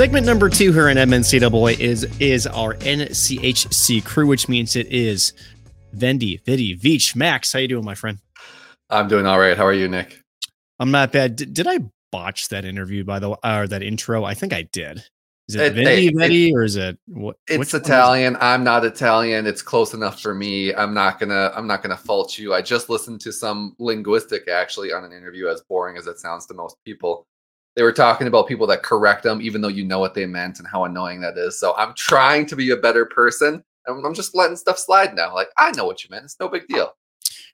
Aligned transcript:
Segment 0.00 0.24
number 0.24 0.48
two 0.48 0.72
here 0.72 0.88
in 0.88 0.96
MNCAA 0.96 1.78
is 1.78 2.04
is 2.20 2.46
our 2.46 2.72
NCHC 2.76 4.02
crew, 4.02 4.26
which 4.26 4.48
means 4.48 4.74
it 4.74 4.86
is 4.86 5.34
Vendi, 5.92 6.38
Vidi, 6.46 6.74
Veech, 6.74 7.14
Max. 7.14 7.52
How 7.52 7.58
you 7.58 7.68
doing, 7.68 7.84
my 7.84 7.94
friend? 7.94 8.16
I'm 8.88 9.08
doing 9.08 9.26
all 9.26 9.38
right. 9.38 9.58
How 9.58 9.66
are 9.66 9.74
you, 9.74 9.88
Nick? 9.88 10.18
I'm 10.78 10.90
not 10.90 11.12
bad. 11.12 11.36
Did, 11.36 11.52
did 11.52 11.66
I 11.66 11.80
botch 12.10 12.48
that 12.48 12.64
interview 12.64 13.04
by 13.04 13.18
the 13.18 13.28
way, 13.28 13.36
or 13.44 13.66
that 13.66 13.82
intro? 13.82 14.24
I 14.24 14.32
think 14.32 14.54
I 14.54 14.62
did. 14.72 15.04
Is 15.50 15.56
it, 15.56 15.76
It- 15.76 15.86
Vendy, 15.86 16.06
it- 16.06 16.14
Vedi, 16.14 16.54
or 16.54 16.62
is 16.62 16.76
it 16.76 16.98
what? 17.06 17.36
It's 17.46 17.68
is 17.68 17.74
it? 17.74 17.82
Italian. 17.82 18.38
I'm 18.40 18.64
not 18.64 18.86
Italian. 18.86 19.46
It's 19.46 19.60
close 19.60 19.92
enough 19.92 20.18
for 20.18 20.34
me. 20.34 20.74
I'm 20.74 20.94
not 20.94 21.20
gonna. 21.20 21.52
I'm 21.54 21.66
not 21.66 21.82
gonna 21.82 21.94
fault 21.98 22.38
you. 22.38 22.54
I 22.54 22.62
just 22.62 22.88
listened 22.88 23.20
to 23.20 23.34
some 23.34 23.76
linguistic 23.78 24.48
actually 24.48 24.94
on 24.94 25.04
an 25.04 25.12
interview. 25.12 25.48
As 25.48 25.60
boring 25.60 25.98
as 25.98 26.06
it 26.06 26.18
sounds 26.18 26.46
to 26.46 26.54
most 26.54 26.78
people, 26.86 27.26
they 27.76 27.82
were 27.82 27.92
talking 27.92 28.26
about 28.26 28.48
people 28.48 28.66
that 28.66 28.82
correct 28.82 29.22
them, 29.22 29.40
even 29.40 29.60
though 29.60 29.68
you 29.68 29.84
know 29.84 29.98
what 30.00 30.14
they 30.14 30.26
meant 30.26 30.58
and 30.58 30.66
how 30.68 30.84
annoying 30.84 31.20
that 31.20 31.38
is. 31.38 31.58
So 31.58 31.74
I'm 31.76 31.94
trying 31.96 32.46
to 32.46 32.56
be 32.56 32.70
a 32.70 32.76
better 32.76 33.06
person. 33.06 33.62
and 33.86 34.04
I'm 34.06 34.14
just 34.14 34.34
letting 34.34 34.56
stuff 34.56 34.78
slide 34.78 35.14
now. 35.14 35.34
Like 35.34 35.48
I 35.56 35.70
know 35.72 35.84
what 35.86 36.02
you 36.04 36.10
meant. 36.10 36.24
It's 36.24 36.36
no 36.40 36.48
big 36.48 36.66
deal. 36.66 36.94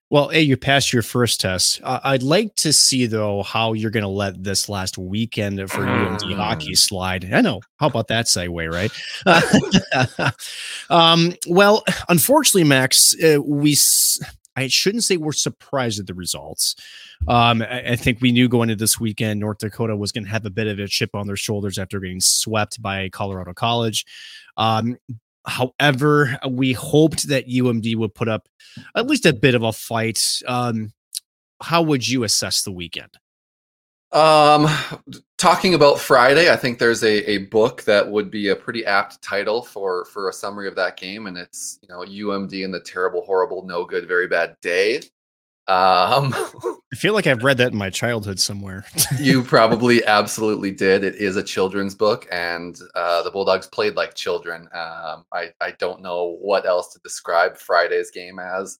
Well, 0.08 0.28
hey, 0.28 0.42
you 0.42 0.56
passed 0.56 0.92
your 0.92 1.02
first 1.02 1.40
test. 1.40 1.80
Uh, 1.82 1.98
I'd 2.04 2.22
like 2.22 2.54
to 2.56 2.72
see 2.72 3.06
though 3.06 3.42
how 3.42 3.72
you're 3.72 3.90
going 3.90 4.04
to 4.04 4.08
let 4.08 4.40
this 4.42 4.68
last 4.68 4.96
weekend 4.98 5.68
for 5.68 5.80
UMD 5.80 6.20
Mm. 6.20 6.36
hockey 6.36 6.76
slide. 6.76 7.28
I 7.32 7.40
know. 7.40 7.60
How 7.80 7.88
about 7.88 8.06
that 8.08 8.26
segue, 8.26 8.72
right? 8.72 8.92
um, 10.90 11.34
well, 11.48 11.84
unfortunately, 12.08 12.64
Max, 12.64 13.14
uh, 13.22 13.42
we. 13.42 13.72
s- 13.72 14.20
I 14.56 14.68
shouldn't 14.68 15.04
say 15.04 15.18
we're 15.18 15.32
surprised 15.32 16.00
at 16.00 16.06
the 16.06 16.14
results. 16.14 16.74
Um, 17.28 17.62
I, 17.62 17.90
I 17.90 17.96
think 17.96 18.20
we 18.20 18.32
knew 18.32 18.48
going 18.48 18.70
into 18.70 18.82
this 18.82 18.98
weekend, 18.98 19.40
North 19.40 19.58
Dakota 19.58 19.96
was 19.96 20.12
going 20.12 20.24
to 20.24 20.30
have 20.30 20.46
a 20.46 20.50
bit 20.50 20.66
of 20.66 20.78
a 20.78 20.88
chip 20.88 21.14
on 21.14 21.26
their 21.26 21.36
shoulders 21.36 21.78
after 21.78 22.00
getting 22.00 22.20
swept 22.20 22.80
by 22.80 23.08
Colorado 23.10 23.52
College. 23.52 24.04
Um, 24.56 24.96
however, 25.46 26.38
we 26.48 26.72
hoped 26.72 27.28
that 27.28 27.48
UMD 27.48 27.96
would 27.96 28.14
put 28.14 28.28
up 28.28 28.48
at 28.96 29.06
least 29.06 29.26
a 29.26 29.32
bit 29.32 29.54
of 29.54 29.62
a 29.62 29.72
fight. 29.72 30.22
Um, 30.46 30.92
how 31.62 31.82
would 31.82 32.06
you 32.08 32.24
assess 32.24 32.62
the 32.62 32.72
weekend? 32.72 33.18
Um, 34.12 34.68
talking 35.36 35.74
about 35.74 35.98
Friday, 35.98 36.50
I 36.50 36.56
think 36.56 36.78
there's 36.78 37.02
a, 37.02 37.30
a 37.30 37.38
book 37.38 37.82
that 37.82 38.08
would 38.08 38.30
be 38.30 38.48
a 38.48 38.56
pretty 38.56 38.84
apt 38.86 39.20
title 39.22 39.62
for 39.62 40.04
for 40.06 40.28
a 40.28 40.32
summary 40.32 40.68
of 40.68 40.76
that 40.76 40.96
game, 40.96 41.26
and 41.26 41.36
it's 41.36 41.78
you 41.82 41.88
know 41.88 42.00
UMD 42.00 42.64
and 42.64 42.72
the 42.72 42.80
terrible, 42.80 43.22
horrible, 43.22 43.64
no 43.66 43.84
good, 43.84 44.06
very 44.06 44.28
bad 44.28 44.56
day. 44.62 45.02
Um, 45.68 46.32
I 46.32 46.96
feel 46.96 47.12
like 47.12 47.26
I've 47.26 47.42
read 47.42 47.58
that 47.58 47.72
in 47.72 47.78
my 47.78 47.90
childhood 47.90 48.38
somewhere. 48.38 48.84
you 49.18 49.42
probably 49.42 50.04
absolutely 50.04 50.70
did. 50.70 51.02
It 51.02 51.16
is 51.16 51.36
a 51.36 51.42
children's 51.42 51.94
book, 51.94 52.28
and 52.30 52.78
uh, 52.94 53.22
the 53.22 53.30
Bulldogs 53.32 53.66
played 53.66 53.96
like 53.96 54.14
children. 54.14 54.62
Um, 54.72 55.24
I 55.32 55.50
I 55.60 55.72
don't 55.78 56.02
know 56.02 56.36
what 56.40 56.66
else 56.66 56.92
to 56.92 57.00
describe 57.00 57.56
Friday's 57.56 58.12
game 58.12 58.38
as. 58.38 58.78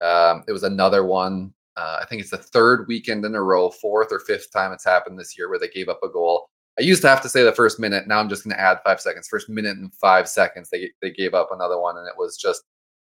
Um, 0.00 0.44
it 0.46 0.52
was 0.52 0.62
another 0.62 1.04
one. 1.04 1.54
Uh, 1.78 2.00
I 2.02 2.06
think 2.06 2.20
it's 2.20 2.30
the 2.30 2.38
third 2.38 2.86
weekend 2.88 3.24
in 3.24 3.36
a 3.36 3.42
row, 3.42 3.70
fourth 3.70 4.08
or 4.10 4.18
fifth 4.18 4.52
time 4.52 4.72
it's 4.72 4.84
happened 4.84 5.18
this 5.18 5.38
year 5.38 5.48
where 5.48 5.60
they 5.60 5.68
gave 5.68 5.88
up 5.88 6.00
a 6.02 6.08
goal. 6.08 6.48
I 6.76 6.82
used 6.82 7.02
to 7.02 7.08
have 7.08 7.22
to 7.22 7.28
say 7.28 7.44
the 7.44 7.52
first 7.52 7.78
minute. 7.78 8.08
Now 8.08 8.18
I'm 8.18 8.28
just 8.28 8.44
going 8.44 8.54
to 8.56 8.60
add 8.60 8.78
five 8.84 9.00
seconds. 9.00 9.28
First 9.28 9.48
minute 9.48 9.76
and 9.76 9.94
five 9.94 10.28
seconds, 10.28 10.70
they 10.70 10.90
they 11.02 11.10
gave 11.10 11.34
up 11.34 11.50
another 11.52 11.78
one, 11.80 11.96
and 11.96 12.08
it 12.08 12.14
was 12.16 12.36
just 12.36 12.62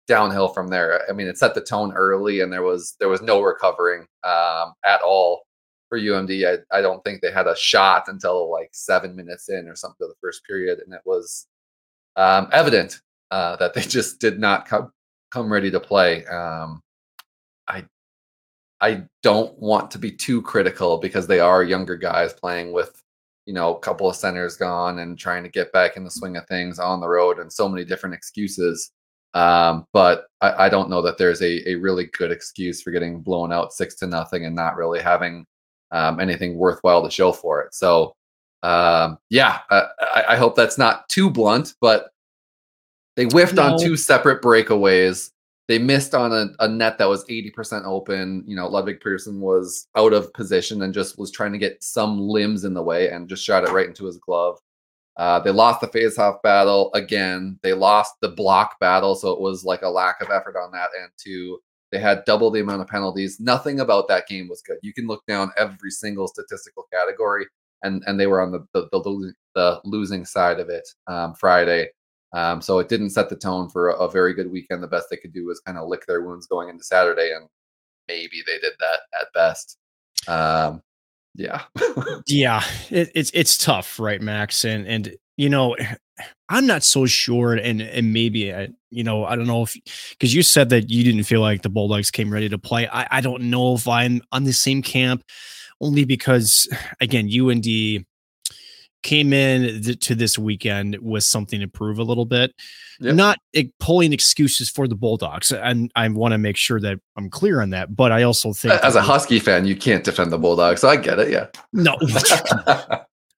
downhill 0.07 0.47
from 0.47 0.67
there. 0.67 1.01
I 1.07 1.13
mean, 1.13 1.28
it 1.28 1.38
set 1.38 1.53
the 1.53 1.62
tone 1.62 1.94
early, 1.94 2.41
and 2.41 2.51
there 2.51 2.63
was 2.63 2.95
there 3.00 3.09
was 3.09 3.22
no 3.22 3.41
recovering 3.41 4.07
um, 4.23 4.73
at 4.83 5.01
all 5.01 5.44
for 5.89 6.00
UMD. 6.00 6.63
I, 6.72 6.78
I 6.78 6.81
don't 6.81 7.03
think 7.03 7.22
they 7.22 7.31
had 7.31 7.47
a 7.47 7.56
shot 7.56 8.06
until 8.07 8.51
like 8.51 8.69
seven 8.73 9.16
minutes 9.16 9.50
in 9.50 9.67
or 9.67 9.75
something 9.75 9.97
to 10.01 10.07
the 10.07 10.19
first 10.22 10.45
period, 10.45 10.79
and 10.79 10.94
it 10.94 11.01
was 11.06 11.47
um, 12.16 12.50
evident 12.51 13.01
uh, 13.31 13.56
that 13.57 13.73
they 13.75 13.81
just 13.97 14.19
did 14.19 14.39
not 14.39 14.67
come 14.67 14.91
come 15.31 15.51
ready 15.51 15.69
to 15.72 15.79
play. 15.79 16.25
Um, 16.25 16.81
I 17.67 17.85
I 18.83 19.03
don't 19.23 19.57
want 19.59 19.89
to 19.91 19.97
be 19.97 20.11
too 20.11 20.41
critical 20.41 20.97
because 20.97 21.25
they 21.25 21.39
are 21.39 21.63
younger 21.63 21.95
guys 21.95 22.33
playing 22.33 22.73
with 22.73 23.01
you 23.45 23.53
know 23.53 23.75
a 23.75 23.79
couple 23.79 24.09
of 24.09 24.16
centers 24.16 24.55
gone 24.57 24.99
and 24.99 25.17
trying 25.17 25.44
to 25.44 25.49
get 25.49 25.71
back 25.71 25.97
in 25.97 26.03
the 26.03 26.11
swing 26.11 26.38
of 26.38 26.45
things 26.47 26.79
on 26.79 26.99
the 26.99 27.07
road 27.07 27.39
and 27.39 27.51
so 27.51 27.67
many 27.69 27.85
different 27.85 28.13
excuses. 28.16 28.91
Um, 29.33 29.85
but 29.94 30.27
I, 30.41 30.66
I 30.66 30.69
don't 30.69 30.89
know 30.89 31.01
that 31.01 31.17
there's 31.17 31.41
a, 31.41 31.67
a 31.71 31.75
really 31.75 32.05
good 32.17 32.31
excuse 32.31 32.81
for 32.83 32.91
getting 32.91 33.21
blown 33.21 33.51
out 33.51 33.73
six 33.73 33.95
to 33.95 34.07
nothing 34.07 34.45
and 34.45 34.55
not 34.55 34.75
really 34.75 35.01
having 35.01 35.45
um, 35.91 36.19
anything 36.19 36.55
worthwhile 36.55 37.03
to 37.03 37.09
show 37.09 37.31
for 37.31 37.61
it. 37.63 37.73
So, 37.73 38.13
um, 38.61 39.17
yeah, 39.29 39.59
I, 39.71 40.25
I- 40.29 40.35
hope 40.38 40.55
that's 40.55 40.77
not 40.77 41.09
too 41.09 41.29
blunt, 41.31 41.73
but 41.81 42.09
they 43.15 43.25
whiffed 43.25 43.55
No. 43.55 43.73
on 43.73 43.79
two 43.79 43.97
separate 43.97 44.41
breakaways. 44.44 45.31
They 45.68 45.79
missed 45.79 46.13
on 46.13 46.34
a, 46.34 46.47
a 46.59 46.68
net 46.68 46.97
that 46.97 47.07
was 47.07 47.25
80% 47.25 47.85
open. 47.85 48.44
You 48.46 48.56
know, 48.56 48.68
Ludvig 48.68 49.00
Persson 49.00 49.40
was 49.40 49.88
out 49.96 50.12
of 50.12 50.34
position 50.34 50.81
and 50.81 50.94
just 50.94 51.18
was 51.18 51.31
trying 51.31 51.53
to 51.53 51.57
get 51.57 51.81
some 51.81 52.19
limbs 52.19 52.66
in 52.66 52.74
the 52.74 52.84
way 52.84 53.09
and 53.09 53.29
just 53.29 53.46
shot 53.46 53.63
it 53.63 53.72
right 53.72 53.88
into 53.88 54.06
his 54.06 54.18
glove. 54.18 54.59
Uh, 55.16 55.40
they 55.40 55.51
lost 55.51 55.79
the 55.79 55.88
face-off 55.88 56.41
battle 56.41 56.91
again. 56.94 57.59
They 57.62 57.74
lost 57.74 58.16
the 58.22 58.29
block 58.29 58.79
battle, 58.79 59.16
so 59.16 59.31
it 59.31 59.40
was 59.40 59.63
like 59.63 59.84
a 59.84 59.90
lack 59.90 60.22
of 60.22 60.31
effort 60.31 60.56
on 60.57 60.72
that 60.72 60.90
end 61.00 61.12
too. 61.18 61.59
They 61.91 62.00
had 62.00 62.25
double 62.25 62.50
the 62.50 62.62
amount 62.62 62.81
of 62.81 62.88
penalties. 62.88 63.40
Nothing 63.40 63.80
about 63.80 64.07
that 64.07 64.28
game 64.28 64.50
was 64.50 64.63
good. 64.63 64.80
You 64.81 64.94
can 64.94 65.06
look 65.06 65.24
down 65.28 65.51
every 65.57 65.91
single 65.91 66.28
statistical 66.28 66.88
category, 66.91 67.45
and 67.84 68.03
and 68.07 68.19
they 68.19 68.25
were 68.25 68.41
on 68.41 68.51
the 68.51 68.66
the, 68.74 68.90
the, 68.91 68.97
losing, 68.97 69.35
the 69.53 69.80
losing 69.85 70.25
side 70.25 70.59
of 70.59 70.69
it 70.69 70.88
um, 71.06 71.35
Friday. 71.35 71.90
Um, 72.33 72.61
so 72.61 72.79
it 72.79 72.89
didn't 72.89 73.11
set 73.11 73.29
the 73.29 73.35
tone 73.35 73.69
for 73.69 73.89
a, 73.89 73.95
a 73.95 74.11
very 74.11 74.33
good 74.33 74.51
weekend. 74.51 74.81
The 74.81 74.88
best 74.88 75.07
they 75.09 75.17
could 75.17 75.33
do 75.33 75.45
was 75.45 75.59
kind 75.59 75.77
of 75.77 75.88
lick 75.88 76.05
their 76.07 76.23
wounds 76.23 76.47
going 76.47 76.69
into 76.69 76.83
Saturday, 76.83 77.31
and 77.31 77.47
maybe 78.07 78.44
they 78.45 78.57
did 78.59 78.73
that 78.79 78.99
at 79.21 79.33
best. 79.33 79.77
Um, 80.27 80.81
yeah. 81.35 81.63
yeah, 82.27 82.63
it, 82.89 83.11
it's 83.16 83.31
it's 83.33 83.57
tough, 83.57 83.99
right, 83.99 84.21
Max? 84.21 84.66
And 84.66 84.88
and 84.88 85.16
you 85.38 85.49
know, 85.49 85.75
I'm 86.49 86.66
not 86.66 86.83
so 86.83 87.05
sure, 87.05 87.53
and 87.53 87.81
and 87.81 88.13
maybe 88.13 88.53
I, 88.53 88.69
you 88.89 89.03
know, 89.03 89.25
I 89.25 89.35
don't 89.35 89.47
know 89.47 89.63
if 89.63 89.75
because 90.11 90.33
you 90.33 90.44
said 90.44 90.69
that 90.69 90.89
you 90.89 91.03
didn't 91.03 91.23
feel 91.23 91.41
like 91.41 91.61
the 91.61 91.69
Bulldogs 91.69 92.11
came 92.11 92.31
ready 92.31 92.50
to 92.50 92.57
play. 92.57 92.88
I 92.88 93.17
I 93.17 93.21
don't 93.21 93.44
know 93.44 93.75
if 93.75 93.88
I'm 93.88 94.21
on 94.31 94.44
the 94.44 94.53
same 94.53 94.81
camp, 94.81 95.23
only 95.81 96.05
because 96.05 96.67
again, 97.00 97.29
UND 97.29 98.05
came 99.03 99.33
in 99.33 99.81
th- 99.83 99.99
to 100.07 100.15
this 100.15 100.39
weekend 100.39 100.97
with 101.01 101.23
something 101.23 101.59
to 101.59 101.67
prove 101.67 101.99
a 101.99 102.03
little 102.03 102.25
bit. 102.25 102.53
Yep. 102.99 103.15
Not 103.15 103.37
pulling 103.79 104.13
excuses 104.13 104.69
for 104.69 104.87
the 104.87 104.95
Bulldogs, 104.95 105.51
and 105.51 105.91
I 105.95 106.07
want 106.09 106.31
to 106.33 106.37
make 106.37 106.57
sure 106.57 106.79
that 106.79 106.99
I'm 107.17 107.29
clear 107.29 107.61
on 107.61 107.71
that. 107.71 107.95
But 107.95 108.11
I 108.11 108.23
also 108.23 108.53
think 108.53 108.73
As 108.83 108.95
a 108.95 109.01
Husky 109.01 109.39
fan, 109.39 109.65
you 109.65 109.75
can't 109.75 110.03
defend 110.03 110.31
the 110.31 110.37
Bulldogs, 110.37 110.81
so 110.81 110.89
I 110.89 110.95
get 110.95 111.19
it. 111.19 111.29
Yeah. 111.31 111.47
no, 111.73 111.97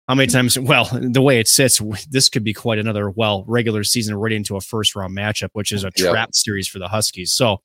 how 0.08 0.14
many 0.14 0.28
times 0.28 0.60
well 0.60 0.88
the 1.02 1.22
way 1.22 1.40
it 1.40 1.48
sits 1.48 1.82
this 2.10 2.30
could 2.30 2.44
be 2.44 2.54
quite 2.54 2.78
another 2.78 3.10
well 3.10 3.44
regular 3.48 3.84
season 3.84 4.14
right 4.16 4.34
into 4.34 4.56
a 4.56 4.62
first 4.62 4.96
round 4.96 5.18
matchup 5.18 5.50
which 5.54 5.72
is 5.72 5.84
a 5.84 5.92
Yep. 5.98 6.12
trap 6.12 6.36
series 6.36 6.68
for 6.68 6.78
the 6.78 6.88
huskies 6.88 7.32
so 7.32 7.58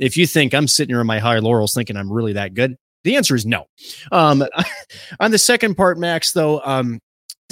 if 0.00 0.16
you 0.16 0.26
think 0.26 0.54
i'm 0.54 0.66
sitting 0.66 0.94
here 0.94 1.02
in 1.02 1.06
my 1.06 1.18
high 1.18 1.38
laurels 1.38 1.74
thinking 1.74 1.98
i'm 1.98 2.10
really 2.10 2.32
that 2.32 2.54
good 2.54 2.76
the 3.04 3.16
answer 3.16 3.34
is 3.34 3.44
no 3.44 3.66
um 4.10 4.42
on 5.20 5.32
the 5.32 5.38
second 5.38 5.74
part 5.74 5.98
max 5.98 6.32
though 6.32 6.62
um 6.64 6.98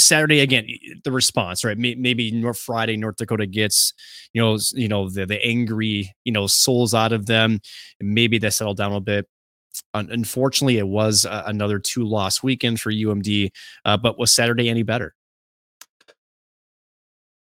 Saturday 0.01 0.41
again, 0.41 0.67
the 1.05 1.13
response, 1.13 1.65
right? 1.65 1.79
Maybe 1.79 2.31
North 2.31 2.59
Friday, 2.59 2.97
North 2.97 3.17
Dakota 3.17 3.47
gets, 3.47 3.93
you 4.33 4.43
know, 4.43 4.59
you 4.73 4.89
know 4.89 5.09
the 5.09 5.27
the 5.27 5.45
angry, 5.45 6.15
you 6.25 6.33
know, 6.33 6.47
souls 6.47 6.95
out 6.95 7.13
of 7.13 7.27
them. 7.27 7.61
Maybe 8.01 8.39
they 8.39 8.51
settle 8.51 8.75
down 8.75 8.93
a 8.93 9.01
bit. 9.01 9.27
Unfortunately, 9.95 10.79
it 10.79 10.89
was 10.89 11.27
another 11.31 11.79
two 11.79 12.05
loss 12.05 12.43
weekend 12.43 12.81
for 12.81 12.91
UMD. 12.91 13.51
Uh, 13.85 13.97
but 13.97 14.19
was 14.19 14.35
Saturday 14.35 14.69
any 14.69 14.83
better? 14.83 15.15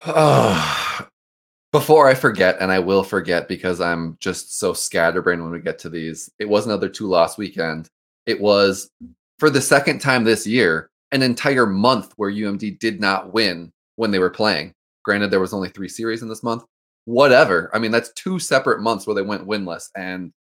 Oh, 0.06 1.06
before 1.72 2.08
I 2.08 2.14
forget, 2.14 2.56
and 2.60 2.70
I 2.70 2.78
will 2.78 3.02
forget 3.02 3.48
because 3.48 3.81
I'm 3.81 4.16
just 4.20 4.58
so 4.58 4.72
scatterbrained 4.72 5.43
when 5.43 5.52
we 5.52 5.60
get 5.60 5.78
to 5.81 5.88
these. 5.88 6.31
It 6.38 6.48
was 6.48 6.66
another 6.66 6.88
two 6.88 7.06
loss 7.06 7.38
weekend. 7.38 7.88
It 8.26 8.40
was 8.40 8.90
for 9.38 9.50
the 9.50 9.60
second 9.60 10.00
time 10.00 10.25
this 10.25 10.46
year, 10.46 10.88
an 11.12 11.23
entire 11.23 11.67
month 11.67 12.12
where 12.17 12.32
UMD 12.32 12.79
did 12.79 13.00
not 13.00 13.32
win 13.32 13.70
when 13.97 14.11
they 14.11 14.19
were 14.19 14.31
playing. 14.31 14.73
Granted, 15.05 15.31
there 15.31 15.41
was 15.41 15.53
only 15.53 15.69
three 15.69 15.88
series 15.88 16.23
in 16.23 16.29
this 16.29 16.43
month. 16.43 16.64
Whatever. 17.05 17.70
I 17.75 17.79
mean, 17.79 17.91
that's 17.91 18.12
two 18.14 18.38
separate 18.38 18.81
months 18.81 19.06
where 19.06 19.14
they 19.14 19.23
went 19.23 19.47
winless, 19.47 19.88
and 19.97 20.32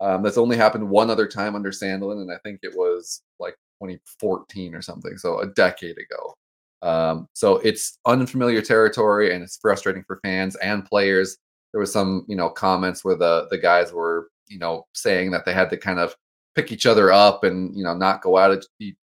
um, 0.00 0.22
that's 0.22 0.38
only 0.38 0.56
happened 0.56 0.88
one 0.88 1.10
other 1.10 1.26
time 1.26 1.54
under 1.54 1.70
Sandelin, 1.70 2.22
and 2.22 2.32
I 2.32 2.38
think 2.42 2.60
it 2.62 2.74
was 2.74 3.22
like 3.38 3.54
2014 3.82 4.74
or 4.74 4.82
something, 4.82 5.16
so 5.18 5.40
a 5.40 5.46
decade 5.46 5.96
ago. 5.98 6.34
Um, 6.82 7.28
so 7.34 7.56
it's 7.58 7.98
unfamiliar 8.06 8.62
territory, 8.62 9.34
and 9.34 9.42
it's 9.42 9.58
frustrating 9.60 10.04
for 10.06 10.20
fans 10.22 10.56
and 10.56 10.84
players. 10.84 11.36
There 11.72 11.80
was 11.80 11.92
some, 11.92 12.24
you 12.28 12.36
know, 12.36 12.48
comments 12.48 13.04
where 13.04 13.16
the 13.16 13.48
the 13.50 13.58
guys 13.58 13.92
were, 13.92 14.28
you 14.48 14.58
know, 14.58 14.86
saying 14.94 15.30
that 15.32 15.44
they 15.44 15.52
had 15.52 15.70
to 15.70 15.76
kind 15.76 15.98
of 15.98 16.14
pick 16.56 16.72
each 16.72 16.86
other 16.86 17.12
up 17.12 17.44
and 17.44 17.76
you 17.76 17.84
know 17.84 17.94
not 17.94 18.22
go 18.22 18.38
out 18.38 18.50
at 18.50 18.64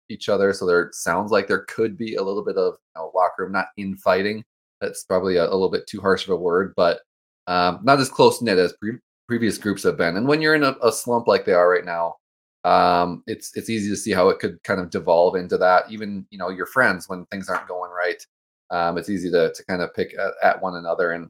each 0.10 0.30
other. 0.30 0.54
So 0.54 0.66
there 0.66 0.90
sounds 0.94 1.32
like 1.32 1.48
there 1.48 1.66
could 1.68 1.98
be 1.98 2.16
a 2.16 2.24
little 2.24 2.44
bit 2.44 2.58
of 2.58 2.76
you 2.96 3.02
know, 3.02 3.12
locker 3.14 3.44
room, 3.44 3.52
not 3.52 3.68
infighting. 3.78 4.44
That's 4.80 5.04
probably 5.04 5.36
a, 5.36 5.44
a, 5.44 5.52
little 5.52 5.70
bit 5.70 5.86
too 5.86 6.02
harsh 6.02 6.24
of 6.24 6.32
a 6.32 6.36
word, 6.36 6.74
but 6.76 7.02
um, 7.46 7.80
not 7.84 8.00
as 8.00 8.10
close 8.10 8.42
knit 8.42 8.58
as 8.58 8.74
pre- 8.74 8.98
previous 9.28 9.58
groups 9.60 9.84
have 9.84 9.98
been. 9.98 10.18
And 10.18 10.28
when 10.28 10.42
you're 10.42 10.56
in 10.56 10.64
a, 10.64 10.76
a 10.82 10.92
slump 10.92 11.28
like 11.28 11.46
they 11.46 11.54
are 11.54 11.70
right 11.70 11.86
now, 11.86 12.16
um, 12.64 13.24
it's 13.28 13.56
it's 13.56 13.70
easy 13.70 13.90
to 13.90 13.96
see 13.96 14.12
how 14.12 14.30
it 14.30 14.40
could 14.40 14.62
kind 14.64 14.80
of 14.80 14.90
devolve 14.90 15.36
into 15.36 15.58
that. 15.58 15.92
Even 15.92 16.26
you 16.32 16.38
know 16.38 16.50
your 16.50 16.66
friends 16.68 17.10
when 17.10 17.26
things 17.28 17.50
aren't 17.50 17.68
going 17.68 17.92
right, 17.92 18.26
um, 18.70 18.98
it's 18.98 19.10
easy 19.10 19.30
to 19.32 19.54
to 19.54 19.66
kind 19.66 19.82
of 19.82 19.94
pick 19.94 20.14
at, 20.18 20.32
at, 20.44 20.62
one 20.62 20.76
another, 20.76 21.12
and 21.12 21.30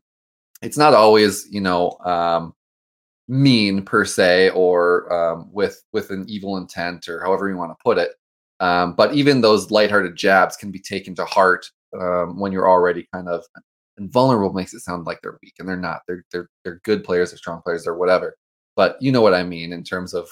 it's 0.61 0.77
not 0.77 0.93
always 0.93 1.47
you 1.51 1.61
know 1.61 1.97
um, 2.05 2.53
mean 3.27 3.83
per 3.83 4.05
se 4.05 4.49
or 4.51 5.11
um, 5.13 5.49
with 5.51 5.81
with 5.93 6.09
an 6.09 6.25
evil 6.27 6.57
intent 6.57 7.07
or 7.07 7.21
however 7.21 7.49
you 7.49 7.57
want 7.57 7.71
to 7.71 7.83
put 7.83 7.97
it. 7.97 8.11
Um, 8.59 8.93
but 8.93 9.13
even 9.13 9.41
those 9.41 9.71
lighthearted 9.71 10.15
jabs 10.15 10.55
can 10.55 10.71
be 10.71 10.79
taken 10.79 11.15
to 11.15 11.25
heart 11.25 11.65
um, 11.99 12.39
when 12.39 12.51
you're 12.51 12.69
already 12.69 13.07
kind 13.13 13.27
of 13.27 13.43
invulnerable. 13.97 14.53
Makes 14.53 14.73
it 14.73 14.81
sound 14.81 15.05
like 15.05 15.19
they're 15.21 15.39
weak, 15.41 15.55
and 15.59 15.67
they're 15.67 15.77
not. 15.77 16.01
They're 16.07 16.23
they're 16.31 16.49
they're 16.63 16.81
good 16.83 17.03
players, 17.03 17.31
they're 17.31 17.37
strong 17.37 17.61
players, 17.61 17.83
they're 17.83 17.95
whatever. 17.95 18.35
But 18.75 19.01
you 19.01 19.11
know 19.11 19.21
what 19.21 19.33
I 19.33 19.43
mean 19.43 19.73
in 19.73 19.83
terms 19.83 20.13
of 20.13 20.29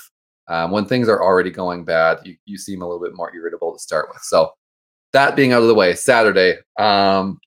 um, 0.47 0.71
when 0.71 0.85
things 0.85 1.07
are 1.07 1.21
already 1.21 1.51
going 1.51 1.85
bad, 1.85 2.19
you 2.23 2.35
you 2.45 2.57
seem 2.57 2.81
a 2.81 2.85
little 2.85 3.01
bit 3.01 3.15
more 3.15 3.33
irritable 3.35 3.73
to 3.73 3.79
start 3.79 4.09
with. 4.09 4.21
So 4.21 4.51
that 5.13 5.35
being 5.35 5.53
out 5.53 5.61
of 5.61 5.67
the 5.67 5.75
way, 5.75 5.95
Saturday, 5.95 6.57
um, 6.77 7.39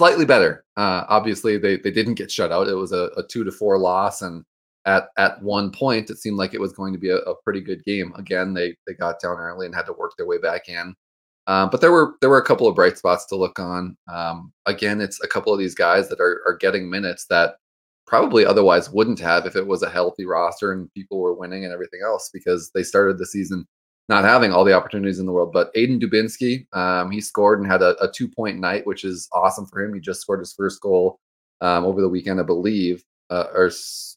slightly 0.00 0.24
better. 0.24 0.64
Uh, 0.78 1.04
obviously, 1.10 1.58
they 1.58 1.76
they 1.76 1.90
didn't 1.90 2.14
get 2.14 2.32
shut 2.32 2.50
out. 2.50 2.68
It 2.68 2.74
was 2.74 2.92
a, 2.92 3.10
a 3.18 3.22
two 3.22 3.44
to 3.44 3.52
four 3.52 3.76
loss, 3.76 4.22
and 4.22 4.42
at 4.86 5.10
at 5.18 5.42
one 5.42 5.70
point 5.70 6.08
it 6.08 6.16
seemed 6.16 6.38
like 6.38 6.54
it 6.54 6.60
was 6.60 6.72
going 6.72 6.94
to 6.94 6.98
be 6.98 7.10
a, 7.10 7.18
a, 7.18 7.34
pretty 7.44 7.60
good 7.60 7.84
game. 7.84 8.10
Again, 8.16 8.54
they 8.54 8.74
they 8.86 8.94
got 8.94 9.20
down 9.20 9.36
early 9.36 9.66
and 9.66 9.74
had 9.74 9.84
to 9.86 9.92
work 9.92 10.12
their 10.16 10.26
way 10.26 10.38
back 10.38 10.70
in. 10.70 10.94
Um, 11.46 11.68
but 11.68 11.82
there 11.82 11.92
were 11.92 12.14
there 12.22 12.30
were 12.30 12.38
a 12.38 12.44
couple 12.44 12.66
of 12.66 12.74
bright 12.74 12.96
spots 12.96 13.26
to 13.26 13.36
look 13.36 13.58
on. 13.58 13.94
Um, 14.10 14.54
again, 14.64 15.02
it's 15.02 15.22
a 15.22 15.28
couple 15.28 15.52
of 15.52 15.58
these 15.58 15.74
guys 15.74 16.08
that 16.08 16.20
are 16.20 16.40
are 16.46 16.56
getting 16.56 16.88
minutes 16.88 17.26
that 17.26 17.56
probably 18.06 18.46
otherwise 18.46 18.90
wouldn't 18.90 19.20
have 19.20 19.44
if 19.44 19.54
it 19.54 19.66
was 19.66 19.82
a 19.82 19.90
healthy 19.90 20.24
roster 20.24 20.72
and 20.72 20.90
people 20.94 21.20
were 21.20 21.34
winning 21.34 21.64
and 21.64 21.74
everything 21.74 22.00
else 22.02 22.30
because 22.32 22.70
they 22.74 22.82
started 22.82 23.18
the 23.18 23.26
season 23.26 23.66
not 24.08 24.24
having 24.24 24.52
all 24.52 24.64
the 24.64 24.72
opportunities 24.72 25.18
in 25.18 25.26
the 25.26 25.32
world. 25.32 25.52
But 25.52 25.72
Aiden 25.74 26.00
Dubinsky, 26.00 26.66
um, 26.76 27.10
he 27.10 27.20
scored 27.20 27.60
and 27.60 27.70
had 27.70 27.82
a, 27.82 27.96
a 28.02 28.10
two 28.10 28.28
point 28.28 28.58
night, 28.58 28.86
which 28.86 29.04
is 29.04 29.28
awesome 29.32 29.66
for 29.66 29.80
him. 29.80 29.94
He 29.94 30.00
just 30.00 30.20
scored 30.20 30.40
his 30.40 30.52
first 30.52 30.80
goal 30.80 31.20
um, 31.60 31.84
over 31.84 32.00
the 32.00 32.08
weekend, 32.08 32.40
I 32.40 32.44
believe 32.44 33.04
uh, 33.30 33.46
or 33.54 33.70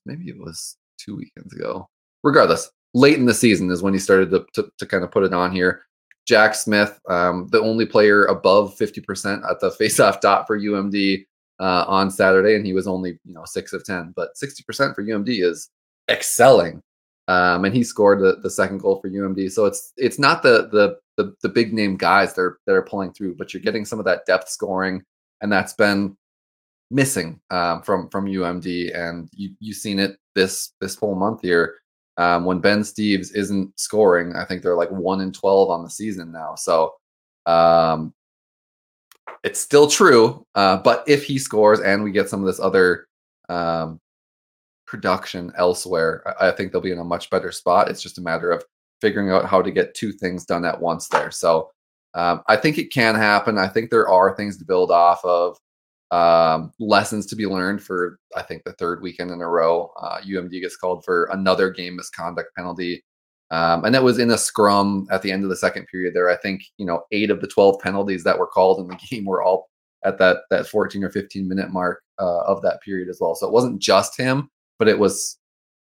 maybe 0.06 0.30
it 0.30 0.38
was 0.38 0.78
two 0.98 1.16
weekends 1.16 1.54
ago. 1.54 1.88
Regardless, 2.24 2.72
late 2.94 3.18
in 3.18 3.26
the 3.26 3.34
season 3.34 3.70
is 3.70 3.82
when 3.82 3.94
he 3.94 4.00
started 4.00 4.32
to, 4.32 4.46
to, 4.54 4.70
to 4.78 4.86
kind 4.86 5.04
of 5.04 5.12
put 5.12 5.24
it 5.24 5.34
on 5.34 5.52
here. 5.52 5.84
Jack 6.26 6.56
Smith, 6.56 7.00
um, 7.10 7.48
the 7.52 7.60
only 7.60 7.86
player 7.86 8.26
above 8.26 8.78
50% 8.78 9.50
at 9.50 9.60
the 9.60 9.70
faceoff 9.80 10.22
dot 10.22 10.48
for 10.48 10.58
UMD 10.58 11.26
uh, 11.60 11.86
on 11.88 12.10
Saturday, 12.10 12.56
and 12.56 12.66
he 12.66 12.74
was 12.74 12.88
only 12.88 13.20
you 13.26 13.34
know 13.34 13.44
six 13.46 13.74
of 13.74 13.84
10, 13.84 14.14
but 14.16 14.30
60% 14.42 14.96
for 14.96 15.04
UMD 15.04 15.44
is 15.44 15.70
excelling. 16.10 16.82
Um, 17.28 17.64
and 17.66 17.74
he 17.74 17.84
scored 17.84 18.20
the, 18.20 18.40
the 18.42 18.50
second 18.50 18.80
goal 18.80 19.00
for 19.00 19.10
UMD. 19.10 19.52
So 19.52 19.66
it's 19.66 19.94
it's 19.98 20.20
not 20.20 20.44
the 20.44 20.70
the 20.72 20.98
the, 21.16 21.36
the 21.42 21.50
big 21.50 21.74
name 21.74 21.96
guys 21.96 22.34
that 22.34 22.42
are 22.42 22.60
that 22.66 22.74
are 22.74 22.81
pulling 22.81 23.14
through, 23.14 23.36
but 23.36 23.54
you're 23.54 23.64
getting 23.64 23.86
some 23.86 24.00
of 24.00 24.06
that 24.06 24.25
depth 24.25 24.50
scoring, 24.50 25.04
and 25.42 25.52
that's 25.52 25.74
been 25.74 26.18
missing 26.92 27.40
um, 27.50 27.81
from 27.81 28.10
from 28.10 28.25
UMD, 28.25 28.98
and 28.98 29.30
you 29.34 29.52
you've 29.60 29.78
seen 29.78 30.00
it 30.00 30.18
this 30.36 30.74
this 30.81 30.96
whole 30.96 31.16
month 31.16 31.42
here. 31.42 31.75
Um, 32.18 32.46
when 32.46 32.60
Ben 32.60 32.81
Steeves 32.81 33.34
isn't 33.34 33.80
scoring, 33.80 34.36
I 34.36 34.46
think 34.46 34.62
they're 34.62 34.75
like 34.75 34.92
one 34.92 35.22
in 35.22 35.31
twelve 35.31 35.70
on 35.70 35.84
the 35.84 35.90
season 35.90 36.31
now. 36.31 36.56
So 36.56 36.94
um, 37.46 38.14
it's 39.44 39.60
still 39.62 39.88
true, 39.88 40.46
uh, 40.56 40.78
but 40.78 41.04
if 41.08 41.24
he 41.24 41.38
scores 41.40 41.80
and 41.80 42.04
we 42.04 42.12
get 42.12 42.30
some 42.30 42.42
of 42.42 42.48
this 42.48 42.60
other 42.60 43.08
um, 43.50 44.00
production 44.94 45.51
elsewhere, 45.57 46.24
I, 46.40 46.50
I 46.50 46.51
think 46.51 46.72
they'll 46.72 46.80
be 46.80 46.92
in 46.92 47.00
a 47.00 47.04
much 47.04 47.31
better 47.31 47.51
spot. 47.51 47.90
It's 47.90 48.04
just 48.04 48.19
a 48.19 48.22
matter 48.22 48.51
of 48.51 48.63
figuring 49.01 49.31
out 49.31 49.45
how 49.45 49.60
to 49.60 49.72
get 49.72 49.95
two 49.95 50.12
things 50.12 50.45
done 50.45 50.63
at 50.66 50.80
once 50.80 51.07
there. 51.07 51.31
So 51.31 51.72
um, 52.13 52.44
I 52.48 52.57
think 52.57 52.78
it 52.78 52.94
can 52.94 53.16
happen. 53.16 53.57
I 53.57 53.68
think 53.68 53.90
there 53.90 54.07
are 54.07 54.36
things 54.36 54.56
to 54.60 54.66
build 54.66 54.92
off 54.92 55.25
of 55.25 55.57
um, 56.12 56.72
lessons 56.80 57.25
to 57.25 57.36
be 57.36 57.48
learned 57.48 57.81
for 57.81 58.19
I 58.36 58.44
think 58.44 58.63
the 58.63 58.74
third 58.74 59.01
weekend 59.01 59.31
in 59.31 59.42
a 59.42 59.50
row. 59.50 59.92
Uh, 60.00 60.19
UMD 60.22 60.51
gets 60.62 60.78
called 60.78 61.04
for 61.04 61.25
another 61.31 61.72
game 61.72 61.96
misconduct 61.96 62.56
penalty, 62.56 63.04
um, 63.50 63.84
and 63.84 63.96
that 63.96 64.04
was 64.04 64.19
in 64.19 64.30
a 64.30 64.38
scrum 64.38 65.07
at 65.10 65.24
the 65.24 65.31
end 65.31 65.44
of 65.44 65.50
the 65.50 65.56
second 65.56 65.88
period. 65.88 66.13
There, 66.13 66.30
I 66.30 66.36
think 66.36 66.62
you 66.78 66.86
know 66.86 67.01
eight 67.12 67.31
of 67.31 67.42
the 67.42 67.48
twelve 67.48 67.80
penalties 67.81 68.24
that 68.25 68.38
were 68.38 68.46
called 68.46 68.80
in 68.80 68.88
the 68.88 69.00
game 69.10 69.25
were 69.25 69.42
all 69.42 69.69
at 70.06 70.19
that 70.19 70.42
that 70.51 70.68
fourteen 70.68 71.04
or 71.04 71.10
fifteen 71.10 71.48
minute 71.48 71.72
mark 71.72 72.04
uh, 72.19 72.44
of 72.44 72.62
that 72.62 72.81
period 72.84 73.10
as 73.10 73.18
well. 73.19 73.34
So 73.34 73.48
it 73.48 73.54
wasn't 73.54 73.81
just 73.81 74.16
him, 74.16 74.51
but 74.80 74.88
it 74.88 75.00
was. 75.00 75.38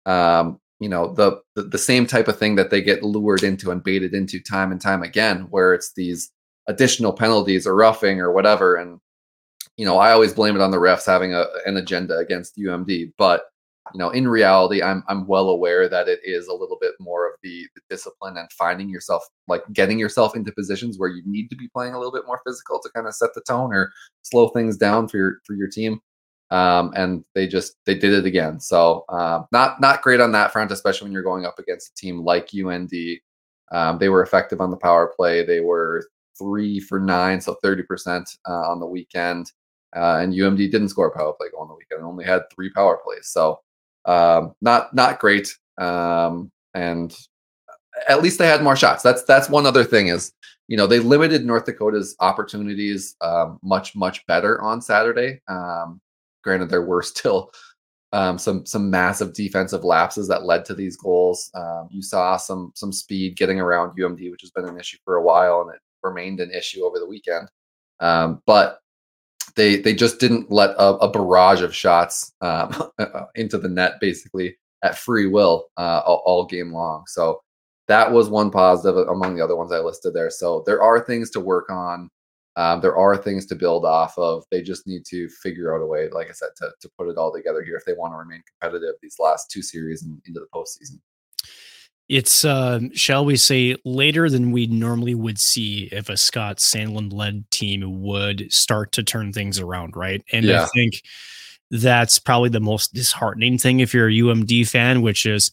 Um, 0.06 0.60
you 0.82 0.88
know 0.88 1.14
the, 1.14 1.42
the 1.56 1.64
the 1.64 1.78
same 1.78 2.08
type 2.08 2.30
of 2.30 2.40
thing 2.40 2.56
that 2.56 2.70
they 2.70 2.82
get 2.82 3.04
lured 3.04 3.44
into 3.44 3.70
and 3.70 3.84
baited 3.84 4.14
into 4.14 4.40
time 4.40 4.72
and 4.72 4.80
time 4.80 5.04
again, 5.04 5.48
where 5.50 5.74
it's 5.74 5.92
these 5.94 6.32
additional 6.68 7.12
penalties 7.12 7.68
or 7.68 7.76
roughing 7.76 8.22
or 8.22 8.32
whatever, 8.32 8.78
and 8.78 9.02
you 9.80 9.86
know, 9.86 9.98
I 9.98 10.12
always 10.12 10.34
blame 10.34 10.58
it 10.58 10.62
on 10.62 10.72
the 10.72 10.78
refs 10.78 11.06
having 11.06 11.34
a, 11.34 11.46
an 11.66 11.78
agenda 11.78 12.18
against 12.18 12.58
UMD, 12.58 13.14
but 13.18 13.44
you 13.94 13.98
know, 13.98 14.10
in 14.10 14.28
reality, 14.28 14.84
I'm 14.84 15.04
I'm 15.08 15.26
well 15.26 15.50
aware 15.50 15.88
that 15.88 16.10
it 16.10 16.20
is 16.24 16.48
a 16.48 16.54
little 16.54 16.78
bit 16.82 16.96
more 17.00 17.28
of 17.28 17.34
the, 17.42 17.66
the, 17.76 17.82
discipline 17.90 18.38
and 18.38 18.52
finding 18.52 18.90
yourself 18.90 19.24
like 19.48 19.64
getting 19.74 19.98
yourself 19.98 20.36
into 20.36 20.52
positions 20.52 21.00
where 21.00 21.10
you 21.10 21.24
need 21.26 21.48
to 21.48 21.56
be 21.56 21.70
playing 21.70 21.94
a 21.94 21.98
little 21.98 22.12
bit 22.12 22.28
more 22.28 22.42
physical 22.46 22.80
to 22.80 22.90
kind 22.94 23.08
of 23.08 23.16
set 23.16 23.30
the 23.34 23.42
tone 23.48 23.74
or 23.74 23.92
slow 24.22 24.50
things 24.50 24.78
down 24.78 25.08
for 25.08 25.18
your 25.18 25.40
for 25.46 25.54
your 25.54 25.70
team. 25.70 26.02
Um, 26.52 26.92
and 26.96 27.24
they 27.36 27.48
just 27.48 27.76
they 27.86 27.96
did 27.96 28.14
it 28.14 28.26
again. 28.26 28.60
So 28.60 29.06
uh, 29.10 29.44
not 29.52 29.80
not 29.80 30.02
great 30.02 30.20
on 30.20 30.32
that 30.32 30.52
front, 30.52 30.72
especially 30.72 31.06
when 31.06 31.12
you're 31.14 31.22
going 31.22 31.46
up 31.46 31.60
against 31.60 31.92
a 31.92 31.96
team 31.96 32.24
like 32.24 32.50
UND. 32.54 32.94
Um, 33.72 34.00
they 34.00 34.10
were 34.10 34.24
effective 34.24 34.62
on 34.62 34.72
the 34.72 34.78
power 34.78 35.14
play. 35.16 35.46
They 35.46 35.60
were 35.60 36.08
three 36.40 36.80
for 36.80 37.00
nine, 37.00 37.40
so 37.40 37.58
30% 37.64 38.38
uh, 38.48 38.52
on 38.52 38.80
the 38.80 38.86
weekend. 38.88 39.52
Uh, 39.96 40.20
and 40.22 40.34
UMD 40.34 40.72
didn't 40.72 40.90
score 40.90 41.08
a 41.08 41.18
power 41.18 41.34
play 41.34 41.48
on 41.58 41.68
the 41.68 41.76
weekend; 41.76 42.04
only 42.04 42.26
had 42.26 42.44
three 42.54 42.72
power 42.72 43.00
plays. 43.04 43.28
So 43.28 43.60
um, 44.06 44.54
not 44.62 44.94
not 44.94 45.20
great. 45.20 45.56
Um, 45.78 46.52
and 46.74 47.16
at 48.08 48.22
least 48.22 48.38
they 48.38 48.48
had 48.48 48.64
more 48.64 48.76
shots. 48.76 49.04
That's 49.04 49.24
that's 49.24 49.50
one 49.50 49.66
other 49.66 49.84
thing 49.84 50.08
is 50.08 50.32
you 50.68 50.78
know 50.78 50.88
they 50.88 51.00
limited 51.00 51.46
North 51.46 51.66
Dakota's 51.66 52.16
opportunities 52.20 53.16
um, 53.22 53.60
much 53.64 53.96
much 53.96 54.26
better 54.28 54.62
on 54.62 54.82
Saturday. 54.82 55.42
Um, 55.48 56.00
granted, 56.44 56.70
there 56.70 56.86
were 56.86 57.02
still 57.04 57.52
um, 58.12 58.38
some 58.38 58.66
some 58.66 58.90
massive 58.90 59.34
defensive 59.34 59.84
lapses 59.84 60.28
that 60.28 60.46
led 60.46 60.66
to 60.66 60.74
these 60.74 60.98
goals. 60.98 61.52
Um, 61.54 61.88
you 61.92 62.02
saw 62.02 62.38
some 62.38 62.72
some 62.76 62.92
speed 62.92 63.38
getting 63.38 63.60
around 63.60 63.98
UMD, 63.98 64.32
which 64.32 64.42
has 64.42 64.52
been 64.52 64.66
an 64.66 64.80
issue 64.80 64.98
for 65.06 65.16
a 65.16 65.24
while, 65.24 65.62
and 65.62 65.76
it 65.76 65.82
remained 66.04 66.40
an 66.40 66.52
issue 66.52 66.84
over 66.84 66.98
the 66.98 67.08
weekend. 67.08 67.50
Um, 68.00 68.42
but 68.46 68.80
they 69.56 69.78
they 69.78 69.94
just 69.94 70.20
didn't 70.20 70.52
let 70.52 70.72
a, 70.72 70.96
a 70.98 71.12
barrage 71.12 71.62
of 71.62 71.76
shots 71.76 72.34
um, 72.42 72.74
into 73.36 73.58
the 73.58 73.70
net 73.70 74.00
basically 74.00 74.58
at 74.84 74.98
free 74.98 75.28
will 75.28 75.68
uh, 75.78 76.02
all, 76.06 76.24
all, 76.26 76.46
game 76.46 76.72
long. 76.72 77.04
So 77.08 77.42
that 77.88 78.12
was 78.12 78.30
one 78.30 78.50
positive 78.50 79.08
among 79.10 79.36
the 79.36 79.44
other 79.44 79.56
ones 79.56 79.72
I 79.72 79.80
listed 79.80 80.14
there. 80.14 80.30
So 80.30 80.64
there 80.66 80.82
are 80.82 81.02
things 81.02 81.30
to 81.32 81.40
work 81.40 81.70
on. 81.70 82.10
Um, 82.60 82.82
there 82.82 82.98
are 82.98 83.16
things 83.16 83.46
to 83.48 83.56
build 83.56 83.86
off 83.86 84.18
of. 84.18 84.44
They 84.52 84.62
just 84.62 84.86
need 84.86 85.06
to 85.06 85.30
figure 85.30 85.74
out 85.74 85.82
a 85.82 85.86
way, 85.86 86.10
like 86.10 86.28
I 86.30 86.34
said, 86.34 86.50
to, 86.58 86.72
to 86.82 86.90
put 86.98 87.08
it 87.08 87.18
all 87.18 87.32
together 87.32 87.64
here 87.64 87.78
if 87.78 87.86
they 87.86 87.94
want 87.94 88.14
to 88.14 88.18
remain 88.18 88.44
competitive 88.60 88.96
these 89.02 89.16
last 89.18 89.50
two 89.50 89.62
series 89.62 90.04
and 90.04 90.22
into 90.28 90.42
the 90.42 90.48
postseason 90.54 91.00
it's 92.10 92.44
uh, 92.44 92.80
shall 92.94 93.24
we 93.24 93.38
say 93.38 93.76
later 93.86 94.30
than 94.30 94.52
we 94.52 94.66
normally 94.66 95.14
would 95.14 95.40
see 95.40 95.88
if 95.92 96.10
a 96.10 96.18
Scott 96.18 96.58
Sandelin 96.58 97.14
led 97.14 97.50
team 97.52 98.02
would 98.02 98.52
start 98.52 98.92
to 98.94 99.04
turn 99.04 99.32
things 99.32 99.60
around, 99.60 99.96
right? 99.96 100.24
And 100.34 100.44
yeah. 100.44 100.64
I 100.64 100.68
think 100.74 101.04
that's 101.70 102.18
probably 102.18 102.50
the 102.50 102.60
most 102.60 102.96
disheartening 102.96 103.60
thing 103.60 103.80
if 103.80 103.94
you're 103.94 104.10
a 104.10 104.12
UMD 104.12 104.68
fan, 104.68 105.04
which 105.04 105.28
is 105.28 105.52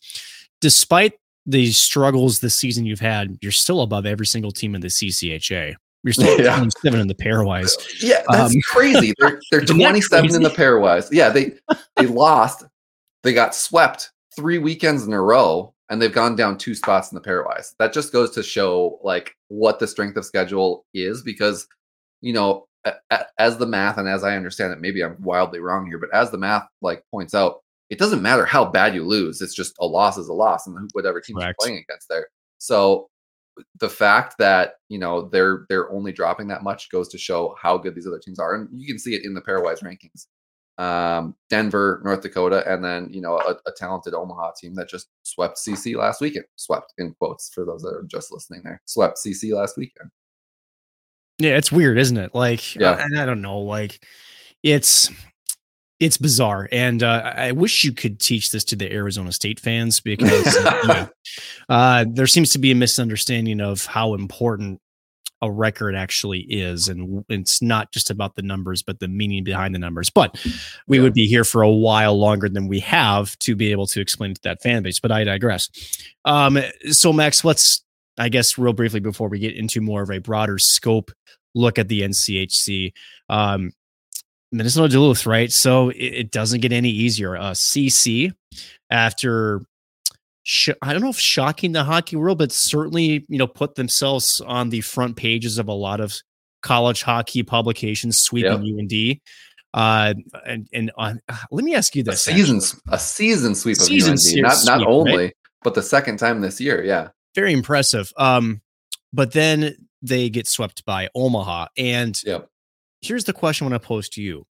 despite 0.62 1.12
the 1.44 1.70
struggles 1.72 2.40
this 2.40 2.56
season 2.56 2.86
you've 2.86 3.00
had, 3.00 3.36
you're 3.42 3.52
still 3.52 3.82
above 3.82 4.06
every 4.06 4.26
single 4.26 4.50
team 4.50 4.74
in 4.74 4.80
the 4.80 4.88
CCHA. 4.88 5.76
You're 6.06 6.12
still 6.12 6.40
Yeah. 6.40 6.56
27 6.56 7.00
in 7.00 7.08
the 7.08 7.14
pairwise. 7.16 8.00
Yeah, 8.00 8.22
that's 8.30 8.54
Um, 8.54 8.60
crazy. 8.64 9.12
They're 9.18 9.40
they're 9.50 9.62
Isn't 9.62 9.76
27 9.76 10.34
in 10.36 10.42
the 10.42 10.50
pairwise. 10.50 11.08
Yeah, 11.10 11.30
they 11.30 11.54
they 11.96 12.06
lost. 12.06 12.64
They 13.24 13.32
got 13.34 13.54
swept 13.56 14.12
three 14.36 14.58
weekends 14.58 15.04
in 15.04 15.12
a 15.12 15.20
row, 15.20 15.74
and 15.90 16.00
they've 16.00 16.12
gone 16.12 16.36
down 16.36 16.58
two 16.58 16.76
spots 16.76 17.10
in 17.10 17.16
the 17.16 17.20
pairwise. 17.28 17.74
That 17.80 17.92
just 17.92 18.12
goes 18.12 18.30
to 18.32 18.42
show 18.44 19.00
like 19.02 19.34
what 19.48 19.80
the 19.80 19.86
strength 19.88 20.16
of 20.16 20.24
schedule 20.24 20.86
is, 20.94 21.22
because 21.22 21.66
you 22.20 22.32
know, 22.32 22.66
as 23.40 23.58
the 23.58 23.66
math 23.66 23.98
and 23.98 24.08
as 24.08 24.22
I 24.22 24.36
understand 24.36 24.72
it, 24.72 24.80
maybe 24.80 25.02
I'm 25.02 25.20
wildly 25.20 25.58
wrong 25.58 25.86
here, 25.86 25.98
but 25.98 26.14
as 26.14 26.30
the 26.30 26.38
math 26.38 26.68
like 26.82 27.02
points 27.10 27.34
out, 27.34 27.62
it 27.90 27.98
doesn't 27.98 28.22
matter 28.22 28.44
how 28.44 28.64
bad 28.64 28.94
you 28.94 29.02
lose. 29.04 29.42
It's 29.42 29.54
just 29.56 29.74
a 29.80 29.86
loss 29.86 30.18
is 30.18 30.28
a 30.28 30.32
loss, 30.32 30.68
and 30.68 30.88
whatever 30.92 31.20
team 31.20 31.36
you're 31.40 31.52
playing 31.60 31.78
against 31.88 32.08
there. 32.08 32.28
So 32.58 33.08
the 33.80 33.88
fact 33.88 34.36
that 34.38 34.74
you 34.88 34.98
know 34.98 35.28
they're 35.28 35.64
they're 35.68 35.90
only 35.90 36.12
dropping 36.12 36.48
that 36.48 36.62
much 36.62 36.90
goes 36.90 37.08
to 37.08 37.18
show 37.18 37.54
how 37.60 37.76
good 37.78 37.94
these 37.94 38.06
other 38.06 38.18
teams 38.18 38.38
are, 38.38 38.54
and 38.54 38.68
you 38.72 38.86
can 38.86 38.98
see 38.98 39.14
it 39.14 39.24
in 39.24 39.34
the 39.34 39.40
pairwise 39.40 39.82
rankings. 39.82 40.26
Um, 40.78 41.34
Denver, 41.48 42.02
North 42.04 42.20
Dakota, 42.20 42.62
and 42.70 42.84
then 42.84 43.08
you 43.10 43.20
know 43.22 43.38
a, 43.38 43.56
a 43.66 43.72
talented 43.76 44.12
Omaha 44.12 44.52
team 44.60 44.74
that 44.74 44.88
just 44.90 45.08
swept 45.22 45.56
CC 45.58 45.96
last 45.96 46.20
weekend. 46.20 46.44
Swept 46.56 46.92
in 46.98 47.14
quotes 47.14 47.48
for 47.54 47.64
those 47.64 47.80
that 47.82 47.94
are 47.94 48.04
just 48.06 48.30
listening 48.30 48.60
there. 48.62 48.82
Swept 48.84 49.16
CC 49.18 49.52
last 49.54 49.76
weekend. 49.78 50.10
Yeah, 51.38 51.56
it's 51.56 51.70
weird, 51.72 51.98
isn't 51.98 52.16
it? 52.16 52.34
Like, 52.34 52.74
Yeah. 52.76 52.98
and 52.98 53.18
I 53.18 53.26
don't 53.26 53.42
know, 53.42 53.58
like, 53.58 54.02
it's 54.62 55.10
it's 56.00 56.16
bizarre, 56.18 56.68
and 56.72 57.02
uh, 57.02 57.32
I 57.36 57.52
wish 57.52 57.84
you 57.84 57.92
could 57.92 58.20
teach 58.20 58.50
this 58.50 58.64
to 58.64 58.76
the 58.76 58.92
Arizona 58.92 59.32
State 59.32 59.58
fans 59.60 60.00
because 60.00 60.54
you 60.54 60.62
know, 60.88 61.08
uh, 61.68 62.04
there 62.08 62.26
seems 62.26 62.50
to 62.52 62.58
be 62.58 62.70
a 62.70 62.74
misunderstanding 62.74 63.60
of 63.60 63.86
how 63.86 64.14
important 64.14 64.80
a 65.42 65.50
record 65.50 65.94
actually 65.94 66.40
is, 66.40 66.88
and 66.88 67.24
it's 67.28 67.60
not 67.60 67.92
just 67.92 68.10
about 68.10 68.36
the 68.36 68.42
numbers, 68.42 68.82
but 68.82 69.00
the 69.00 69.08
meaning 69.08 69.44
behind 69.44 69.74
the 69.74 69.78
numbers. 69.78 70.08
But 70.10 70.42
we 70.86 70.96
Yeah. 70.96 71.02
would 71.04 71.12
be 71.14 71.26
here 71.26 71.44
for 71.44 71.60
a 71.62 71.70
while 71.70 72.18
longer 72.18 72.48
than 72.48 72.68
we 72.68 72.80
have 72.80 73.38
to 73.40 73.54
be 73.54 73.70
able 73.70 73.86
to 73.88 74.00
explain 74.00 74.32
to 74.34 74.40
that 74.44 74.62
fan 74.62 74.82
base. 74.82 74.98
But 74.98 75.12
I 75.12 75.24
digress. 75.24 75.68
Um, 76.24 76.58
so 76.90 77.12
Max, 77.12 77.44
let's 77.44 77.82
I 78.18 78.30
guess 78.30 78.56
real 78.56 78.72
briefly 78.72 79.00
before 79.00 79.28
we 79.28 79.38
get 79.38 79.54
into 79.54 79.82
more 79.82 80.00
of 80.02 80.10
a 80.10 80.18
broader 80.20 80.58
scope 80.58 81.10
look 81.54 81.78
at 81.78 81.88
the 81.88 82.00
NCHC. 82.02 82.92
Um, 83.28 83.72
Minnesota 84.52 84.88
Duluth, 84.88 85.26
right? 85.26 85.50
So 85.52 85.88
it, 85.90 85.96
it 85.96 86.30
doesn't 86.30 86.60
get 86.60 86.72
any 86.72 86.90
easier. 86.90 87.36
Uh, 87.36 87.50
CC 87.52 88.32
after. 88.90 89.62
Sh- 90.48 90.68
I 90.80 90.92
don't 90.92 91.02
know 91.02 91.08
if 91.10 91.18
shocking 91.18 91.72
the 91.72 91.82
hockey 91.82 92.14
world, 92.14 92.38
but 92.38 92.52
certainly 92.52 93.24
you 93.28 93.38
know 93.38 93.48
put 93.48 93.74
themselves 93.74 94.40
on 94.46 94.70
the 94.70 94.80
front 94.80 95.16
pages 95.16 95.58
of 95.58 95.66
a 95.68 95.72
lot 95.72 96.00
of 96.00 96.14
college 96.62 97.02
hockey 97.02 97.42
publications, 97.42 98.18
sweeping 98.20 98.52
UND. 98.78 99.20
Uh, 99.74 100.14
and 100.46 100.68
and 100.72 100.92
uh, 100.96 101.14
let 101.50 101.64
me 101.64 101.74
ask 101.74 101.96
you 101.96 102.02
A 102.02 102.04
this: 102.04 102.22
season, 102.24 102.60
a 102.88 102.98
season 102.98 103.54
sweep 103.56 103.76
of 103.78 103.82
Season 103.82 104.12
UND. 104.12 104.20
se- 104.20 104.40
Not 104.40 104.50
not 104.64 104.76
sweep, 104.78 104.86
right? 104.86 104.86
only, 104.86 105.32
but 105.64 105.74
the 105.74 105.82
second 105.82 106.18
time 106.18 106.40
this 106.40 106.60
year. 106.60 106.82
Yeah. 106.84 107.08
very 107.34 107.52
impressive. 107.52 108.12
Um, 108.16 108.62
but 109.12 109.32
then 109.32 109.74
they 110.00 110.30
get 110.30 110.46
swept 110.46 110.84
by 110.84 111.08
Omaha. 111.16 111.66
And 111.76 112.16
Yep. 112.24 112.48
Here's 113.06 113.24
the 113.24 113.32
question 113.32 113.66
I 113.66 113.70
want 113.70 113.82
to 113.82 113.86
pose 113.86 114.08
to 114.10 114.22
you. 114.22 114.44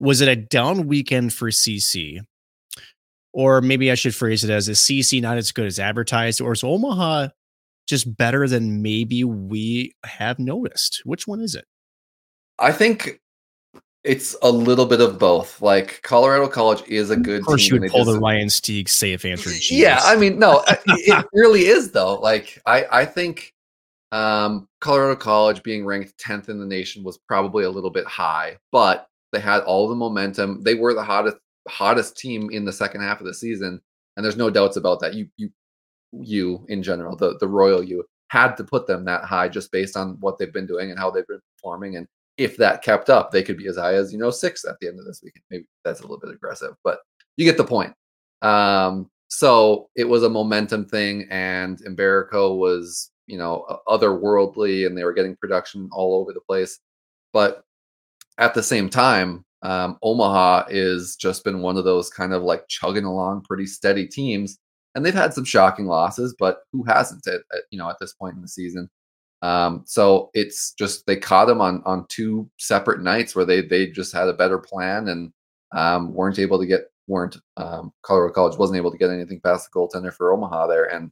Was 0.00 0.20
it 0.20 0.28
a 0.28 0.36
down 0.36 0.86
weekend 0.86 1.32
for 1.32 1.50
CC? 1.50 2.20
Or 3.32 3.60
maybe 3.60 3.90
I 3.90 3.94
should 3.94 4.14
phrase 4.14 4.42
it 4.44 4.50
as 4.50 4.68
is 4.68 4.78
CC 4.78 5.20
not 5.20 5.36
as 5.36 5.52
good 5.52 5.66
as 5.66 5.78
advertised, 5.78 6.40
or 6.40 6.52
is 6.52 6.64
Omaha 6.64 7.28
just 7.86 8.16
better 8.16 8.48
than 8.48 8.82
maybe 8.82 9.24
we 9.24 9.92
have 10.04 10.38
noticed? 10.38 11.02
Which 11.04 11.26
one 11.26 11.40
is 11.40 11.54
it? 11.54 11.64
I 12.58 12.72
think 12.72 13.20
it's 14.04 14.36
a 14.42 14.50
little 14.50 14.86
bit 14.86 15.00
of 15.00 15.18
both. 15.18 15.60
Like 15.60 16.00
Colorado 16.02 16.48
College 16.48 16.82
is 16.88 17.10
a 17.10 17.16
good 17.16 17.40
Of 17.40 17.46
course, 17.46 17.66
team. 17.66 17.74
you 17.76 17.80
would 17.82 17.90
pull 17.90 18.04
the 18.04 18.18
Ryan 18.18 18.48
Stieg 18.48 18.88
safe 18.88 19.24
answer. 19.24 19.50
Yeah. 19.70 20.00
I 20.02 20.16
mean, 20.16 20.38
no, 20.38 20.64
it 20.86 21.26
really 21.32 21.66
is 21.66 21.92
though. 21.92 22.14
Like, 22.14 22.60
I 22.66 22.86
I 22.90 23.04
think 23.04 23.52
um, 24.12 24.67
Colorado 24.80 25.16
College 25.16 25.62
being 25.62 25.84
ranked 25.84 26.18
tenth 26.18 26.48
in 26.48 26.58
the 26.58 26.66
nation 26.66 27.02
was 27.02 27.18
probably 27.18 27.64
a 27.64 27.70
little 27.70 27.90
bit 27.90 28.06
high, 28.06 28.56
but 28.72 29.08
they 29.32 29.40
had 29.40 29.62
all 29.62 29.88
the 29.88 29.94
momentum. 29.94 30.62
They 30.62 30.74
were 30.74 30.94
the 30.94 31.02
hottest 31.02 31.36
hottest 31.68 32.16
team 32.16 32.48
in 32.50 32.64
the 32.64 32.72
second 32.72 33.02
half 33.02 33.20
of 33.20 33.26
the 33.26 33.34
season, 33.34 33.80
and 34.16 34.24
there's 34.24 34.36
no 34.36 34.50
doubts 34.50 34.76
about 34.76 35.00
that. 35.00 35.14
You 35.14 35.28
you 35.36 35.50
you 36.12 36.64
in 36.68 36.82
general, 36.82 37.16
the 37.16 37.36
the 37.38 37.48
royal 37.48 37.82
you 37.82 38.04
had 38.28 38.56
to 38.56 38.64
put 38.64 38.86
them 38.86 39.04
that 39.06 39.24
high 39.24 39.48
just 39.48 39.72
based 39.72 39.96
on 39.96 40.16
what 40.20 40.38
they've 40.38 40.52
been 40.52 40.66
doing 40.66 40.90
and 40.90 40.98
how 40.98 41.10
they've 41.10 41.26
been 41.26 41.40
performing 41.56 41.96
and 41.96 42.06
if 42.38 42.56
that 42.56 42.82
kept 42.82 43.10
up, 43.10 43.30
they 43.30 43.42
could 43.42 43.58
be 43.58 43.66
as 43.66 43.76
high 43.76 43.94
as 43.94 44.12
you 44.12 44.18
know 44.18 44.30
six 44.30 44.64
at 44.64 44.78
the 44.80 44.86
end 44.86 44.98
of 44.98 45.04
this 45.04 45.20
weekend. 45.22 45.42
Maybe 45.50 45.66
that's 45.84 46.00
a 46.00 46.02
little 46.04 46.20
bit 46.20 46.30
aggressive, 46.30 46.74
but 46.84 47.00
you 47.36 47.44
get 47.44 47.56
the 47.56 47.64
point. 47.64 47.92
Um, 48.40 49.10
so 49.26 49.90
it 49.96 50.04
was 50.04 50.22
a 50.22 50.30
momentum 50.30 50.86
thing, 50.86 51.26
and 51.30 51.78
Mbereko 51.78 52.56
was 52.56 53.10
you 53.28 53.38
know 53.38 53.80
otherworldly, 53.86 54.86
and 54.86 54.96
they 54.96 55.04
were 55.04 55.12
getting 55.12 55.36
production 55.36 55.88
all 55.92 56.20
over 56.20 56.32
the 56.32 56.40
place. 56.40 56.80
But 57.32 57.62
at 58.38 58.54
the 58.54 58.62
same 58.62 58.88
time, 58.88 59.44
um, 59.62 59.98
Omaha 60.02 60.66
is 60.70 61.16
just 61.16 61.44
been 61.44 61.60
one 61.60 61.76
of 61.76 61.84
those 61.84 62.10
kind 62.10 62.32
of 62.32 62.42
like 62.42 62.66
chugging 62.68 63.04
along, 63.04 63.42
pretty 63.42 63.66
steady 63.66 64.06
teams, 64.06 64.58
and 64.94 65.04
they've 65.04 65.14
had 65.14 65.34
some 65.34 65.44
shocking 65.44 65.86
losses, 65.86 66.34
but 66.38 66.60
who 66.72 66.82
hasn't 66.84 67.26
at, 67.26 67.40
at 67.52 67.62
you 67.70 67.78
know 67.78 67.88
at 67.88 67.96
this 68.00 68.14
point 68.14 68.36
in 68.36 68.42
the 68.42 68.48
season? 68.48 68.88
Um, 69.42 69.84
so 69.86 70.30
it's 70.34 70.72
just 70.72 71.06
they 71.06 71.16
caught 71.16 71.46
them 71.46 71.60
on 71.60 71.82
on 71.84 72.06
two 72.08 72.50
separate 72.58 73.02
nights 73.02 73.36
where 73.36 73.44
they 73.44 73.60
they 73.62 73.86
just 73.86 74.12
had 74.12 74.28
a 74.28 74.32
better 74.32 74.58
plan 74.58 75.08
and 75.08 75.32
um, 75.72 76.14
weren't 76.14 76.38
able 76.38 76.58
to 76.58 76.66
get 76.66 76.90
weren't 77.06 77.36
um, 77.56 77.92
Colorado 78.02 78.32
College 78.32 78.58
wasn't 78.58 78.76
able 78.76 78.90
to 78.90 78.98
get 78.98 79.10
anything 79.10 79.40
past 79.40 79.68
the 79.70 79.78
goaltender 79.78 80.12
for 80.12 80.32
Omaha 80.32 80.66
there, 80.66 80.84
and 80.94 81.10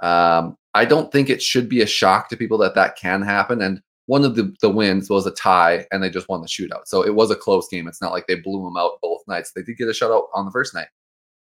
um, 0.00 0.56
I 0.74 0.84
don't 0.84 1.10
think 1.10 1.28
it 1.28 1.42
should 1.42 1.68
be 1.68 1.80
a 1.80 1.86
shock 1.86 2.28
to 2.28 2.36
people 2.36 2.58
that 2.58 2.74
that 2.74 2.96
can 2.96 3.22
happen. 3.22 3.62
And 3.62 3.80
one 4.06 4.24
of 4.24 4.36
the 4.36 4.54
the 4.62 4.70
wins 4.70 5.10
was 5.10 5.26
a 5.26 5.30
tie, 5.32 5.86
and 5.92 6.02
they 6.02 6.10
just 6.10 6.28
won 6.28 6.40
the 6.40 6.48
shootout, 6.48 6.86
so 6.86 7.02
it 7.04 7.14
was 7.14 7.30
a 7.30 7.36
close 7.36 7.68
game. 7.68 7.86
It's 7.88 8.00
not 8.00 8.12
like 8.12 8.26
they 8.26 8.36
blew 8.36 8.62
them 8.64 8.76
out 8.76 9.00
both 9.02 9.20
nights. 9.28 9.52
They 9.52 9.62
did 9.62 9.76
get 9.76 9.88
a 9.88 9.92
shutout 9.92 10.28
on 10.34 10.46
the 10.46 10.50
first 10.50 10.74
night, 10.74 10.88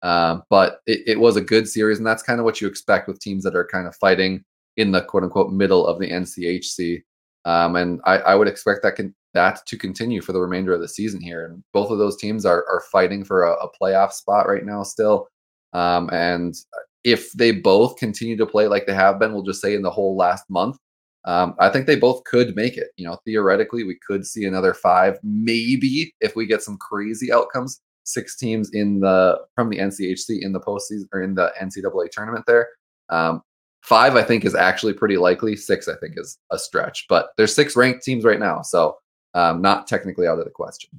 um, 0.02 0.44
but 0.50 0.80
it, 0.86 1.02
it 1.06 1.20
was 1.20 1.36
a 1.36 1.42
good 1.42 1.68
series, 1.68 1.98
and 1.98 2.08
that's 2.08 2.24
kind 2.24 2.40
of 2.40 2.46
what 2.46 2.62
you 2.62 2.68
expect 2.68 3.08
with 3.08 3.20
teams 3.20 3.44
that 3.44 3.56
are 3.56 3.68
kind 3.68 3.86
of 3.88 3.96
fighting 3.98 4.46
in 4.78 4.92
the 4.92 5.02
quote 5.02 5.24
unquote 5.24 5.52
middle 5.52 5.86
of 5.86 6.00
the 6.00 6.10
NCHC. 6.10 7.04
Um, 7.46 7.76
and 7.76 8.00
I, 8.06 8.20
I 8.20 8.36
would 8.36 8.48
expect 8.48 8.84
that 8.84 8.96
can 8.96 9.14
that 9.34 9.66
to 9.66 9.78
continue 9.78 10.22
for 10.22 10.32
the 10.32 10.40
remainder 10.40 10.74
of 10.74 10.82
the 10.82 10.88
season 10.88 11.20
here. 11.20 11.46
And 11.46 11.64
both 11.74 11.92
of 11.92 11.98
those 11.98 12.18
teams 12.18 12.46
are 12.46 12.66
are 12.70 12.84
fighting 12.92 13.24
for 13.24 13.44
a, 13.44 13.54
a 13.54 13.70
playoff 13.72 14.14
spot 14.14 14.48
right 14.48 14.66
now 14.66 14.84
still. 14.84 15.28
Um, 15.74 16.10
and 16.12 16.56
if 17.04 17.32
they 17.34 17.52
both 17.52 17.98
continue 17.98 18.38
to 18.38 18.46
play 18.46 18.68
like 18.68 18.86
they 18.86 18.94
have 18.94 19.20
been, 19.20 19.34
we'll 19.34 19.44
just 19.44 19.62
say 19.62 19.76
in 19.76 19.82
the 19.82 19.92
whole 19.92 20.16
last 20.16 20.50
month, 20.50 20.78
um, 21.26 21.56
I 21.60 21.70
think 21.70 21.86
they 21.86 21.96
both 21.96 22.24
could 22.26 22.56
make 22.56 22.78
it. 22.78 22.88
You 22.98 23.08
know, 23.08 23.18
theoretically, 23.26 23.84
we 23.84 23.98
could 24.06 24.26
see 24.26 24.46
another 24.46 24.74
five, 24.74 25.18
maybe 25.24 26.14
if 26.20 26.36
we 26.36 26.46
get 26.46 26.62
some 26.62 26.78
crazy 26.78 27.32
outcomes. 27.32 27.82
Six 28.06 28.36
teams 28.36 28.72
in 28.74 29.00
the 29.00 29.40
from 29.56 29.70
the 29.70 29.78
NCHC 29.78 30.42
in 30.42 30.52
the 30.52 30.60
postseason 30.60 31.06
or 31.14 31.22
in 31.24 31.36
the 31.36 31.54
NCAA 31.62 32.12
tournament 32.12 32.44
there. 32.46 32.68
Um, 33.08 33.42
five, 33.82 34.18
I 34.18 34.24
think, 34.24 34.44
is 34.44 34.56
actually 34.56 34.92
pretty 34.92 35.16
likely. 35.16 35.56
Six, 35.56 35.88
I 35.88 35.96
think, 35.96 36.16
is 36.18 36.38
a 36.52 36.60
stretch. 36.60 37.06
But 37.08 37.30
there's 37.38 37.56
six 37.56 37.78
ranked 37.78 38.04
teams 38.04 38.26
right 38.26 38.40
now, 38.40 38.62
so 38.62 38.98
um, 39.36 39.62
not 39.62 39.88
technically 39.88 40.28
out 40.28 40.38
of 40.38 40.44
the 40.44 40.52
question. 40.52 40.90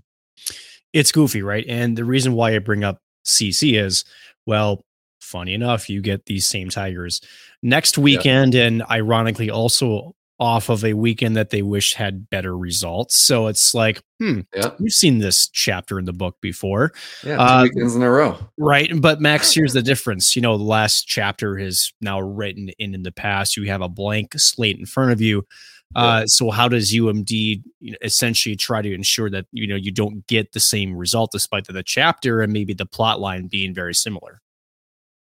it's 0.94 1.12
goofy, 1.12 1.42
right? 1.42 1.66
And 1.68 1.98
the 1.98 2.04
reason 2.04 2.32
why 2.32 2.54
I 2.54 2.58
bring 2.58 2.84
up 2.84 3.02
CC 3.26 3.78
is, 3.78 4.06
well, 4.46 4.82
funny 5.34 5.52
enough, 5.52 5.90
you 5.90 6.00
get 6.00 6.26
these 6.26 6.46
same 6.46 6.68
Tigers 6.68 7.20
next 7.60 7.98
weekend, 7.98 8.54
and 8.54 8.84
ironically, 8.88 9.50
also 9.50 10.14
off 10.38 10.68
of 10.68 10.84
a 10.84 10.94
weekend 10.94 11.36
that 11.36 11.50
they 11.50 11.62
wish 11.62 11.94
had 11.94 12.28
better 12.30 12.56
results. 12.56 13.24
So 13.26 13.48
it's 13.48 13.74
like, 13.74 14.00
hmm, 14.20 14.40
Yeah, 14.54 14.70
we've 14.78 14.92
seen 14.92 15.18
this 15.18 15.48
chapter 15.48 15.98
in 15.98 16.04
the 16.04 16.12
book 16.12 16.36
before, 16.40 16.92
yeah, 17.24 17.36
two 17.36 17.42
Uh, 17.42 17.62
weekends 17.64 17.96
in 17.96 18.02
a 18.02 18.10
row. 18.10 18.38
right? 18.58 18.90
But 19.00 19.20
Max, 19.20 19.52
here's 19.52 19.72
the 19.72 19.82
difference. 19.82 20.36
You 20.36 20.42
know, 20.42 20.56
the 20.56 20.64
last 20.64 21.08
chapter 21.08 21.58
is 21.58 21.92
now 22.00 22.20
written 22.20 22.68
in 22.78 22.94
in 22.94 23.02
the 23.02 23.12
past. 23.12 23.56
You 23.56 23.64
have 23.64 23.82
a 23.82 23.88
blank 23.88 24.34
slate 24.36 24.78
in 24.78 24.86
front 24.86 25.10
of 25.12 25.20
you. 25.20 25.46
Uh, 25.96 26.26
so 26.26 26.50
how 26.50 26.68
does 26.68 26.92
UMD 26.92 27.62
essentially 28.02 28.56
try 28.56 28.82
to 28.82 28.92
ensure 28.92 29.30
that 29.30 29.46
you 29.52 29.66
know 29.68 29.76
you 29.76 29.92
don't 29.92 30.26
get 30.26 30.50
the 30.52 30.58
same 30.60 30.96
result 30.96 31.30
despite 31.30 31.66
the, 31.66 31.72
the 31.72 31.84
chapter 31.84 32.40
and 32.40 32.52
maybe 32.52 32.74
the 32.74 32.86
plot 32.86 33.20
line 33.20 33.46
being 33.46 33.72
very 33.72 33.94
similar? 33.94 34.40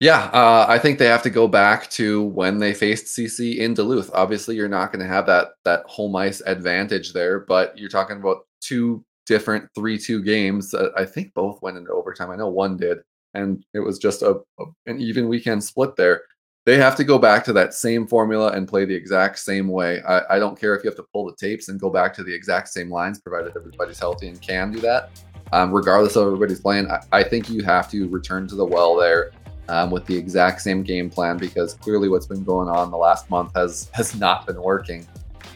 Yeah, 0.00 0.25
uh, 0.26 0.67
I 0.69 0.79
think 0.79 0.99
they 0.99 1.07
have 1.07 1.23
to 1.23 1.31
go 1.31 1.49
back 1.49 1.88
to 1.91 2.25
when 2.25 2.59
they 2.59 2.75
faced 2.75 3.07
CC 3.07 3.57
in 3.59 3.73
Duluth. 3.73 4.11
Obviously, 4.12 4.55
you're 4.55 4.69
not 4.69 4.93
going 4.93 5.00
to 5.00 5.09
have 5.11 5.25
that 5.26 5.53
that 5.65 5.85
home 5.87 6.15
ice 6.17 6.43
advantage 6.43 7.15
there, 7.15 7.41
but 7.41 7.76
you're 7.79 7.88
talking 7.88 8.19
about 8.19 8.47
two 8.61 9.03
different 9.25 9.69
three-two 9.75 10.23
games. 10.23 10.75
Uh, 10.75 10.91
I 10.97 11.07
think 11.07 11.33
both 11.33 11.62
went 11.62 11.79
into 11.79 11.93
overtime. 11.93 12.31
I 12.31 12.37
know 12.37 12.49
one 12.49 12.76
did, 12.76 12.99
and 13.33 13.65
it 13.73 13.81
was 13.81 13.99
just 13.99 14.21
a, 14.21 14.41
a 14.61 14.65
an 14.85 15.00
even 15.00 15.29
weekend 15.29 15.65
split 15.65 15.97
there. 15.97 16.23
they 16.67 16.76
have 16.76 16.97
to 16.97 17.05
go 17.05 17.19
back 17.19 17.43
to 17.45 17.55
that 17.55 17.73
same 17.73 18.07
formula 18.07 18.53
and 18.53 18.69
play 18.69 18.85
the 18.85 18.95
exact 18.95 19.38
same 19.38 19.69
way. 19.69 20.03
I, 20.03 20.37
I 20.37 20.38
don't 20.38 20.61
care 20.61 20.75
if 20.76 20.85
you 20.85 20.91
have 20.91 20.97
to 20.99 21.07
pull 21.11 21.25
the 21.25 21.37
tapes 21.37 21.69
and 21.69 21.81
go 21.81 21.88
back 21.88 22.12
to 22.15 22.23
the 22.23 22.35
exact 22.35 22.69
same 22.69 22.91
lines, 22.91 23.21
provided 23.21 23.57
everybody's 23.57 23.99
healthy 23.99 24.29
and 24.29 24.43
can 24.43 24.73
do 24.73 24.81
that. 24.81 25.11
Um, 25.53 25.73
regardless 25.73 26.17
of 26.17 26.26
everybody's 26.26 26.61
playing, 26.61 26.91
I, 26.91 27.00
I, 27.12 27.23
think 27.23 27.49
you 27.49 27.62
have 27.62 27.88
to 27.93 28.09
return 28.09 28.49
to 28.49 28.57
the 28.57 28.65
well 28.65 28.97
there 28.97 29.31
um, 29.68 29.90
with 29.90 30.06
the 30.06 30.16
exact 30.16 30.61
same 30.61 30.82
game 30.82 31.11
plan 31.11 31.37
because 31.37 31.75
clearly 31.75 32.08
what's 32.08 32.26
been 32.26 32.44
going 32.44 32.68
on 32.68 32.90
the 32.90 32.96
last 32.96 33.28
month 33.30 33.52
has 33.54 33.90
has 33.92 34.14
not 34.14 34.46
been 34.46 34.61
working. 34.61 35.06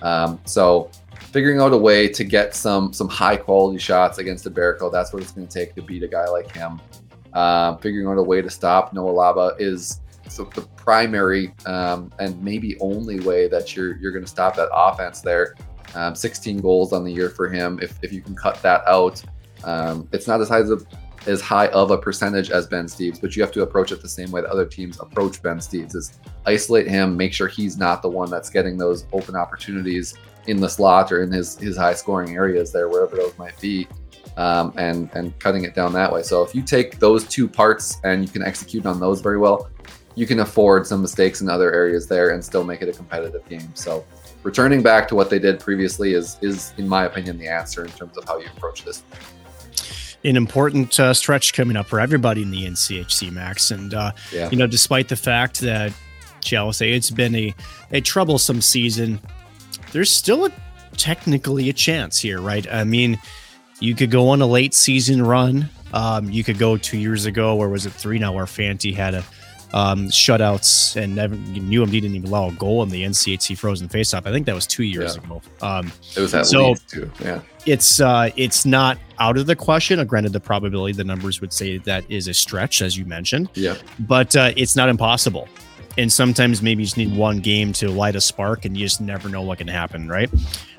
Um, 0.03 0.41
so 0.45 0.91
figuring 1.33 1.61
out 1.61 1.73
a 1.73 1.77
way 1.77 2.09
to 2.09 2.25
get 2.25 2.55
some 2.55 2.93
some 2.93 3.09
high 3.09 3.37
quality 3.37 3.79
shots 3.79 4.19
against 4.19 4.45
Mbereko, 4.45 4.91
that's 4.91 5.13
what 5.13 5.23
it's 5.23 5.33
going 5.33 5.47
to 5.47 5.53
take 5.53 5.75
to 5.75 5.83
beat 5.83 6.03
a 6.03 6.09
guy 6.09 6.27
like 6.27 6.53
him. 6.53 6.81
Um, 7.33 7.79
figuring 7.79 8.09
out 8.09 8.19
a 8.19 8.23
way 8.23 8.43
to 8.43 8.51
stop 8.51 8.93
Noah 8.93 9.13
Laba 9.13 9.61
is 9.61 10.01
so 10.29 10.45
the 10.55 10.63
primary 10.77 11.53
um, 11.67 12.13
and 12.19 12.41
maybe 12.43 12.79
only 12.81 13.21
way 13.21 13.49
that 13.49 13.77
you're 13.77 13.97
you're 13.99 14.13
going 14.13 14.25
to 14.25 14.31
stop 14.31 14.57
that 14.57 14.69
offense 14.73 15.21
there. 15.21 15.55
Um, 15.95 16.15
16 16.15 16.61
goals 16.61 16.93
on 16.93 17.05
the 17.05 17.13
year 17.13 17.31
for 17.31 17.49
him. 17.49 17.81
If, 17.83 17.99
if 18.01 18.13
you 18.13 18.23
can 18.23 18.37
cut 18.37 18.63
that 18.63 18.87
out, 18.87 19.23
um, 19.65 20.09
it's 20.13 20.29
not 20.29 20.47
high 20.47 20.61
as, 20.61 20.71
a, 20.71 20.79
as 21.27 21.41
high 21.41 21.69
of 21.69 21.91
a 21.91 21.99
percentage 21.99 22.51
as 22.51 22.67
Ben 22.67 22.87
Steeves, 22.87 23.21
but 23.21 23.37
you 23.37 23.43
have 23.43 23.53
to 23.53 23.63
approach 23.63 23.93
it 23.93 24.01
the 24.01 24.09
same 24.09 24.31
way 24.31 24.41
that 24.41 24.51
other 24.51 24.67
teams 24.67 24.99
approach 25.01 25.43
Ben 25.43 25.59
Steeves: 25.59 25.95
is 25.95 26.19
isolate 26.47 26.87
him, 26.87 27.17
make 27.17 27.33
sure 27.33 27.49
he's 27.49 27.77
not 27.77 28.03
the 28.03 28.09
one 28.09 28.31
that's 28.31 28.51
getting 28.51 28.77
those 28.77 29.07
open 29.13 29.37
opportunities 29.37 30.15
in 30.47 30.61
the 30.61 30.69
slot 30.69 31.13
or 31.13 31.23
in 31.23 31.31
his 31.31 31.59
his 31.59 31.77
high 31.77 31.95
scoring 31.95 32.35
areas 32.35 32.73
there, 32.73 32.89
wherever 32.89 33.17
those 33.17 33.37
might 33.39 33.59
be. 33.61 33.87
Um, 34.37 34.73
and 34.77 35.11
and 35.15 35.39
cutting 35.39 35.65
it 35.65 35.75
down 35.75 35.93
that 35.95 36.11
way. 36.11 36.23
So 36.23 36.43
if 36.43 36.55
you 36.55 36.63
take 36.63 36.99
those 36.99 37.27
two 37.27 37.49
parts 37.49 37.99
and 38.05 38.23
you 38.23 38.29
can 38.29 38.43
execute 38.43 38.87
on 38.87 39.01
those 39.01 39.21
very 39.21 39.39
well, 39.39 39.69
you 40.15 40.27
can 40.27 40.41
afford 40.41 40.87
some 40.87 41.03
mistakes 41.03 41.41
in 41.41 41.49
other 41.49 41.73
areas 41.73 42.07
there 42.07 42.31
and 42.31 42.43
still 42.43 42.65
make 42.65 42.81
it 42.81 42.89
a 42.89 42.93
competitive 42.93 43.47
game. 43.49 43.71
So 43.75 44.05
returning 44.43 44.83
back 44.83 45.09
to 45.09 45.15
what 45.15 45.31
they 45.31 45.39
did 45.39 45.61
previously 45.61 46.15
is 46.15 46.39
is 46.41 46.73
in 46.79 46.89
my 46.89 47.05
opinion 47.05 47.39
the 47.39 47.49
answer 47.49 47.85
in 47.85 47.91
terms 47.91 48.17
of 48.17 48.25
how 48.25 48.39
you 48.39 48.47
approach 48.57 48.85
this. 48.85 49.03
An 50.23 50.37
important 50.37 51.01
uh, 51.01 51.15
stretch 51.15 51.55
coming 51.55 51.77
up 51.77 51.87
for 51.87 51.99
everybody 51.99 52.43
in 52.43 52.51
the 52.51 52.67
NCHC 52.67 53.33
Max, 53.33 53.71
and 53.71 53.95
uh, 53.95 54.13
yeah. 54.33 54.51
you 54.51 54.57
know, 54.59 54.67
despite 54.67 55.09
the 55.09 55.17
fact 55.17 55.61
that 55.61 55.93
shall 56.45 56.73
say 56.73 56.93
it's 56.93 57.11
been 57.11 57.35
a 57.35 57.55
a 57.91 58.01
troublesome 58.03 58.61
season, 58.61 59.19
there's 59.93 60.11
still 60.11 60.47
a 60.47 60.53
technically 60.97 61.71
a 61.71 61.73
chance 61.73 62.19
here, 62.19 62.41
right? 62.41 62.71
I 62.71 62.85
mean, 62.85 63.19
you 63.81 63.95
could 63.95 64.11
go 64.11 64.29
on 64.29 64.43
a 64.43 64.47
late 64.47 64.75
season 64.75 65.23
run. 65.23 65.71
Um, 65.93 66.31
you 66.31 66.45
could 66.45 66.59
go 66.59 66.77
two 66.77 66.99
years 66.99 67.25
ago, 67.25 67.57
or 67.57 67.69
was 67.69 67.87
it 67.87 67.93
three 67.93 68.19
now, 68.19 68.33
where 68.33 68.47
Fanti 68.47 68.93
had 68.93 69.15
a 69.15 69.25
um, 69.73 70.09
shutouts 70.09 70.97
and 70.97 71.15
never 71.15 71.37
knew 71.37 71.85
UMD 71.85 71.93
didn't 71.93 72.17
even 72.17 72.29
allow 72.29 72.49
a 72.49 72.53
goal 72.53 72.83
in 72.83 72.89
the 72.89 73.05
NCHC 73.05 73.57
Frozen 73.57 73.89
Faceoff. 73.89 74.27
I 74.27 74.33
think 74.33 74.47
that 74.47 74.55
was 74.55 74.67
two 74.67 74.83
years 74.83 75.17
yeah. 75.17 75.23
ago. 75.23 75.43
Um, 75.63 75.93
it 76.17 76.21
was 76.21 76.35
at 76.35 76.47
so 76.47 76.75
two. 76.89 77.11
Yeah, 77.21 77.41
it's 77.67 78.01
uh, 78.01 78.31
it's 78.37 78.67
not 78.67 78.99
out 79.19 79.37
of 79.37 79.47
the 79.47 79.57
question. 79.57 80.05
Granted, 80.07 80.33
the 80.33 80.41
probability, 80.41 80.95
the 80.95 81.05
numbers 81.05 81.41
would 81.41 81.53
say 81.53 81.79
that 81.79 82.05
is 82.09 82.29
a 82.29 82.35
stretch, 82.35 82.83
as 82.83 82.97
you 82.97 83.05
mentioned. 83.05 83.51
Yeah, 83.55 83.77
but 84.01 84.35
uh, 84.37 84.53
it's 84.57 84.77
not 84.77 84.89
impossible. 84.89 85.49
And 85.99 86.11
sometimes 86.13 86.63
maybe 86.63 86.83
you 86.83 86.87
just 86.87 86.97
need 86.97 87.15
one 87.15 87.39
game 87.39 87.73
to 87.75 87.91
light 87.91 88.17
a 88.17 88.21
spark, 88.21 88.65
and 88.65 88.77
you 88.77 88.87
just 88.87 89.01
never 89.01 89.29
know 89.29 89.43
what 89.43 89.59
can 89.59 89.69
happen, 89.69 90.09
right? 90.09 90.31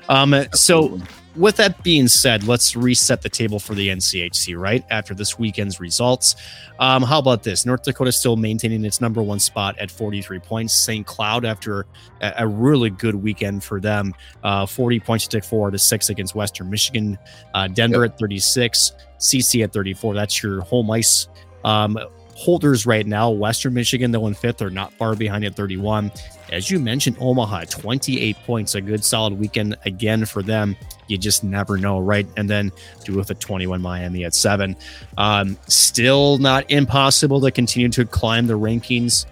Um, 0.08 0.34
so 0.52 1.00
with 1.36 1.56
that 1.56 1.82
being 1.82 2.08
said, 2.08 2.44
let's 2.44 2.76
reset 2.76 3.22
the 3.22 3.28
table 3.28 3.58
for 3.58 3.74
the 3.74 3.88
NCHC, 3.88 4.58
right? 4.58 4.84
After 4.90 5.14
this 5.14 5.38
weekend's 5.38 5.80
results. 5.80 6.36
Um, 6.78 7.02
how 7.02 7.18
about 7.18 7.42
this? 7.42 7.64
North 7.64 7.82
Dakota 7.82 8.12
still 8.12 8.36
maintaining 8.36 8.84
its 8.84 9.00
number 9.00 9.22
one 9.22 9.38
spot 9.38 9.78
at 9.78 9.90
43 9.90 10.38
points. 10.40 10.74
St. 10.74 11.06
Cloud, 11.06 11.44
after 11.44 11.86
a, 12.20 12.32
a 12.38 12.46
really 12.46 12.90
good 12.90 13.14
weekend 13.14 13.64
for 13.64 13.80
them, 13.80 14.14
uh, 14.42 14.66
40 14.66 15.00
points 15.00 15.26
to 15.26 15.38
take 15.38 15.44
four 15.44 15.70
to 15.70 15.78
six 15.78 16.10
against 16.10 16.34
Western 16.34 16.68
Michigan. 16.68 17.18
Uh, 17.54 17.68
Denver 17.68 18.04
yep. 18.04 18.12
at 18.12 18.18
36, 18.18 18.92
CC 19.18 19.64
at 19.64 19.72
34. 19.72 20.14
That's 20.14 20.42
your 20.42 20.60
home 20.62 20.90
ice. 20.90 21.28
Um, 21.64 21.98
holders 22.42 22.86
right 22.86 23.06
now. 23.06 23.30
Western 23.30 23.74
Michigan, 23.74 24.10
though, 24.10 24.26
in 24.26 24.34
fifth, 24.34 24.60
are 24.62 24.70
not 24.70 24.92
far 24.94 25.14
behind 25.14 25.44
at 25.44 25.54
31. 25.54 26.10
As 26.50 26.70
you 26.70 26.80
mentioned, 26.80 27.16
Omaha, 27.20 27.64
28 27.70 28.36
points, 28.44 28.74
a 28.74 28.80
good 28.80 29.04
solid 29.04 29.38
weekend 29.38 29.76
again 29.84 30.24
for 30.24 30.42
them. 30.42 30.76
You 31.06 31.18
just 31.18 31.44
never 31.44 31.78
know, 31.78 32.00
right? 32.00 32.26
And 32.36 32.50
then 32.50 32.72
Duluth 33.04 33.30
at 33.30 33.38
21, 33.38 33.80
Miami 33.80 34.24
at 34.24 34.34
seven. 34.34 34.76
Um, 35.16 35.56
still 35.68 36.38
not 36.38 36.68
impossible 36.70 37.40
to 37.42 37.50
continue 37.50 37.88
to 37.90 38.04
climb 38.04 38.48
the 38.48 38.58
rankings, 38.58 39.24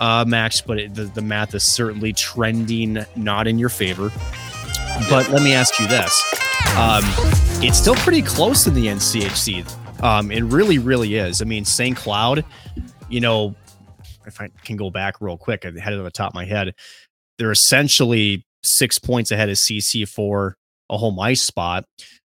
uh, 0.00 0.24
Max, 0.26 0.60
but 0.60 0.78
it, 0.78 0.94
the, 0.94 1.04
the 1.04 1.22
math 1.22 1.54
is 1.54 1.64
certainly 1.64 2.12
trending 2.12 3.04
not 3.16 3.48
in 3.48 3.58
your 3.58 3.68
favor. 3.68 4.10
But 5.10 5.30
let 5.30 5.42
me 5.42 5.52
ask 5.54 5.80
you 5.80 5.88
this. 5.88 6.22
Um, 6.76 7.02
it's 7.60 7.78
still 7.78 7.96
pretty 7.96 8.22
close 8.22 8.66
in 8.66 8.74
the 8.74 8.86
NCHC. 8.86 9.81
Um, 10.02 10.30
it 10.30 10.42
really, 10.42 10.78
really 10.78 11.14
is. 11.14 11.40
I 11.40 11.44
mean, 11.44 11.64
St. 11.64 11.96
Cloud, 11.96 12.44
you 13.08 13.20
know, 13.20 13.54
if 14.26 14.40
I 14.40 14.48
can 14.64 14.76
go 14.76 14.90
back 14.90 15.20
real 15.20 15.36
quick, 15.36 15.64
I 15.64 15.68
had 15.80 15.92
it 15.92 15.98
on 15.98 16.04
the 16.04 16.10
top 16.10 16.30
of 16.30 16.34
my 16.34 16.44
head. 16.44 16.74
They're 17.38 17.52
essentially 17.52 18.44
six 18.62 18.98
points 18.98 19.30
ahead 19.30 19.48
of 19.48 19.56
CC 19.56 20.08
for 20.08 20.56
a 20.90 20.98
home 20.98 21.18
ice 21.20 21.42
spot. 21.42 21.84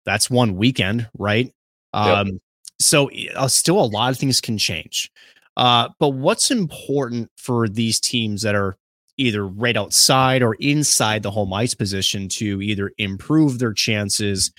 That's 0.06 0.30
one 0.30 0.56
weekend, 0.56 1.10
right? 1.18 1.52
Um, 1.94 2.28
yep. 2.28 2.36
So 2.80 3.10
uh, 3.36 3.48
still 3.48 3.80
a 3.80 3.86
lot 3.86 4.12
of 4.12 4.18
things 4.18 4.42
can 4.42 4.58
change. 4.58 5.12
Uh, 5.58 5.90
but 6.00 6.10
what's 6.10 6.50
important 6.50 7.30
for 7.38 7.68
these 7.68 8.00
teams 8.00 8.42
that 8.42 8.56
are 8.56 8.78
either 9.18 9.46
right 9.46 9.78
outside 9.78 10.42
or 10.42 10.56
inside 10.56 11.22
the 11.24 11.32
home 11.32 11.54
ice 11.54 11.74
position 11.74 12.28
to 12.30 12.62
either 12.62 12.92
improve 12.98 13.60
their 13.60 13.74
chances 13.74 14.52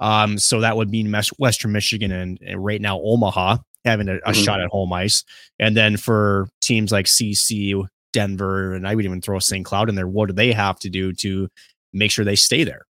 um, 0.00 0.38
so 0.38 0.60
that 0.60 0.76
would 0.76 0.90
mean 0.90 1.14
Western 1.38 1.72
Michigan 1.72 2.10
and, 2.10 2.38
and 2.44 2.64
right 2.64 2.80
now 2.80 3.00
Omaha 3.00 3.58
having 3.84 4.08
a, 4.08 4.16
a 4.16 4.18
mm-hmm. 4.18 4.42
shot 4.42 4.60
at 4.60 4.68
home 4.70 4.92
ice. 4.92 5.24
And 5.58 5.76
then 5.76 5.96
for 5.96 6.48
teams 6.60 6.90
like 6.90 7.06
CC, 7.06 7.86
Denver, 8.12 8.74
and 8.74 8.88
I 8.88 8.94
would 8.94 9.04
even 9.04 9.20
throw 9.20 9.38
St. 9.38 9.64
Cloud 9.64 9.88
in 9.88 9.94
there, 9.94 10.08
what 10.08 10.28
do 10.28 10.32
they 10.32 10.52
have 10.52 10.78
to 10.80 10.90
do 10.90 11.12
to 11.14 11.48
make 11.92 12.10
sure 12.10 12.24
they 12.24 12.36
stay 12.36 12.64
there? 12.64 12.86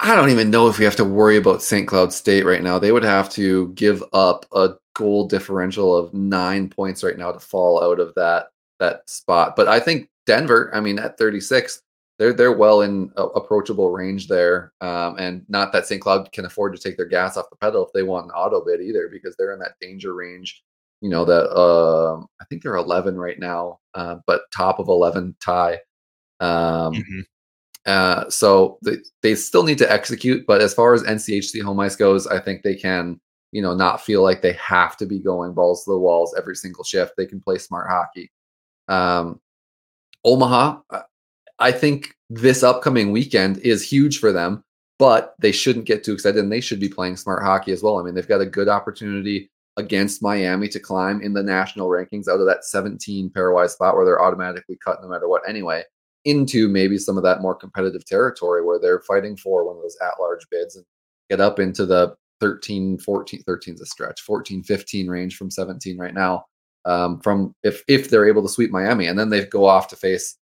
I 0.00 0.14
don't 0.14 0.30
even 0.30 0.50
know 0.50 0.68
if 0.68 0.78
we 0.78 0.84
have 0.84 0.96
to 0.96 1.04
worry 1.04 1.36
about 1.36 1.62
St. 1.62 1.88
Cloud 1.88 2.12
State 2.12 2.44
right 2.44 2.62
now. 2.62 2.78
They 2.78 2.92
would 2.92 3.02
have 3.02 3.28
to 3.30 3.68
give 3.70 4.02
up 4.12 4.46
a 4.52 4.74
goal 4.94 5.26
differential 5.26 5.96
of 5.96 6.14
nine 6.14 6.68
points 6.68 7.02
right 7.02 7.18
now 7.18 7.32
to 7.32 7.40
fall 7.40 7.82
out 7.82 7.98
of 7.98 8.14
that 8.14 8.50
that 8.78 9.08
spot. 9.10 9.56
But 9.56 9.66
I 9.66 9.80
think 9.80 10.08
Denver, 10.24 10.70
I 10.72 10.78
mean, 10.78 11.00
at 11.00 11.18
36, 11.18 11.82
they're 12.18 12.32
they're 12.32 12.56
well 12.56 12.80
in 12.80 13.12
uh, 13.16 13.28
approachable 13.28 13.90
range 13.90 14.26
there, 14.26 14.72
um, 14.80 15.16
and 15.18 15.44
not 15.48 15.72
that 15.72 15.86
St. 15.86 16.00
Cloud 16.02 16.30
can 16.32 16.44
afford 16.44 16.74
to 16.74 16.82
take 16.82 16.96
their 16.96 17.06
gas 17.06 17.36
off 17.36 17.50
the 17.50 17.56
pedal 17.56 17.86
if 17.86 17.92
they 17.92 18.02
want 18.02 18.26
an 18.26 18.32
auto 18.32 18.64
bid 18.64 18.80
either, 18.80 19.08
because 19.10 19.36
they're 19.36 19.52
in 19.52 19.60
that 19.60 19.78
danger 19.80 20.14
range. 20.14 20.62
You 21.00 21.10
know 21.10 21.24
that 21.24 21.48
uh, 21.50 22.20
I 22.40 22.44
think 22.48 22.62
they're 22.62 22.74
11 22.74 23.16
right 23.16 23.38
now, 23.38 23.78
uh, 23.94 24.16
but 24.26 24.42
top 24.52 24.80
of 24.80 24.88
11 24.88 25.36
tie. 25.40 25.78
Um, 26.40 26.94
mm-hmm. 26.94 27.20
uh, 27.86 28.28
so 28.30 28.78
they, 28.84 28.96
they 29.22 29.34
still 29.36 29.62
need 29.62 29.78
to 29.78 29.90
execute, 29.90 30.44
but 30.46 30.60
as 30.60 30.74
far 30.74 30.94
as 30.94 31.04
NCHC 31.04 31.62
home 31.62 31.78
ice 31.78 31.94
goes, 31.94 32.26
I 32.26 32.40
think 32.40 32.62
they 32.62 32.74
can 32.74 33.20
you 33.52 33.62
know 33.62 33.74
not 33.74 34.00
feel 34.00 34.24
like 34.24 34.42
they 34.42 34.54
have 34.54 34.96
to 34.96 35.06
be 35.06 35.20
going 35.20 35.54
balls 35.54 35.84
to 35.84 35.92
the 35.92 35.98
walls 35.98 36.34
every 36.36 36.56
single 36.56 36.82
shift. 36.82 37.12
They 37.16 37.26
can 37.26 37.40
play 37.40 37.58
smart 37.58 37.88
hockey. 37.88 38.32
Um, 38.88 39.40
Omaha, 40.24 40.80
uh, 40.90 41.02
I 41.58 41.72
think 41.72 42.14
this 42.30 42.62
upcoming 42.62 43.10
weekend 43.10 43.58
is 43.58 43.82
huge 43.82 44.18
for 44.18 44.32
them, 44.32 44.62
but 44.98 45.34
they 45.40 45.52
shouldn't 45.52 45.86
get 45.86 46.04
too 46.04 46.12
excited 46.12 46.42
and 46.42 46.52
they 46.52 46.60
should 46.60 46.80
be 46.80 46.88
playing 46.88 47.16
smart 47.16 47.42
hockey 47.42 47.72
as 47.72 47.82
well. 47.82 47.98
I 47.98 48.02
mean, 48.02 48.14
they've 48.14 48.28
got 48.28 48.40
a 48.40 48.46
good 48.46 48.68
opportunity 48.68 49.50
against 49.76 50.22
Miami 50.22 50.68
to 50.68 50.80
climb 50.80 51.22
in 51.22 51.32
the 51.32 51.42
national 51.42 51.88
rankings 51.88 52.28
out 52.28 52.40
of 52.40 52.46
that 52.46 52.64
17 52.64 53.30
pairwise 53.30 53.70
spot 53.70 53.94
where 53.94 54.04
they're 54.04 54.22
automatically 54.22 54.76
cut 54.84 55.00
no 55.00 55.08
matter 55.08 55.28
what 55.28 55.48
anyway 55.48 55.84
into 56.24 56.68
maybe 56.68 56.98
some 56.98 57.16
of 57.16 57.22
that 57.22 57.40
more 57.40 57.54
competitive 57.54 58.04
territory 58.04 58.64
where 58.64 58.80
they're 58.80 59.00
fighting 59.00 59.36
for 59.36 59.64
one 59.64 59.76
of 59.76 59.82
those 59.82 59.96
at-large 60.02 60.46
bids 60.50 60.74
and 60.74 60.84
get 61.30 61.40
up 61.40 61.60
into 61.60 61.86
the 61.86 62.14
13 62.40 62.98
14 62.98 63.42
13 63.42 63.74
is 63.74 63.80
a 63.80 63.86
stretch 63.86 64.20
14 64.22 64.62
15 64.64 65.08
range 65.08 65.36
from 65.36 65.50
17 65.50 65.96
right 65.96 66.14
now 66.14 66.44
um, 66.84 67.20
from 67.20 67.54
if 67.62 67.82
if 67.88 68.10
they're 68.10 68.28
able 68.28 68.42
to 68.42 68.48
sweep 68.48 68.70
Miami 68.70 69.06
and 69.06 69.18
then 69.18 69.28
they 69.28 69.44
go 69.46 69.64
off 69.64 69.88
to 69.88 69.96
face 69.96 70.37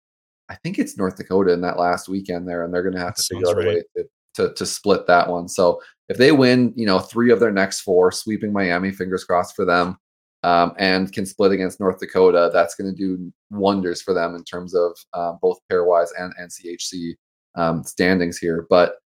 I 0.48 0.54
think 0.56 0.78
it's 0.78 0.96
North 0.96 1.16
Dakota 1.16 1.52
in 1.52 1.60
that 1.62 1.78
last 1.78 2.08
weekend 2.08 2.48
there, 2.48 2.64
and 2.64 2.72
they're 2.72 2.82
going 2.82 2.94
to 2.94 3.00
have 3.00 3.14
to 3.16 3.22
figure 3.22 3.48
out 3.48 3.62
a 3.62 3.66
way 3.66 3.82
to, 3.96 4.04
to, 4.34 4.54
to 4.54 4.66
split 4.66 5.06
that 5.06 5.28
one. 5.28 5.48
So 5.48 5.80
if 6.08 6.16
they 6.16 6.32
win, 6.32 6.72
you 6.76 6.86
know, 6.86 6.98
three 6.98 7.32
of 7.32 7.40
their 7.40 7.50
next 7.50 7.80
four, 7.80 8.12
sweeping 8.12 8.52
Miami, 8.52 8.92
fingers 8.92 9.24
crossed 9.24 9.56
for 9.56 9.64
them, 9.64 9.96
um, 10.42 10.72
and 10.78 11.12
can 11.12 11.26
split 11.26 11.52
against 11.52 11.80
North 11.80 11.98
Dakota, 11.98 12.50
that's 12.52 12.76
going 12.76 12.94
to 12.94 12.96
do 12.96 13.32
wonders 13.50 14.02
for 14.02 14.14
them 14.14 14.36
in 14.36 14.44
terms 14.44 14.74
of 14.74 14.96
uh, 15.14 15.32
both 15.42 15.58
pairwise 15.70 16.08
and 16.18 16.32
NCHC 16.40 17.14
um, 17.56 17.82
standings 17.82 18.38
here. 18.38 18.66
But 18.70 18.96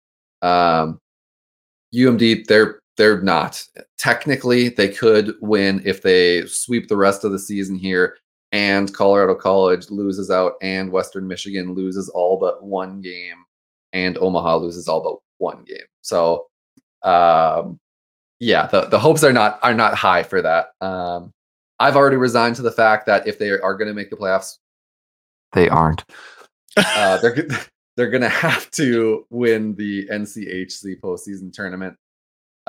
um, 0.43 1.01
UMD, 1.95 2.47
they're 2.47 2.81
they're 2.97 3.23
not 3.23 3.65
technically 3.97 4.69
they 4.69 4.89
could 4.89 5.35
win 5.41 5.81
if 5.87 6.03
they 6.03 6.45
sweep 6.47 6.89
the 6.89 6.97
rest 6.97 7.25
of 7.25 7.33
the 7.33 7.39
season 7.39 7.75
here 7.75 8.19
and 8.53 8.93
Colorado 8.93 9.35
College 9.35 9.91
loses 9.91 10.31
out, 10.31 10.55
and 10.63 10.91
Western 10.91 11.27
Michigan 11.27 11.75
loses 11.75 12.09
all 12.09 12.39
but 12.39 12.63
one 12.63 13.01
game, 13.01 13.45
and 13.93 14.19
Omaha 14.19 14.57
loses 14.57 14.89
all 14.89 15.03
but 15.03 15.17
one 15.39 15.65
game. 15.65 15.79
So, 16.03 16.47
um, 17.03 17.79
yeah, 18.41 18.67
the, 18.67 18.87
the 18.87 18.99
hopes 18.99 19.23
are 19.23 19.33
not 19.33 19.59
are 19.63 19.75
not 19.75 19.95
high 19.95 20.23
for 20.23 20.43
that. 20.43 20.71
Um, 20.81 21.33
I've 21.79 21.97
already 21.97 22.17
resigned 22.17 22.57
to 22.57 22.63
the 22.63 22.73
fact 22.73 23.07
that 23.07 23.27
if 23.27 23.39
they 23.39 23.51
are 23.51 23.75
going 23.75 23.89
to 23.89 23.95
make 23.95 24.11
the 24.11 24.17
playoffs, 24.17 24.59
they 25.53 25.69
aren't. 25.69 26.05
Uh, 26.77 27.19
they're 27.19 27.47
they're 27.97 28.11
going 28.11 28.23
to 28.23 28.29
have 28.29 28.71
to 28.73 29.27
win 29.31 29.75
the 29.75 30.07
NCHC 30.09 31.01
postseason 31.01 31.53
tournament. 31.53 31.97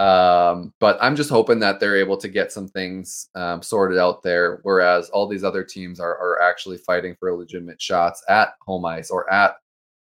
Um, 0.02 0.74
but 0.80 0.98
I'm 1.00 1.16
just 1.16 1.30
hoping 1.30 1.60
that 1.60 1.80
they're 1.80 1.96
able 1.98 2.18
to 2.18 2.28
get 2.28 2.52
some 2.52 2.68
things 2.68 3.30
um, 3.36 3.62
sorted 3.62 4.00
out 4.00 4.24
there, 4.24 4.60
whereas 4.64 5.12
all 5.12 5.28
these 5.28 5.44
other 5.44 5.64
teams 5.64 6.00
are 6.00 6.18
are 6.18 6.42
actually 6.42 6.78
fighting 6.80 7.16
for 7.20 7.32
legitimate 7.38 7.80
shots 7.80 8.24
at 8.28 8.54
home 8.62 8.84
ice 8.84 9.12
or 9.12 9.32
at 9.32 9.58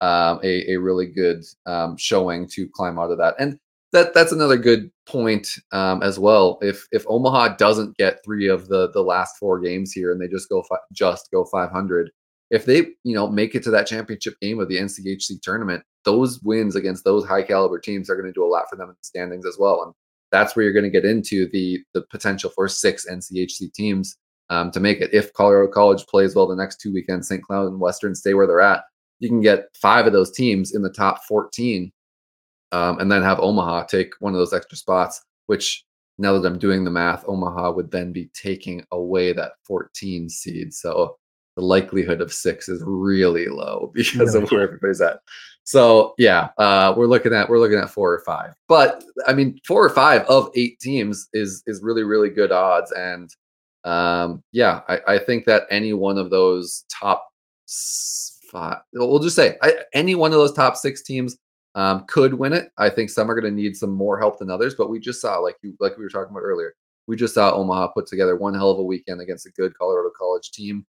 um, 0.01 0.41
a 0.43 0.73
a 0.73 0.77
really 0.81 1.07
good 1.07 1.45
um, 1.67 1.97
showing 1.97 2.49
to 2.49 2.69
climb 2.75 2.99
out 2.99 3.13
of 3.13 3.19
that. 3.19 3.37
And 3.39 3.61
that 3.93 4.15
that's 4.15 4.33
another 4.33 4.57
good 4.57 4.91
point 5.07 5.49
um, 5.71 6.03
as 6.03 6.19
well. 6.19 6.59
If 6.61 6.89
if 6.91 7.05
Omaha 7.07 7.55
doesn't 7.57 7.97
get 7.97 8.19
three 8.25 8.49
of 8.49 8.67
the 8.67 8.91
the 8.91 9.03
last 9.03 9.37
four 9.39 9.61
games 9.61 9.93
here 9.93 10.11
and 10.11 10.21
they 10.21 10.27
just 10.27 10.49
go 10.49 10.65
fi- 10.65 10.77
just 10.93 11.31
go 11.31 11.45
500, 11.45 12.11
if 12.55 12.65
they 12.67 12.87
you 13.03 13.15
know 13.15 13.29
make 13.29 13.55
it 13.57 13.65
to 13.65 13.71
that 13.73 13.87
championship 13.87 14.39
game 14.41 14.61
of 14.61 14.69
the 14.69 14.79
NCHC 14.79 15.43
tournament, 15.43 15.83
those 16.05 16.41
wins 16.43 16.77
against 16.77 17.05
those 17.05 17.27
high 17.27 17.43
caliber 17.43 17.81
teams 17.81 18.09
are 18.09 18.15
going 18.15 18.27
to 18.27 18.33
do 18.33 18.45
a 18.45 18.47
lot 18.47 18.71
for 18.71 18.77
them 18.77 18.89
in 18.89 18.95
the 18.95 19.05
standings 19.05 19.45
as 19.45 19.57
well. 19.59 19.83
And 19.83 19.93
that's 20.31 20.55
where 20.55 20.63
you're 20.63 20.73
going 20.73 20.85
to 20.85 20.91
get 20.91 21.05
into 21.05 21.49
the 21.51 21.83
the 21.95 22.03
potential 22.11 22.51
for 22.55 22.69
six 22.69 23.07
NCHC 23.11 23.73
teams 23.75 24.17
um, 24.51 24.71
to 24.71 24.79
make 24.79 25.01
it. 25.01 25.13
If 25.13 25.33
Colorado 25.33 25.71
College 25.71 26.07
plays 26.07 26.37
well 26.37 26.47
the 26.47 26.55
next 26.55 26.81
two 26.81 26.93
weekends, 26.93 27.27
St. 27.27 27.43
Cloud 27.43 27.67
and 27.67 27.81
Western 27.81 28.15
stay 28.15 28.35
where 28.35 28.47
they're 28.47 28.61
at, 28.61 28.85
you 29.19 29.29
can 29.29 29.41
get 29.41 29.67
five 29.81 30.07
of 30.07 30.13
those 30.13 30.31
teams 30.31 30.77
in 30.77 30.83
the 30.83 30.91
top 30.93 31.25
14 31.25 31.91
um, 32.71 33.01
and 33.01 33.11
then 33.11 33.23
have 33.23 33.41
Omaha 33.41 33.85
take 33.85 34.13
one 34.21 34.33
of 34.33 34.39
those 34.39 34.53
extra 34.53 34.77
spots, 34.79 35.21
which 35.47 35.85
now 36.19 36.39
that 36.39 36.47
I'm 36.47 36.59
doing 36.59 36.85
the 36.85 36.91
math, 36.91 37.25
Omaha 37.27 37.73
would 37.73 37.91
then 37.91 38.13
be 38.13 38.31
taking 38.33 38.85
away 38.93 39.33
that 39.33 39.53
14 39.67 40.29
seed. 40.29 40.73
So 40.73 41.17
the 41.57 41.63
likelihood 41.63 42.21
of 42.21 42.33
six 42.33 42.69
is 42.69 42.83
really 42.85 43.47
low 43.47 43.91
because 43.95 44.35
of 44.35 44.51
where 44.51 44.63
everybody's 44.63 45.01
at. 45.01 45.21
So 45.65 46.15
yeah, 46.19 46.51
uh, 46.59 46.95
we're 46.97 47.07
looking 47.07 47.33
at 47.33 47.49
we're 47.49 47.59
looking 47.59 47.79
at 47.79 47.91
four 47.91 48.13
or 48.13 48.21
five. 48.21 48.55
But 48.69 49.03
I 49.27 49.33
mean, 49.33 49.59
four 49.67 49.85
or 49.85 49.91
five 49.91 50.23
of 50.23 50.51
eight 50.55 50.79
teams 50.79 51.29
is 51.33 51.63
is 51.67 51.83
really 51.83 52.03
really 52.03 52.29
good 52.29 52.53
odds. 52.53 52.93
And 52.93 53.31
um, 53.85 54.43
yeah, 54.53 54.83
I, 54.89 55.01
I 55.09 55.19
think 55.19 55.47
that 55.47 55.65
any 55.71 55.93
one 55.95 56.19
of 56.19 56.31
those 56.31 56.85
top 56.91 57.29
five, 58.51 58.79
we'll 58.93 59.19
just 59.19 59.37
say 59.37 59.57
I, 59.63 59.75
any 59.95 60.15
one 60.15 60.33
of 60.33 60.39
those 60.39 60.53
top 60.53 60.77
six 60.77 61.03
teams 61.03 61.39
um, 61.75 62.05
could 62.07 62.35
win 62.35 62.53
it. 62.53 62.71
I 62.79 62.91
think 62.91 63.11
some 63.11 63.31
are 63.31 63.39
going 63.39 63.53
to 63.53 63.63
need 63.63 63.77
some 63.77 63.91
more 63.91 64.19
help 64.19 64.39
than 64.39 64.51
others. 64.51 64.75
But 64.75 64.91
we 64.91 65.01
just 65.01 65.21
saw 65.21 65.39
like 65.39 65.57
you 65.63 65.75
like 65.81 65.97
we 65.97 66.05
were 66.05 66.11
talking 66.11 66.31
about 66.31 66.41
earlier. 66.41 66.75
We 67.07 67.17
just 67.17 67.35
saw 67.35 67.55
Omaha 67.55 67.89
put 67.89 68.07
together 68.07 68.37
one 68.37 68.55
hell 68.55 68.71
of 68.71 68.79
a 68.79 68.83
weekend 68.83 69.21
against 69.21 69.47
a 69.47 69.51
good 69.51 69.77
Colorado 69.77 70.11
College 70.17 70.51
team. 70.53 70.87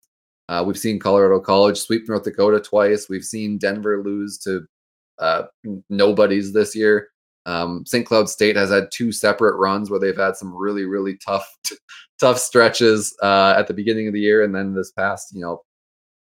Uh, 0.47 0.63
we've 0.65 0.77
seen 0.77 0.99
Colorado 0.99 1.39
College 1.39 1.77
sweep 1.77 2.07
North 2.07 2.23
Dakota 2.23 2.59
twice. 2.59 3.07
We've 3.09 3.23
seen 3.23 3.57
Denver 3.57 4.03
lose 4.03 4.37
to 4.39 4.65
uh, 5.19 5.43
nobodies 5.89 6.53
this 6.53 6.75
year. 6.75 7.09
Um, 7.47 7.85
St. 7.85 8.05
Cloud 8.05 8.29
State 8.29 8.55
has 8.55 8.71
had 8.71 8.91
two 8.91 9.11
separate 9.11 9.57
runs 9.57 9.89
where 9.89 9.99
they've 9.99 10.17
had 10.17 10.35
some 10.35 10.55
really, 10.55 10.85
really 10.85 11.17
tough, 11.17 11.47
tough 12.19 12.39
stretches 12.39 13.15
uh, 13.21 13.53
at 13.57 13.67
the 13.67 13.73
beginning 13.73 14.07
of 14.07 14.13
the 14.13 14.19
year, 14.19 14.43
and 14.43 14.53
then 14.53 14.73
this 14.73 14.91
past, 14.91 15.33
you 15.33 15.41
know, 15.41 15.61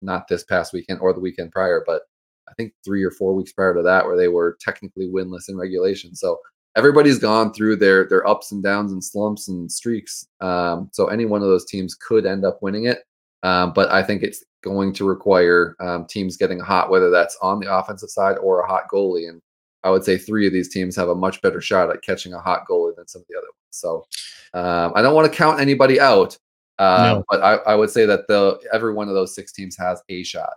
not 0.02 0.28
this 0.28 0.44
past 0.44 0.74
weekend 0.74 1.00
or 1.00 1.14
the 1.14 1.20
weekend 1.20 1.52
prior, 1.52 1.84
but 1.86 2.04
I 2.50 2.54
think 2.56 2.74
three 2.84 3.04
or 3.04 3.12
four 3.12 3.34
weeks 3.34 3.54
prior 3.54 3.74
to 3.76 3.84
that, 3.84 4.06
where 4.06 4.18
they 4.18 4.28
were 4.28 4.58
technically 4.60 5.08
winless 5.08 5.48
in 5.48 5.58
regulation. 5.58 6.16
So 6.16 6.38
everybody's 6.76 7.20
gone 7.20 7.54
through 7.54 7.78
their 7.78 8.08
their 8.08 8.28
ups 8.28 8.52
and 8.52 8.64
downs 8.64 8.92
and 8.92 9.04
slumps 9.04 9.48
and 9.48 9.72
streaks. 9.72 10.28
Um, 10.42 10.90
so 10.92 11.08
any 11.08 11.26
one 11.26 11.42
of 11.42 11.48
those 11.48 11.66
teams 11.66 11.96
could 11.96 12.26
end 12.26 12.46
up 12.46 12.60
winning 12.62 12.86
it. 12.86 13.00
Um, 13.44 13.74
but 13.74 13.92
I 13.92 14.04
think 14.04 14.24
it's 14.24 14.44
going 14.62 14.94
to 14.94 15.06
require 15.08 15.76
um, 15.80 16.06
teams 16.06 16.38
getting 16.38 16.60
hot, 16.60 16.90
whether 16.90 17.10
that's 17.10 17.38
on 17.42 17.60
the 17.60 17.74
offensive 17.74 18.10
side 18.10 18.38
or 18.38 18.62
a 18.62 18.68
hot 18.68 18.84
goalie. 18.92 19.28
And 19.28 19.42
I 19.84 19.90
would 19.90 20.04
say 20.04 20.18
three 20.18 20.46
of 20.46 20.54
these 20.54 20.70
teams 20.70 20.96
have 20.96 21.10
a 21.10 21.16
much 21.16 21.42
better 21.42 21.60
shot 21.62 21.90
at 21.90 22.04
catching 22.04 22.34
a 22.34 22.40
hot 22.40 22.66
goalie 22.70 22.96
than 22.96 23.08
some 23.08 23.22
of 23.22 23.28
the 23.28 23.38
other 23.38 23.48
ones. 23.48 23.72
So 23.72 24.06
um, 24.54 24.94
I 24.96 25.02
don't 25.02 25.16
want 25.16 25.32
to 25.32 25.36
count 25.36 25.60
anybody 25.60 26.00
out, 26.00 26.38
uh, 26.78 27.16
No. 27.16 27.24
but 27.30 27.42
I, 27.42 27.56
I 27.56 27.76
would 27.76 27.90
say 27.90 28.06
that 28.06 28.28
the 28.28 28.60
every 28.72 28.94
one 28.94 29.08
of 29.08 29.16
those 29.16 29.34
six 29.34 29.52
teams 29.52 29.76
has 29.78 30.02
a 30.10 30.24
shot. 30.24 30.54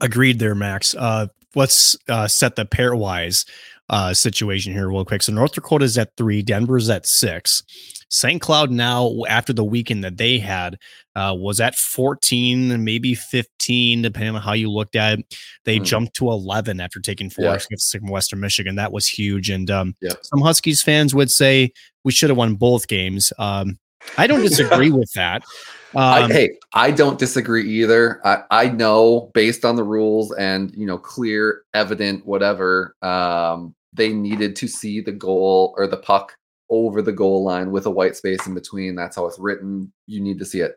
Agreed 0.00 0.38
there, 0.38 0.54
Max. 0.54 0.94
Uh, 0.94 1.26
let's 1.54 1.96
uh, 2.08 2.26
set 2.26 2.56
the 2.56 2.64
pairwise 2.64 3.46
uh, 3.88 4.14
situation 4.14 4.72
here 4.72 4.88
real 4.88 5.04
quick. 5.04 5.22
So 5.22 5.32
North 5.32 5.52
Dakota's 5.52 5.96
at 5.98 6.16
three, 6.16 6.42
Denver's 6.42 6.88
at 6.90 7.06
six. 7.06 7.62
St. 8.08 8.40
Cloud 8.40 8.70
now, 8.70 9.22
after 9.28 9.52
the 9.52 9.64
weekend 9.64 10.04
that 10.04 10.16
they 10.16 10.38
had, 10.38 10.78
uh, 11.14 11.34
was 11.36 11.60
at 11.60 11.74
14, 11.74 12.84
maybe 12.84 13.14
15, 13.14 14.02
depending 14.02 14.34
on 14.36 14.42
how 14.42 14.52
you 14.52 14.70
looked 14.70 14.96
at 14.96 15.18
it. 15.18 15.36
They 15.64 15.78
Hmm. 15.78 15.84
jumped 15.84 16.14
to 16.16 16.28
11 16.30 16.80
after 16.80 17.00
taking 17.00 17.30
four 17.30 17.46
Yeah. 17.46 17.54
against 17.54 17.94
Western 18.02 18.40
Michigan. 18.40 18.76
That 18.76 18.92
was 18.92 19.06
huge. 19.06 19.50
And 19.50 19.70
um, 19.70 19.94
Yeah. 20.00 20.12
some 20.22 20.40
Huskies 20.40 20.82
fans 20.82 21.14
would 21.14 21.30
say 21.30 21.72
we 22.04 22.12
should 22.12 22.30
have 22.30 22.36
won 22.36 22.54
both 22.54 22.86
games. 22.88 23.32
Um, 23.38 23.78
I 24.16 24.26
don't 24.28 24.42
disagree 24.42 24.90
with 24.90 25.10
that. 25.14 25.42
I, 25.96 26.22
Um, 26.22 26.30
hey, 26.30 26.50
I 26.74 26.90
don't 26.90 27.18
disagree 27.18 27.68
either. 27.80 28.20
I, 28.24 28.42
I 28.50 28.68
know 28.68 29.30
based 29.34 29.64
on 29.64 29.76
the 29.76 29.82
rules 29.84 30.32
and 30.32 30.70
you 30.76 30.86
know 30.86 30.98
clear, 30.98 31.62
evident, 31.74 32.26
whatever. 32.26 32.94
Um, 33.02 33.74
they 33.94 34.12
needed 34.12 34.54
to 34.56 34.68
see 34.68 35.00
the 35.00 35.12
goal 35.12 35.74
or 35.78 35.86
the 35.86 35.96
puck 35.96 36.36
over 36.70 37.02
the 37.02 37.12
goal 37.12 37.44
line 37.44 37.70
with 37.70 37.86
a 37.86 37.90
white 37.90 38.16
space 38.16 38.46
in 38.46 38.54
between. 38.54 38.94
That's 38.94 39.16
how 39.16 39.26
it's 39.26 39.38
written. 39.38 39.92
You 40.06 40.20
need 40.20 40.38
to 40.38 40.44
see 40.44 40.60
it 40.60 40.76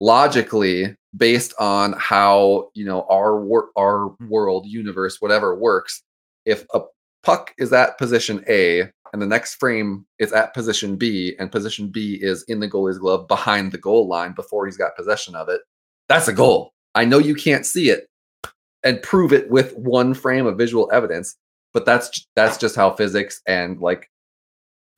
logically 0.00 0.96
based 1.16 1.54
on 1.60 1.94
how 1.94 2.70
you 2.74 2.84
know 2.84 3.06
our 3.08 3.40
wor- 3.40 3.70
our 3.76 4.14
world, 4.28 4.66
universe, 4.66 5.20
whatever 5.20 5.54
works. 5.54 6.02
If 6.44 6.66
a 6.74 6.80
puck 7.22 7.54
is 7.58 7.72
at 7.72 7.98
position 7.98 8.44
A 8.48 8.90
and 9.12 9.22
the 9.22 9.26
next 9.26 9.56
frame 9.56 10.06
is 10.18 10.32
at 10.32 10.54
position 10.54 10.96
B, 10.96 11.34
and 11.38 11.52
position 11.52 11.88
B 11.88 12.18
is 12.20 12.42
in 12.48 12.60
the 12.60 12.68
goalie's 12.68 12.98
glove 12.98 13.28
behind 13.28 13.70
the 13.70 13.78
goal 13.78 14.08
line 14.08 14.32
before 14.32 14.66
he's 14.66 14.76
got 14.76 14.96
possession 14.96 15.34
of 15.34 15.48
it, 15.48 15.60
that's 16.08 16.28
a 16.28 16.32
goal. 16.32 16.72
I 16.94 17.04
know 17.04 17.18
you 17.18 17.34
can't 17.34 17.66
see 17.66 17.90
it 17.90 18.08
and 18.82 19.02
prove 19.02 19.32
it 19.32 19.50
with 19.50 19.76
one 19.76 20.14
frame 20.14 20.46
of 20.46 20.58
visual 20.58 20.90
evidence, 20.92 21.36
but 21.72 21.86
that's 21.86 22.26
that's 22.34 22.56
just 22.56 22.74
how 22.74 22.90
physics 22.92 23.40
and 23.46 23.80
like 23.80 24.08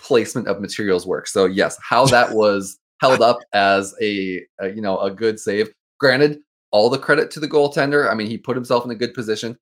placement 0.04 0.46
of 0.46 0.60
materials 0.60 1.06
work. 1.06 1.26
So 1.26 1.46
yes, 1.46 1.76
how 1.82 2.06
that 2.06 2.32
was 2.32 2.78
held 3.00 3.22
up 3.22 3.40
as 3.52 3.94
a, 4.00 4.42
a 4.60 4.68
you 4.68 4.80
know 4.80 5.00
a 5.00 5.10
good 5.10 5.40
save. 5.40 5.72
Granted, 5.98 6.40
all 6.70 6.90
the 6.90 6.98
credit 6.98 7.30
to 7.32 7.40
the 7.40 7.48
goaltender. 7.48 8.10
I 8.10 8.14
mean, 8.14 8.26
he 8.26 8.38
put 8.38 8.56
himself 8.56 8.84
in 8.84 8.90
a 8.90 8.96
good 8.96 9.14
position. 9.14 9.58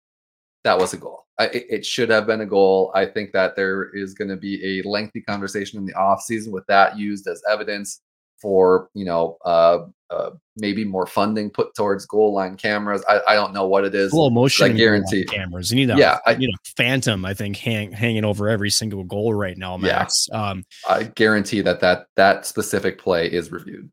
That 0.64 0.78
was 0.78 0.92
a 0.92 0.96
goal. 0.96 1.26
I, 1.38 1.46
it, 1.46 1.66
it 1.68 1.86
should 1.86 2.10
have 2.10 2.26
been 2.26 2.42
a 2.42 2.46
goal. 2.46 2.92
I 2.94 3.06
think 3.06 3.32
that 3.32 3.56
there 3.56 3.90
is 3.94 4.14
going 4.14 4.28
to 4.28 4.36
be 4.36 4.78
a 4.80 4.88
lengthy 4.88 5.22
conversation 5.22 5.78
in 5.78 5.86
the 5.86 5.94
off 5.94 6.20
season 6.20 6.52
with 6.52 6.66
that 6.66 6.96
used 6.98 7.26
as 7.26 7.42
evidence 7.50 8.00
for 8.42 8.88
you 8.92 9.04
know 9.06 9.38
uh, 9.46 9.78
uh, 10.10 10.30
maybe 10.56 10.84
more 10.84 11.06
funding 11.06 11.48
put 11.48 11.74
towards 11.74 12.04
goal 12.04 12.34
line 12.34 12.56
cameras. 12.56 13.02
I, 13.08 13.20
I 13.28 13.34
don't 13.34 13.54
know 13.54 13.66
what 13.66 13.84
it 13.84 13.94
is. 13.94 14.10
slow 14.10 14.28
motion 14.28 14.64
I 14.64 14.68
and 14.68 14.76
goal 14.78 14.86
line 14.90 15.02
guarantee- 15.04 15.24
cameras. 15.24 15.70
You 15.70 15.76
need 15.76 15.90
a 15.90 15.96
Yeah, 15.96 16.18
I- 16.26 16.32
you 16.32 16.48
know 16.48 16.58
phantom. 16.76 17.24
I 17.24 17.32
think 17.32 17.56
hang, 17.56 17.92
hanging 17.92 18.24
over 18.24 18.48
every 18.50 18.68
single 18.70 19.04
goal 19.04 19.32
right 19.32 19.56
now, 19.56 19.76
Yeah. 19.78 19.86
Max. 19.86 20.28
Um, 20.32 20.64
I 20.88 21.04
guarantee 21.04 21.62
that 21.62 21.80
that 21.80 22.06
that 22.16 22.44
specific 22.44 22.98
play 22.98 23.28
is 23.28 23.50
reviewed. 23.50 23.90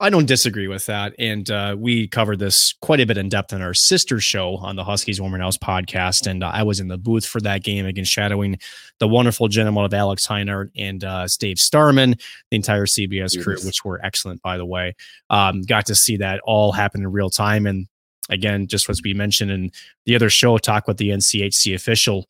I 0.00 0.10
don't 0.10 0.26
disagree 0.26 0.68
with 0.68 0.86
that, 0.86 1.12
and 1.18 1.50
uh, 1.50 1.74
we 1.76 2.06
covered 2.06 2.38
this 2.38 2.72
quite 2.80 3.00
a 3.00 3.04
bit 3.06 3.18
in 3.18 3.28
depth 3.28 3.52
in 3.52 3.60
our 3.62 3.74
sister 3.74 4.20
show 4.20 4.54
on 4.58 4.76
the 4.76 4.84
Huskies 4.84 5.20
Woman 5.20 5.40
House 5.40 5.58
podcast, 5.58 6.28
and 6.28 6.44
uh, 6.44 6.50
I 6.54 6.62
was 6.62 6.78
in 6.78 6.86
the 6.86 6.96
booth 6.96 7.26
for 7.26 7.40
that 7.40 7.64
game 7.64 7.84
against 7.84 8.12
shadowing 8.12 8.60
the 9.00 9.08
wonderful 9.08 9.48
gentleman 9.48 9.84
of 9.84 9.92
Alex 9.92 10.24
Heinert 10.24 10.70
and 10.76 11.02
uh, 11.02 11.26
Dave 11.40 11.58
Starman, 11.58 12.14
the 12.50 12.56
entire 12.56 12.86
CBS 12.86 13.42
crew, 13.42 13.54
Yes. 13.56 13.64
which 13.66 13.84
were 13.84 14.00
excellent, 14.04 14.40
by 14.40 14.56
the 14.56 14.64
way. 14.64 14.94
Um, 15.30 15.62
got 15.62 15.86
to 15.86 15.96
see 15.96 16.16
that 16.18 16.40
all 16.44 16.70
happen 16.70 17.00
in 17.00 17.10
real 17.10 17.28
time, 17.30 17.66
and 17.66 17.88
again, 18.30 18.68
just 18.68 18.88
as 18.88 19.00
we 19.02 19.14
mentioned 19.14 19.50
in 19.50 19.72
the 20.06 20.14
other 20.14 20.30
show, 20.30 20.58
talk 20.58 20.86
with 20.86 20.98
the 20.98 21.08
NCHC 21.08 21.74
official. 21.74 22.28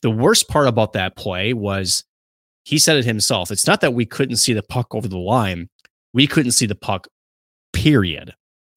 The 0.00 0.10
worst 0.10 0.48
part 0.48 0.66
about 0.68 0.94
that 0.94 1.16
play 1.16 1.52
was 1.52 2.04
he 2.64 2.78
said 2.78 2.96
it 2.96 3.04
himself. 3.04 3.50
It's 3.50 3.66
not 3.66 3.82
that 3.82 3.92
we 3.92 4.06
couldn't 4.06 4.36
see 4.36 4.54
the 4.54 4.62
puck 4.62 4.94
over 4.94 5.06
the 5.08 5.18
line 5.18 5.68
we 6.14 6.26
couldn't 6.26 6.52
see 6.52 6.66
the 6.66 6.74
puck 6.74 7.06
period 7.72 8.34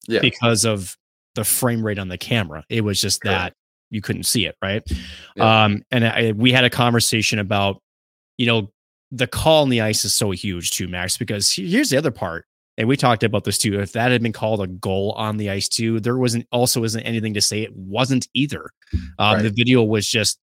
Yeah. 0.08 0.20
because 0.20 0.64
of 0.64 0.96
the 1.34 1.44
frame 1.44 1.84
rate 1.84 1.98
on 1.98 2.08
the 2.08 2.18
camera 2.18 2.64
it 2.68 2.82
was 2.82 3.00
just 3.00 3.22
Correct. 3.22 3.38
that 3.38 3.52
you 3.90 4.00
couldn't 4.02 4.24
see 4.24 4.46
it 4.46 4.54
right 4.62 4.82
Yeah. 5.36 5.64
um 5.64 5.82
and 5.90 6.06
I, 6.06 6.32
we 6.32 6.52
had 6.52 6.64
a 6.64 6.70
conversation 6.70 7.38
about 7.38 7.80
you 8.38 8.46
know 8.46 8.70
the 9.10 9.26
call 9.26 9.62
on 9.62 9.68
the 9.70 9.80
ice 9.80 10.04
is 10.04 10.14
so 10.14 10.30
huge 10.30 10.70
too 10.70 10.88
max 10.88 11.16
because 11.16 11.50
here's 11.50 11.90
the 11.90 11.96
other 11.96 12.10
part 12.10 12.44
and 12.78 12.88
we 12.88 12.96
talked 12.96 13.22
about 13.22 13.44
this 13.44 13.58
too. 13.58 13.78
If 13.80 13.92
that 13.92 14.10
had 14.12 14.22
been 14.22 14.32
called 14.32 14.62
a 14.62 14.66
goal 14.66 15.12
on 15.12 15.36
the 15.36 15.50
ice 15.50 15.68
too, 15.68 16.00
there 16.00 16.16
wasn't 16.16 16.46
also 16.52 16.84
isn't 16.84 17.02
anything 17.02 17.34
to 17.34 17.40
say 17.42 17.60
it 17.60 17.76
wasn't 17.76 18.26
either. 18.32 18.70
Um, 19.18 19.34
Right. 19.36 19.42
The 19.42 19.50
video 19.50 19.82
was 19.82 20.08
just 20.08 20.38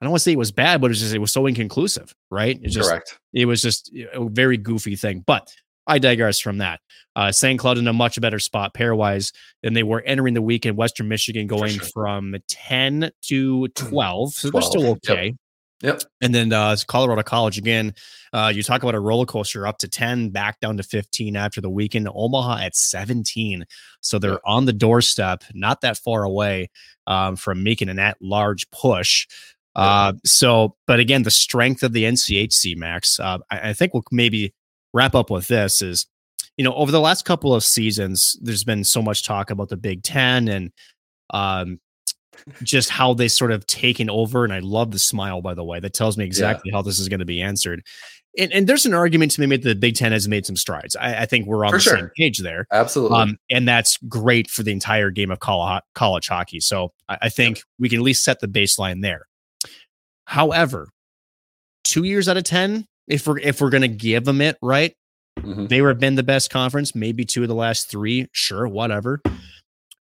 I 0.00 0.06
don't 0.06 0.10
want 0.12 0.20
to 0.20 0.24
say 0.24 0.32
it 0.32 0.38
was 0.38 0.50
bad, 0.52 0.80
but 0.80 0.86
it 0.86 0.92
was 0.92 1.00
just 1.00 1.14
it 1.14 1.18
was 1.18 1.32
so 1.32 1.44
inconclusive, 1.46 2.14
right? 2.30 2.58
It 2.62 2.68
just 2.70 2.88
Correct. 2.88 3.18
it 3.34 3.44
was 3.44 3.60
just 3.60 3.92
a 4.14 4.24
very 4.30 4.56
goofy 4.56 4.96
thing. 4.96 5.22
But 5.26 5.52
I 5.86 5.98
digress 5.98 6.38
from 6.38 6.58
that. 6.58 6.80
Uh, 7.16 7.32
St. 7.32 7.58
Cloud 7.58 7.78
in 7.78 7.88
a 7.88 7.92
much 7.92 8.20
better 8.20 8.38
spot 8.38 8.74
pairwise 8.74 9.32
than 9.62 9.74
they 9.74 9.82
were 9.82 10.00
entering 10.02 10.34
the 10.34 10.42
week 10.42 10.64
in 10.64 10.76
Western 10.76 11.08
Michigan, 11.08 11.46
going 11.46 11.72
sure. 11.72 11.86
from 11.92 12.36
10 12.48 13.10
to 13.22 13.68
12. 13.68 14.32
So 14.34 14.48
they're 14.48 14.60
12, 14.60 14.64
still 14.64 14.82
yep. 14.82 14.98
okay. 14.98 15.34
Yep. 15.82 16.02
And 16.20 16.34
then 16.34 16.52
uh, 16.52 16.76
Colorado 16.86 17.22
College 17.22 17.58
again. 17.58 17.94
Uh, 18.32 18.52
you 18.54 18.62
talk 18.62 18.82
about 18.82 18.94
a 18.94 19.00
roller 19.00 19.24
coaster 19.24 19.66
up 19.66 19.78
to 19.78 19.88
10, 19.88 20.30
back 20.30 20.60
down 20.60 20.76
to 20.76 20.82
15 20.82 21.36
after 21.36 21.60
the 21.60 21.70
weekend. 21.70 22.08
Omaha 22.14 22.58
at 22.58 22.76
17. 22.76 23.64
So 24.00 24.18
they're 24.18 24.32
Yep. 24.32 24.40
on 24.44 24.66
the 24.66 24.72
doorstep, 24.72 25.42
not 25.54 25.80
that 25.80 25.96
far 25.96 26.22
away 26.22 26.70
um, 27.06 27.36
from 27.36 27.62
making 27.62 27.88
an 27.88 27.98
at 27.98 28.18
large 28.20 28.70
push. 28.70 29.26
Uh, 29.74 30.12
so, 30.24 30.76
but 30.86 31.00
again, 31.00 31.22
the 31.22 31.30
strength 31.30 31.82
of 31.82 31.92
the 31.92 32.04
NCHC, 32.04 32.76
Max, 32.76 33.18
uh, 33.18 33.38
I, 33.50 33.70
I 33.70 33.72
think 33.72 33.94
we'll 33.94 34.04
maybe 34.10 34.52
wrap 34.92 35.14
up 35.14 35.30
with 35.30 35.48
this 35.48 35.82
is, 35.82 36.06
you 36.56 36.64
know, 36.64 36.74
over 36.74 36.92
the 36.92 37.00
last 37.00 37.24
couple 37.24 37.54
of 37.54 37.64
seasons, 37.64 38.36
there's 38.42 38.64
been 38.64 38.84
so 38.84 39.00
much 39.00 39.24
talk 39.24 39.50
about 39.50 39.68
the 39.68 39.76
Big 39.76 40.02
Ten 40.02 40.48
and 40.48 40.72
um, 41.32 41.80
just 42.62 42.90
how 42.90 43.14
they 43.14 43.28
sort 43.28 43.52
of 43.52 43.66
taken 43.66 44.10
over. 44.10 44.44
And 44.44 44.52
I 44.52 44.58
love 44.58 44.90
the 44.90 44.98
smile, 44.98 45.40
by 45.40 45.54
the 45.54 45.64
way. 45.64 45.80
That 45.80 45.94
tells 45.94 46.18
me 46.18 46.24
exactly 46.24 46.70
how 46.70 46.82
this 46.82 46.98
is 46.98 47.08
going 47.08 47.20
to 47.20 47.26
be 47.26 47.40
answered. 47.40 47.82
And, 48.38 48.52
and 48.52 48.66
there's 48.66 48.86
an 48.86 48.94
argument 48.94 49.32
to 49.32 49.40
be 49.40 49.46
made 49.46 49.62
that 49.62 49.68
the 49.68 49.74
Big 49.74 49.96
Ten 49.96 50.12
has 50.12 50.28
made 50.28 50.46
some 50.46 50.54
strides. 50.54 50.94
I, 50.96 51.22
I 51.22 51.26
think 51.26 51.46
we're 51.46 51.64
on 51.64 51.72
For 51.72 51.78
the 51.78 51.82
sure. 51.82 51.96
same 51.96 52.10
page 52.16 52.38
there. 52.38 52.66
Absolutely. 52.72 53.18
Um, 53.18 53.38
and 53.50 53.66
that's 53.66 53.96
great 54.08 54.48
for 54.48 54.62
the 54.62 54.70
entire 54.70 55.10
game 55.10 55.30
of 55.30 55.40
college, 55.40 55.82
college 55.94 56.28
hockey. 56.28 56.60
So 56.60 56.92
I, 57.08 57.18
I 57.22 57.28
think 57.28 57.62
we 57.78 57.88
can 57.88 57.98
at 57.98 58.04
least 58.04 58.22
set 58.22 58.40
the 58.40 58.46
baseline 58.46 59.02
there. 59.02 59.26
However, 60.26 60.88
two 61.82 62.04
years 62.04 62.28
out 62.28 62.36
of 62.36 62.44
ten, 62.44 62.86
if 63.10 63.26
we're 63.26 63.38
if 63.38 63.60
we're 63.60 63.70
gonna 63.70 63.88
give 63.88 64.24
them 64.24 64.40
it 64.40 64.56
right, 64.62 64.94
Mhm. 65.38 65.68
they 65.68 65.82
were 65.82 65.92
been 65.94 66.14
the 66.14 66.22
best 66.22 66.50
conference. 66.50 66.94
Maybe 66.94 67.24
two 67.24 67.42
of 67.42 67.48
the 67.48 67.54
last 67.54 67.90
three, 67.90 68.28
sure, 68.32 68.66
whatever. 68.68 69.20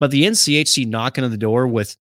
But 0.00 0.10
the 0.10 0.24
NCHC 0.24 0.84
knocking 0.86 1.24
on 1.24 1.30
the 1.30 1.36
door 1.36 1.66
with 1.66 1.96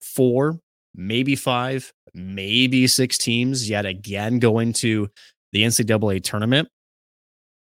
four, 0.00 0.60
maybe 0.94 1.36
five, 1.36 1.92
maybe 2.14 2.86
six 2.86 3.18
teams 3.18 3.68
yet 3.68 3.84
again 3.86 4.38
going 4.38 4.72
to 4.74 5.08
the 5.52 5.62
NCAA 5.64 6.20
tournament. 6.20 6.68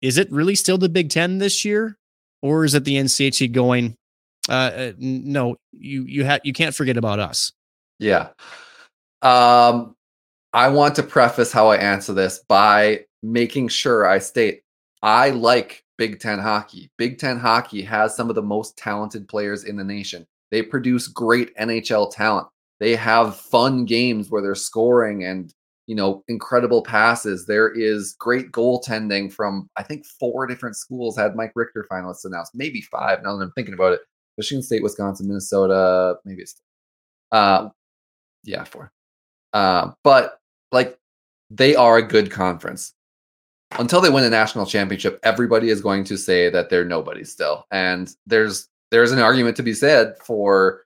Is 0.02 0.18
it 0.18 0.32
really 0.32 0.56
still 0.56 0.78
the 0.78 0.90
Big 0.90 1.10
Ten 1.10 1.38
this 1.38 1.64
year, 1.64 1.98
or 2.42 2.66
is 2.66 2.74
it 2.74 2.84
the 2.84 2.98
NCHC 2.98 3.48
going? 3.48 3.96
Uh, 4.50 4.52
uh, 4.54 4.92
no, 4.98 5.56
you 5.72 6.04
you 6.04 6.26
have 6.26 6.42
you 6.44 6.52
can't 6.54 6.76
forget 6.76 6.98
about 6.98 7.20
us. 7.20 7.52
Yeah. 8.00 8.30
Um, 9.22 9.96
I 10.54 10.70
want 10.70 10.96
to 10.96 11.04
preface 11.04 11.52
how 11.52 11.70
I 11.70 11.78
answer 11.78 12.14
this 12.14 12.44
by 12.48 13.06
making 13.24 13.70
sure 13.70 14.08
I 14.08 14.20
state 14.20 14.62
I 15.02 15.32
like 15.32 15.84
Big 15.98 16.20
Ten 16.20 16.40
hockey. 16.40 16.90
Big 16.98 17.18
Ten 17.18 17.38
hockey 17.38 17.82
has 17.82 18.16
some 18.16 18.30
of 18.30 18.36
the 18.36 18.42
most 18.42 18.78
talented 18.78 19.28
players 19.28 19.66
in 19.66 19.76
the 19.76 19.84
nation. 19.84 20.26
They 20.52 20.62
produce 20.62 21.08
great 21.08 21.56
NHL 21.58 22.14
talent. 22.14 22.48
They 22.80 22.96
have 22.96 23.36
fun 23.36 23.86
games 23.86 24.30
where 24.30 24.42
they're 24.42 24.56
scoring 24.56 25.24
and 25.24 25.54
you 25.88 25.96
know 25.96 26.24
incredible 26.28 26.84
passes. 26.84 27.46
There 27.46 27.70
is 27.70 28.16
great 28.20 28.52
goaltending 28.52 29.34
from 29.34 29.70
I 29.76 29.84
think 29.84 30.06
four 30.06 30.48
different 30.48 30.78
schools 30.78 31.18
had 31.18 31.36
Mike 31.36 31.52
Richter 31.56 31.86
finalists 31.92 32.26
announced, 32.26 32.54
maybe 32.56 32.82
five. 32.82 33.24
Now 33.24 33.36
that 33.36 33.44
I'm 33.44 33.52
thinking 33.54 33.74
about 33.74 33.94
it, 33.94 34.02
Michigan 34.38 34.64
State, 34.64 34.84
Wisconsin, 34.84 35.28
Minnesota, 35.28 36.18
maybe 36.26 36.44
it's 36.44 36.56
uh, 37.32 37.70
yeah, 38.44 38.64
four. 38.64 38.92
Uh, 39.52 39.92
but 40.04 40.40
like 40.74 41.00
they 41.50 41.76
are 41.76 41.98
a 41.98 42.08
good 42.08 42.32
conference. 42.32 42.94
Until 43.80 44.02
they 44.02 44.10
win 44.10 44.24
a 44.24 44.30
national 44.30 44.66
championship, 44.66 45.20
everybody 45.24 45.70
is 45.70 45.82
going 45.82 46.04
to 46.06 46.18
say 46.18 46.50
that 46.50 46.70
they're 46.70 46.86
nobody 46.86 47.24
still. 47.24 47.66
And 47.72 48.14
there's 48.28 48.70
there's 48.92 49.12
an 49.12 49.20
argument 49.20 49.58
to 49.58 49.64
be 49.64 49.74
said 49.74 50.16
for 50.18 50.84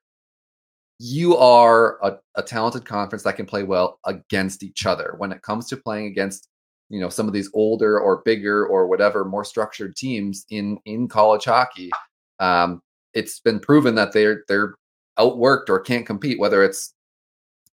you 1.00 1.36
are 1.38 2.00
a, 2.04 2.17
a 2.36 2.43
talented 2.43 2.86
conference 2.86 3.23
that 3.23 3.36
can 3.36 3.45
play 3.45 3.63
well 3.63 4.00
against 4.06 4.63
each 4.63 4.86
other. 4.86 5.15
When 5.17 5.32
it 5.32 5.41
comes 5.41 5.67
to 5.67 5.78
playing 5.78 6.08
against, 6.08 6.50
you 6.89 7.00
know, 7.00 7.10
some 7.10 7.28
of 7.28 7.34
these 7.34 7.52
older 7.54 8.00
or 8.00 8.21
bigger 8.23 8.65
or 8.65 8.88
whatever 8.88 9.26
more 9.26 9.43
structured 9.43 9.95
teams 9.95 10.45
in 10.50 10.78
in 10.86 11.08
college 11.08 11.45
hockey, 11.45 11.91
um, 12.39 12.82
it's 13.13 13.39
been 13.39 13.60
proven 13.60 13.95
that 13.95 14.13
they're 14.13 14.43
they're 14.47 14.76
outworked 15.19 15.69
or 15.69 15.80
can't 15.80 16.06
compete, 16.06 16.39
whether 16.39 16.63
it's 16.63 16.93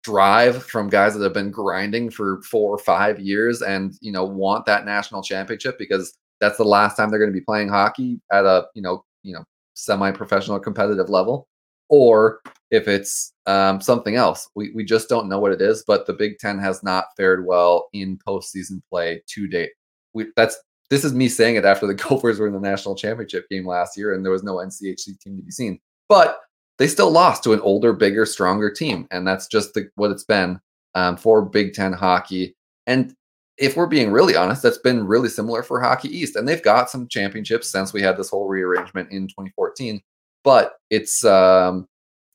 drive 0.03 0.63
from 0.65 0.89
guys 0.89 1.13
that 1.13 1.23
have 1.23 1.33
been 1.33 1.51
grinding 1.51 2.09
for 2.09 2.41
four 2.43 2.73
or 2.73 2.77
five 2.77 3.19
years 3.19 3.61
and 3.61 3.95
you 4.01 4.11
know 4.11 4.23
want 4.23 4.65
that 4.65 4.85
national 4.85 5.23
championship 5.23 5.77
because 5.79 6.17
that's 6.39 6.57
the 6.57 6.63
last 6.63 6.95
time 6.95 7.09
they're 7.09 7.19
going 7.19 7.31
to 7.31 7.39
be 7.39 7.45
playing 7.45 7.69
hockey 7.69 8.19
at 8.31 8.45
a 8.45 8.65
you 8.75 8.81
know 8.81 9.03
you 9.23 9.33
know 9.33 9.43
semi-professional 9.73 10.59
competitive 10.59 11.09
level. 11.09 11.47
Or 11.89 12.39
if 12.71 12.87
it's 12.87 13.33
um, 13.45 13.79
something 13.81 14.15
else 14.15 14.49
we, 14.55 14.71
we 14.71 14.83
just 14.83 15.09
don't 15.09 15.29
know 15.29 15.39
what 15.39 15.51
it 15.51 15.61
is 15.61 15.83
but 15.85 16.07
the 16.07 16.13
big 16.13 16.37
ten 16.39 16.57
has 16.59 16.81
not 16.83 17.05
fared 17.15 17.45
well 17.45 17.87
in 17.93 18.17
postseason 18.27 18.81
play 18.89 19.21
to 19.27 19.47
date. 19.47 19.71
We, 20.13 20.27
that's 20.35 20.57
this 20.89 21.03
is 21.03 21.13
me 21.13 21.29
saying 21.29 21.55
it 21.55 21.65
after 21.65 21.87
the 21.87 21.93
gophers 22.09 22.39
were 22.39 22.47
in 22.47 22.53
the 22.53 22.59
national 22.59 22.95
championship 22.95 23.47
game 23.49 23.67
last 23.67 23.97
year 23.97 24.13
and 24.13 24.23
there 24.23 24.31
was 24.31 24.43
no 24.43 24.55
nchc 24.55 25.05
team 25.19 25.37
to 25.37 25.43
be 25.43 25.51
seen. 25.51 25.79
But 26.09 26.39
they 26.77 26.87
still 26.87 27.11
lost 27.11 27.43
to 27.43 27.53
an 27.53 27.59
older, 27.61 27.93
bigger, 27.93 28.25
stronger 28.25 28.71
team, 28.71 29.07
and 29.11 29.27
that's 29.27 29.47
just 29.47 29.73
the, 29.73 29.89
what 29.95 30.11
it's 30.11 30.23
been 30.23 30.59
um, 30.95 31.17
for 31.17 31.43
Big 31.43 31.73
Ten 31.73 31.93
hockey. 31.93 32.55
And 32.87 33.15
if 33.57 33.77
we're 33.77 33.87
being 33.87 34.11
really 34.11 34.35
honest, 34.35 34.63
that's 34.63 34.79
been 34.79 35.05
really 35.05 35.29
similar 35.29 35.63
for 35.63 35.79
Hockey 35.79 36.09
East, 36.09 36.35
and 36.35 36.47
they've 36.47 36.63
got 36.63 36.89
some 36.89 37.07
championships 37.07 37.69
since 37.69 37.93
we 37.93 38.01
had 38.01 38.17
this 38.17 38.29
whole 38.29 38.47
rearrangement 38.47 39.11
in 39.11 39.27
2014. 39.27 40.01
But 40.43 40.73
it's 40.89 41.23
um, 41.23 41.87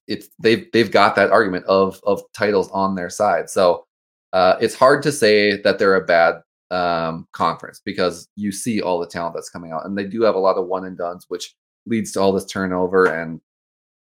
it's 0.06 0.28
they've 0.38 0.70
they've 0.72 0.90
got 0.90 1.16
that 1.16 1.30
argument 1.30 1.66
of 1.66 2.00
of 2.04 2.22
titles 2.32 2.70
on 2.70 2.94
their 2.94 3.10
side, 3.10 3.50
so 3.50 3.84
uh, 4.32 4.56
it's 4.60 4.74
hard 4.74 5.02
to 5.02 5.12
say 5.12 5.60
that 5.62 5.78
they're 5.78 5.96
a 5.96 6.04
bad 6.04 6.36
um, 6.70 7.26
conference 7.32 7.80
because 7.84 8.28
you 8.36 8.52
see 8.52 8.80
all 8.80 9.00
the 9.00 9.06
talent 9.06 9.34
that's 9.34 9.50
coming 9.50 9.72
out, 9.72 9.84
and 9.84 9.96
they 9.98 10.04
do 10.04 10.22
have 10.22 10.34
a 10.34 10.40
lot 10.40 10.56
of 10.56 10.66
one 10.66 10.84
and 10.84 10.96
duns, 10.96 11.26
which 11.28 11.54
leads 11.86 12.12
to 12.12 12.20
all 12.20 12.32
this 12.32 12.46
turnover 12.46 13.06
and 13.06 13.40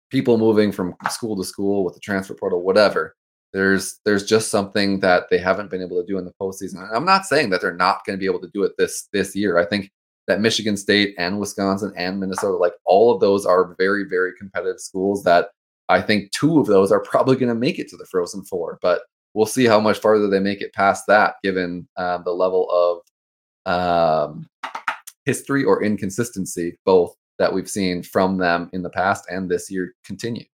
people 0.10 0.38
moving 0.38 0.72
from 0.72 0.96
school 1.10 1.36
to 1.38 1.44
school 1.44 1.84
with 1.84 1.94
the 1.94 2.00
transfer 2.00 2.34
portal, 2.34 2.62
whatever. 2.62 3.16
There's 3.54 4.00
there's 4.06 4.26
just 4.26 4.50
something 4.50 5.00
that 5.00 5.30
they 5.30 5.40
haven't 5.40 5.72
been 5.72 5.82
able 5.82 6.00
to 6.00 6.06
do 6.06 6.18
in 6.18 6.26
the 6.26 6.34
postseason. 6.40 6.84
And 6.84 6.96
I'm 6.96 7.06
not 7.06 7.26
saying 7.26 7.50
that 7.50 7.62
they're 7.62 7.74
not 7.74 8.06
going 8.06 8.18
to 8.18 8.20
be 8.20 8.28
able 8.28 8.42
to 8.42 8.52
do 8.54 8.64
it 8.64 8.74
this 8.78 9.08
this 9.12 9.36
year. 9.36 9.58
I 9.58 9.66
think 9.66 9.92
that 10.28 10.42
Michigan 10.42 10.78
State 10.78 11.16
and 11.18 11.40
Wisconsin 11.40 11.92
and 11.96 12.20
Minnesota, 12.20 12.58
like 12.58 12.74
all 12.86 13.12
of 13.14 13.20
those, 13.20 13.46
are 13.46 13.76
very 13.80 14.04
very 14.04 14.34
competitive 14.38 14.80
schools. 14.80 15.24
That 15.24 15.50
I 15.90 16.02
think 16.02 16.32
two 16.32 16.60
of 16.60 16.68
those 16.68 16.92
are 16.92 17.00
probably 17.00 17.38
going 17.38 17.50
to 17.50 17.56
make 17.56 17.80
it 17.80 17.90
to 17.90 17.98
the 17.98 18.06
Frozen 18.06 18.44
Four, 18.44 18.78
but 18.84 19.02
we'll 19.34 19.48
see 19.48 19.66
how 19.66 19.80
much 19.80 20.00
farther 20.00 20.28
they 20.28 20.40
make 20.40 20.62
it 20.62 20.74
past 20.74 21.06
that, 21.08 21.36
given 21.44 21.88
uh, 21.98 22.20
the 22.20 22.32
level 22.32 22.70
of 22.70 23.02
um, 23.66 24.48
history 25.26 25.64
or 25.64 25.84
inconsistency, 25.84 26.78
both 26.86 27.16
that 27.40 27.54
we've 27.54 27.70
seen 27.70 28.04
from 28.04 28.38
them 28.38 28.70
in 28.74 28.84
the 28.84 28.90
past 28.90 29.26
and 29.30 29.50
this 29.50 29.72
year 29.72 29.96
continue. 30.04 30.46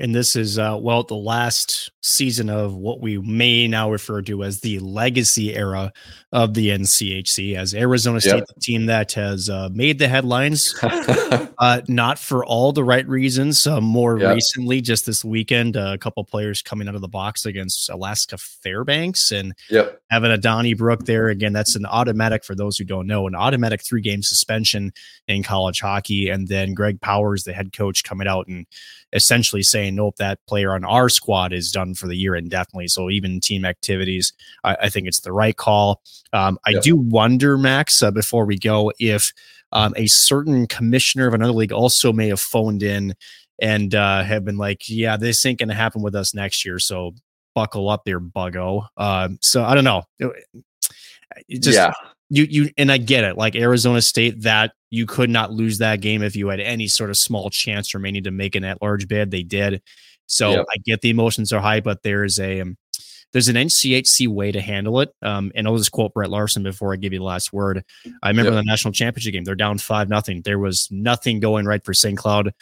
And 0.00 0.14
this 0.14 0.34
is, 0.34 0.58
uh, 0.58 0.78
well, 0.80 1.02
the 1.02 1.14
last 1.14 1.90
season 2.02 2.48
of 2.48 2.74
what 2.74 3.00
we 3.02 3.18
may 3.18 3.68
now 3.68 3.90
refer 3.90 4.22
to 4.22 4.42
as 4.42 4.60
the 4.60 4.78
legacy 4.78 5.54
era 5.54 5.92
of 6.32 6.54
the 6.54 6.70
NCHC, 6.70 7.54
as 7.54 7.74
Arizona 7.74 8.20
State, 8.20 8.36
Yep. 8.36 8.46
the 8.54 8.60
team 8.60 8.86
that 8.86 9.12
has 9.12 9.50
uh, 9.50 9.68
made 9.72 9.98
the 9.98 10.08
headlines, 10.08 10.74
uh, 10.82 11.82
not 11.88 12.18
for 12.18 12.44
all 12.44 12.72
the 12.72 12.82
right 12.82 13.06
reasons. 13.06 13.66
More 13.66 14.18
Yep. 14.18 14.34
recently, 14.34 14.80
just 14.80 15.04
this 15.04 15.22
weekend, 15.24 15.76
uh, 15.76 15.90
a 15.94 15.98
couple 15.98 16.24
players 16.24 16.62
coming 16.62 16.88
out 16.88 16.94
of 16.94 17.02
the 17.02 17.08
box 17.08 17.44
against 17.44 17.90
Alaska 17.90 18.38
Fairbanks 18.38 19.30
and 19.32 19.52
yep. 19.68 20.00
having 20.10 20.30
a 20.30 20.38
Donnybrook 20.38 21.04
there. 21.04 21.28
Again, 21.28 21.52
that's 21.52 21.76
an 21.76 21.84
automatic, 21.84 22.44
for 22.44 22.54
those 22.54 22.78
who 22.78 22.84
don't 22.84 23.06
know, 23.06 23.26
an 23.26 23.34
automatic 23.34 23.82
three 23.84 24.00
game 24.00 24.22
suspension 24.22 24.92
in 25.28 25.42
college 25.42 25.80
hockey. 25.80 26.30
And 26.30 26.48
then 26.48 26.72
Greg 26.72 27.00
Powers, 27.02 27.44
the 27.44 27.52
head 27.52 27.74
coach, 27.74 28.02
coming 28.02 28.26
out 28.26 28.46
and 28.46 28.66
essentially 29.12 29.62
saying, 29.62 29.89
nope, 29.90 30.16
that 30.16 30.38
player 30.46 30.74
on 30.74 30.84
our 30.84 31.08
squad 31.08 31.52
is 31.52 31.70
done 31.72 31.94
for 31.94 32.06
the 32.06 32.16
year 32.16 32.34
indefinitely. 32.34 32.88
So 32.88 33.10
even 33.10 33.40
team 33.40 33.64
activities, 33.64 34.32
I, 34.64 34.76
I 34.82 34.88
think 34.88 35.06
it's 35.06 35.20
the 35.20 35.32
right 35.32 35.56
call. 35.56 36.02
Um, 36.32 36.58
I 36.66 36.70
Yeah. 36.70 36.80
do 36.80 36.96
wonder, 36.96 37.58
Max, 37.58 38.02
uh, 38.02 38.10
before 38.10 38.44
we 38.44 38.58
go, 38.58 38.92
if 38.98 39.32
um, 39.72 39.94
a 39.96 40.06
certain 40.06 40.66
commissioner 40.66 41.26
of 41.26 41.34
another 41.34 41.52
league 41.52 41.72
also 41.72 42.12
may 42.12 42.28
have 42.28 42.40
phoned 42.40 42.82
in 42.82 43.14
and 43.60 43.94
uh, 43.94 44.22
have 44.22 44.44
been 44.44 44.56
like, 44.56 44.88
yeah, 44.88 45.16
this 45.16 45.44
ain't 45.46 45.58
going 45.58 45.68
to 45.68 45.74
happen 45.74 46.02
with 46.02 46.14
us 46.14 46.34
next 46.34 46.64
year. 46.64 46.78
So 46.78 47.12
buckle 47.54 47.88
up 47.88 48.04
there, 48.04 48.20
buggo. 48.20 48.86
Um, 48.96 49.38
so 49.42 49.62
I 49.64 49.74
don't 49.74 49.84
know. 49.84 50.02
It, 50.18 50.32
it 51.48 51.62
just, 51.62 51.76
yeah. 51.76 51.92
You 52.30 52.44
you 52.48 52.70
and 52.78 52.90
I 52.90 52.98
get 52.98 53.24
it. 53.24 53.36
Like 53.36 53.56
Arizona 53.56 54.00
State, 54.00 54.42
that 54.42 54.72
you 54.90 55.04
could 55.06 55.30
not 55.30 55.52
lose 55.52 55.78
that 55.78 56.00
game 56.00 56.22
if 56.22 56.34
you 56.36 56.48
had 56.48 56.60
any 56.60 56.86
sort 56.88 57.10
of 57.10 57.16
small 57.16 57.50
chance 57.50 57.92
remaining 57.94 58.22
to 58.24 58.30
make 58.30 58.54
an 58.54 58.64
at 58.64 58.80
large 58.80 59.08
bid. 59.08 59.30
They 59.30 59.42
did. 59.42 59.82
So 60.26 60.50
Yep. 60.52 60.66
I 60.72 60.76
get 60.84 61.00
the 61.00 61.10
emotions 61.10 61.52
are 61.52 61.60
high, 61.60 61.80
but 61.80 62.02
there's 62.04 62.38
a 62.38 62.60
um, 62.60 62.76
there's 63.32 63.48
an 63.48 63.56
NCHC 63.56 64.26
way 64.28 64.50
to 64.52 64.60
handle 64.60 65.00
it. 65.00 65.10
Um, 65.22 65.52
and 65.54 65.66
I'll 65.66 65.76
just 65.76 65.92
quote 65.92 66.14
Brett 66.14 66.30
Larson 66.30 66.62
before 66.62 66.92
I 66.92 66.96
give 66.96 67.12
you 67.12 67.18
the 67.20 67.24
last 67.24 67.52
word. 67.52 67.84
I 68.22 68.28
remember 68.28 68.52
Yep. 68.52 68.64
the 68.64 68.70
national 68.70 68.92
championship 68.92 69.32
game; 69.32 69.44
they're 69.44 69.54
down 69.56 69.78
five 69.78 70.08
nothing. 70.08 70.42
There 70.42 70.58
was 70.58 70.88
nothing 70.90 71.40
going 71.40 71.66
right 71.66 71.84
for 71.84 71.92
St. 71.94 72.16
Cloud, 72.16 72.52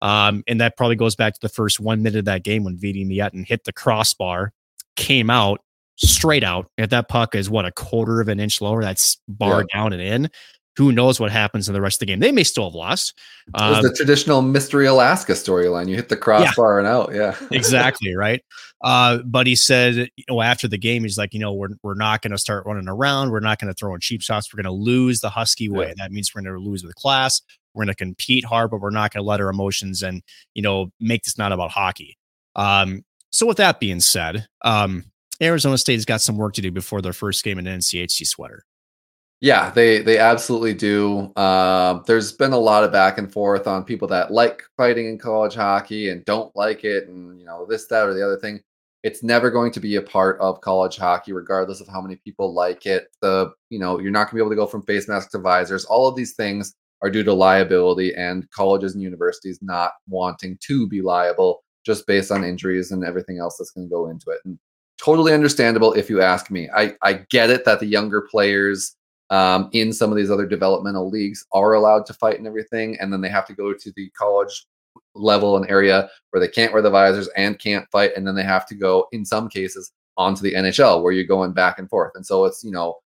um, 0.00 0.42
and 0.46 0.60
that 0.60 0.76
probably 0.76 0.96
goes 0.96 1.16
back 1.16 1.34
to 1.34 1.40
the 1.40 1.48
first 1.50 1.80
one 1.80 2.02
minute 2.02 2.18
of 2.20 2.24
that 2.26 2.44
game 2.44 2.64
when 2.64 2.76
Veeti 2.78 3.06
Miettinen 3.06 3.46
hit 3.46 3.64
the 3.64 3.72
crossbar, 3.72 4.52
came 4.96 5.28
out 5.30 5.60
straight 5.98 6.44
out. 6.44 6.70
If 6.78 6.90
that 6.90 7.08
puck 7.08 7.34
is 7.34 7.50
what 7.50 7.64
a 7.66 7.72
quarter 7.72 8.20
of 8.20 8.28
an 8.28 8.40
inch 8.40 8.60
lower, 8.60 8.82
that's 8.82 9.18
bar 9.28 9.64
down 9.72 9.92
and 9.92 10.02
in. 10.02 10.30
Who 10.76 10.92
knows 10.92 11.18
what 11.18 11.32
happens 11.32 11.66
in 11.66 11.74
the 11.74 11.80
rest 11.80 11.96
of 11.96 12.00
the 12.00 12.06
game? 12.06 12.20
They 12.20 12.30
may 12.30 12.44
still 12.44 12.64
have 12.70 12.74
lost. 12.74 13.12
It 13.48 13.54
was 13.60 13.78
Um, 13.78 13.82
the 13.82 13.92
traditional 13.92 14.42
Mystery 14.42 14.86
Alaska 14.86 15.32
storyline. 15.32 15.88
You 15.88 15.96
hit 15.96 16.08
the 16.08 16.16
crossbar 16.16 16.78
and 16.78 16.86
out. 16.86 17.12
Yeah. 17.12 17.34
exactly 17.50 18.14
right 18.14 18.40
uh 18.84 19.18
but 19.24 19.48
he 19.48 19.56
said 19.56 19.96
you 20.16 20.24
know 20.28 20.40
after 20.40 20.68
the 20.68 20.78
game 20.78 21.02
he's 21.02 21.18
like 21.18 21.34
you 21.34 21.40
know 21.40 21.52
we're, 21.52 21.70
we're 21.82 21.94
not 21.94 22.22
going 22.22 22.30
to 22.30 22.38
start 22.38 22.64
running 22.64 22.86
around 22.88 23.32
we're 23.32 23.40
not 23.40 23.58
going 23.58 23.66
to 23.66 23.74
throw 23.74 23.92
in 23.92 23.98
cheap 23.98 24.22
shots 24.22 24.54
we're 24.54 24.62
going 24.62 24.72
to 24.72 24.84
lose 24.84 25.18
the 25.18 25.28
husky 25.28 25.68
way 25.68 25.88
Yeah. 25.88 25.94
that 25.96 26.12
means 26.12 26.32
we're 26.32 26.42
going 26.42 26.54
to 26.54 26.60
lose 26.60 26.84
with 26.84 26.94
class 26.94 27.42
we're 27.74 27.80
going 27.86 27.92
to 27.92 27.96
compete 27.96 28.44
hard 28.44 28.70
but 28.70 28.80
we're 28.80 28.90
not 28.90 29.12
going 29.12 29.24
to 29.24 29.28
let 29.28 29.40
our 29.40 29.48
emotions 29.48 30.00
and 30.04 30.22
you 30.54 30.62
know 30.62 30.92
make 31.00 31.24
this 31.24 31.36
not 31.36 31.50
about 31.50 31.72
hockey 31.72 32.16
um 32.54 33.02
so 33.32 33.46
with 33.46 33.56
that 33.56 33.80
being 33.80 33.98
said 33.98 34.46
um 34.62 35.02
arizona 35.40 35.78
state's 35.78 36.04
got 36.04 36.20
some 36.20 36.36
work 36.36 36.54
to 36.54 36.62
do 36.62 36.70
before 36.70 37.00
their 37.02 37.12
first 37.12 37.44
game 37.44 37.58
in 37.58 37.66
an 37.66 37.80
nchc 37.80 38.26
sweater 38.26 38.64
Yeah, 39.40 39.70
they 39.70 40.02
they 40.02 40.18
absolutely 40.18 40.74
do. 40.74 41.32
Um, 41.36 42.02
there's 42.08 42.32
been 42.32 42.52
a 42.52 42.58
lot 42.58 42.82
of 42.82 42.90
back 42.90 43.18
and 43.18 43.32
forth 43.32 43.68
on 43.68 43.84
people 43.84 44.08
that 44.08 44.32
like 44.32 44.64
fighting 44.76 45.06
in 45.06 45.16
college 45.18 45.54
hockey 45.54 46.10
and 46.10 46.24
don't 46.24 46.54
like 46.56 46.82
it, 46.82 47.06
and 47.08 47.38
you 47.38 47.46
know 47.46 47.64
this, 47.64 47.86
that, 47.86 48.06
or 48.08 48.14
the 48.14 48.24
other 48.24 48.36
thing. 48.38 48.60
It's 49.04 49.22
never 49.22 49.48
going 49.50 49.70
to 49.72 49.80
be 49.80 49.94
a 49.94 50.02
part 50.02 50.40
of 50.40 50.60
college 50.60 50.96
hockey, 50.96 51.32
regardless 51.32 51.80
of 51.80 51.86
how 51.86 52.00
many 52.00 52.16
people 52.16 52.52
like 52.52 52.84
it. 52.84 53.08
The 53.22 53.52
you 53.70 53.78
know 53.78 54.00
you're 54.00 54.10
not 54.10 54.24
going 54.24 54.30
to 54.30 54.34
be 54.36 54.40
able 54.40 54.50
to 54.50 54.56
go 54.56 54.66
from 54.66 54.82
face 54.82 55.06
masks 55.06 55.30
to 55.32 55.38
visors. 55.38 55.84
All 55.84 56.08
of 56.08 56.16
these 56.16 56.34
things 56.34 56.74
are 57.02 57.10
due 57.10 57.22
to 57.22 57.32
liability 57.32 58.14
and 58.16 58.50
colleges 58.50 58.94
and 58.94 59.02
universities 59.02 59.60
not 59.62 59.92
wanting 60.08 60.58
to 60.62 60.88
be 60.88 61.00
liable 61.00 61.62
just 61.86 62.08
based 62.08 62.32
on 62.32 62.42
injuries 62.44 62.90
and 62.90 63.04
everything 63.04 63.38
else 63.38 63.56
that's 63.56 63.70
going 63.70 63.86
to 63.86 63.90
go 63.90 64.08
into 64.10 64.30
it. 64.30 64.40
And 64.44 64.58
totally 65.02 65.32
understandable 65.32 65.92
if 65.94 66.10
you 66.10 66.20
ask 66.20 66.50
me. 66.50 66.68
I 66.74 66.94
I 67.02 67.24
get 67.30 67.50
it 67.50 67.64
that 67.64 67.80
the 67.80 67.86
younger 67.86 68.22
players 68.22 68.96
um, 69.30 69.68
in 69.72 69.92
some 69.92 70.10
of 70.10 70.16
these 70.16 70.30
other 70.30 70.46
developmental 70.46 71.08
leagues 71.08 71.46
are 71.52 71.74
allowed 71.74 72.06
to 72.06 72.14
fight 72.14 72.38
and 72.38 72.46
everything, 72.46 72.98
and 73.00 73.12
then 73.12 73.20
they 73.20 73.28
have 73.28 73.46
to 73.46 73.54
go 73.54 73.72
to 73.72 73.92
the 73.96 74.10
college 74.10 74.66
level 75.14 75.56
and 75.56 75.68
area 75.70 76.08
where 76.30 76.40
they 76.40 76.48
can't 76.48 76.72
wear 76.72 76.82
the 76.82 76.90
visors 76.90 77.28
and 77.36 77.58
can't 77.58 77.88
fight, 77.90 78.12
and 78.16 78.26
then 78.26 78.34
they 78.34 78.42
have 78.42 78.66
to 78.66 78.74
go 78.74 79.06
in 79.12 79.24
some 79.24 79.48
cases 79.48 79.92
onto 80.16 80.42
the 80.42 80.54
NHL 80.54 81.02
where 81.02 81.12
you're 81.12 81.24
going 81.24 81.52
back 81.52 81.78
and 81.78 81.88
forth, 81.88 82.12
and 82.14 82.26
so 82.26 82.44
it's 82.44 82.64
you 82.64 82.70
know. 82.70 82.96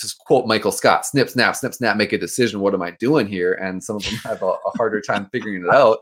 To 0.00 0.14
quote 0.26 0.46
Michael 0.46 0.72
Scott, 0.72 1.06
snip, 1.06 1.30
snap, 1.30 1.56
snip, 1.56 1.72
snap, 1.72 1.96
make 1.96 2.12
a 2.12 2.18
decision. 2.18 2.60
What 2.60 2.74
am 2.74 2.82
I 2.82 2.90
doing 3.00 3.26
here? 3.26 3.54
And 3.54 3.82
some 3.82 3.96
of 3.96 4.04
them 4.04 4.14
have 4.24 4.42
a, 4.42 4.48
a 4.48 4.76
harder 4.76 5.00
time 5.00 5.26
figuring 5.32 5.64
it 5.64 5.74
out. 5.74 6.00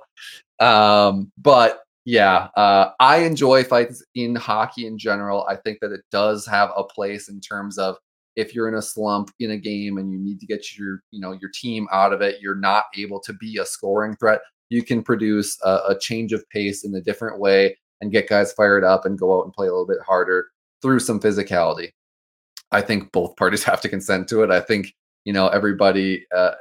Um, 0.59 1.31
but 1.39 1.83
yeah, 2.09 2.49
uh, 2.57 2.93
I 3.01 3.19
enjoy 3.19 3.65
fights 3.65 4.03
in 4.15 4.35
hockey 4.35 4.87
in 4.87 4.97
general. 4.97 5.45
I 5.47 5.57
think 5.57 5.81
that 5.83 5.93
it 5.93 6.01
does 6.11 6.47
have 6.47 6.71
a 6.75 6.83
place 6.83 7.29
in 7.29 7.39
terms 7.39 7.77
of 7.77 7.99
if 8.35 8.55
you're 8.55 8.67
in 8.67 8.77
a 8.77 8.81
slump 8.81 9.31
in 9.41 9.51
a 9.51 9.59
game 9.59 9.99
and 9.99 10.11
you 10.11 10.19
need 10.19 10.41
to 10.41 10.47
get 10.47 10.79
your 10.79 11.03
you 11.11 11.21
know 11.21 11.33
your 11.33 11.51
team 11.53 11.87
out 11.93 12.15
of 12.15 12.23
it, 12.23 12.41
you're 12.41 12.55
not 12.55 12.85
able 12.97 13.21
to 13.21 13.35
be 13.35 13.59
a 13.59 13.67
scoring 13.67 14.17
threat. 14.17 14.41
You 14.71 14.83
can 14.83 15.03
produce 15.03 15.59
a, 15.67 15.81
a 15.91 15.99
change 16.01 16.33
of 16.33 16.49
pace 16.49 16.83
in 16.83 16.95
a 16.95 17.03
different 17.03 17.41
way 17.41 17.77
and 18.01 18.11
get 18.11 18.27
guys 18.27 18.55
fired 18.55 18.85
up 18.85 19.05
and 19.05 19.19
go 19.19 19.39
out 19.39 19.45
and 19.45 19.53
play 19.53 19.67
a 19.67 19.71
little 19.71 19.87
bit 19.87 19.99
harder 20.07 20.47
through 20.81 21.01
some 21.01 21.21
physicality. 21.21 21.91
I 22.73 22.81
think 22.81 23.13
both 23.13 23.37
parties 23.37 23.65
have 23.65 23.83
to 23.83 23.89
consent 23.91 24.29
to 24.29 24.43
it. 24.45 24.51
I 24.51 24.61
think 24.61 24.95
you 25.27 25.35
know 25.35 25.49
everybody 25.49 26.25
uh, 26.35 26.53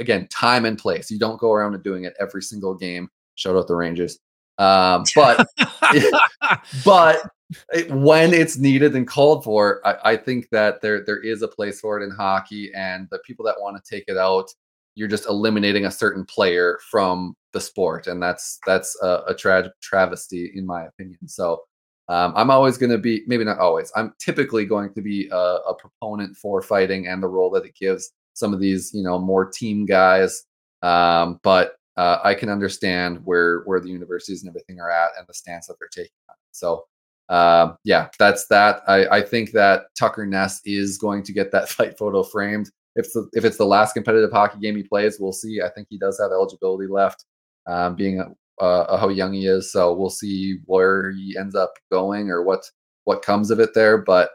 again 0.00 0.26
time 0.32 0.64
and 0.64 0.76
place. 0.76 1.12
You 1.12 1.20
don't 1.20 1.38
go 1.38 1.52
around 1.52 1.74
and 1.74 1.84
doing 1.84 2.02
it 2.02 2.14
every 2.18 2.42
single 2.42 2.74
game. 2.74 3.08
Shout 3.36 3.54
out 3.54 3.68
the 3.68 3.76
Rangers. 3.76 4.18
Um, 4.58 5.04
but 5.14 5.46
but 6.84 7.30
it, 7.72 7.90
when 7.90 8.34
it's 8.34 8.58
needed 8.58 8.94
and 8.96 9.06
called 9.06 9.44
for, 9.44 9.80
I, 9.86 10.12
I 10.12 10.16
think 10.16 10.48
that 10.50 10.80
there 10.80 11.04
there 11.04 11.18
is 11.18 11.42
a 11.42 11.48
place 11.48 11.80
for 11.80 12.00
it 12.00 12.04
in 12.04 12.10
hockey, 12.10 12.72
and 12.74 13.08
the 13.10 13.18
people 13.20 13.44
that 13.46 13.60
want 13.60 13.82
to 13.82 13.96
take 13.96 14.04
it 14.08 14.16
out, 14.16 14.50
you're 14.94 15.08
just 15.08 15.26
eliminating 15.26 15.86
a 15.86 15.90
certain 15.90 16.24
player 16.24 16.78
from 16.90 17.34
the 17.52 17.60
sport, 17.60 18.06
and 18.06 18.22
that's 18.22 18.58
that's 18.66 18.96
a, 19.02 19.22
a 19.28 19.34
tra- 19.34 19.72
travesty 19.80 20.52
in 20.54 20.66
my 20.66 20.84
opinion. 20.86 21.28
So 21.28 21.62
um, 22.08 22.32
I'm 22.36 22.50
always 22.50 22.78
going 22.78 22.90
to 22.90 22.98
be 22.98 23.22
maybe 23.26 23.44
not 23.44 23.58
always. 23.58 23.90
I'm 23.96 24.14
typically 24.18 24.64
going 24.64 24.92
to 24.94 25.00
be 25.02 25.28
a, 25.30 25.36
a 25.36 25.74
proponent 25.74 26.36
for 26.36 26.62
fighting 26.62 27.08
and 27.08 27.22
the 27.22 27.28
role 27.28 27.50
that 27.50 27.64
it 27.64 27.74
gives 27.74 28.12
some 28.34 28.52
of 28.52 28.60
these 28.60 28.92
you 28.92 29.02
know 29.02 29.18
more 29.18 29.46
team 29.46 29.86
guys, 29.86 30.44
um, 30.82 31.40
but 31.42 31.76
uh, 31.96 32.18
I 32.22 32.34
can 32.34 32.48
understand 32.48 33.20
where 33.24 33.60
where 33.60 33.80
the 33.80 33.88
universities 33.88 34.42
and 34.42 34.48
everything 34.48 34.80
are 34.80 34.90
at 34.90 35.10
and 35.18 35.26
the 35.26 35.34
stance 35.34 35.66
that 35.66 35.76
they're 35.78 35.88
taking. 35.88 36.12
So 36.52 36.84
um, 37.28 37.76
yeah, 37.84 38.08
that's 38.18 38.46
that. 38.48 38.82
I, 38.86 39.06
I 39.08 39.22
think 39.22 39.52
that 39.52 39.86
Tucker 39.98 40.26
Ness 40.26 40.60
is 40.64 40.98
going 40.98 41.22
to 41.24 41.32
get 41.32 41.50
that 41.52 41.68
fight 41.68 41.98
photo 41.98 42.22
framed. 42.22 42.70
If 42.94 43.12
the, 43.12 43.28
if 43.34 43.44
it's 43.44 43.58
the 43.58 43.66
last 43.66 43.92
competitive 43.92 44.32
hockey 44.32 44.58
game 44.58 44.76
he 44.76 44.82
plays, 44.82 45.18
we'll 45.20 45.32
see. 45.32 45.60
I 45.60 45.68
think 45.68 45.88
he 45.90 45.98
does 45.98 46.18
have 46.18 46.30
eligibility 46.30 46.90
left, 46.90 47.24
um, 47.66 47.94
being 47.94 48.20
uh, 48.20 48.64
uh, 48.64 48.96
how 48.96 49.10
young 49.10 49.34
he 49.34 49.46
is. 49.46 49.70
So 49.70 49.92
we'll 49.94 50.08
see 50.08 50.58
where 50.64 51.12
he 51.12 51.36
ends 51.38 51.54
up 51.54 51.74
going 51.90 52.30
or 52.30 52.42
what 52.42 52.70
what 53.04 53.22
comes 53.22 53.50
of 53.50 53.60
it 53.60 53.74
there. 53.74 53.98
But 53.98 54.30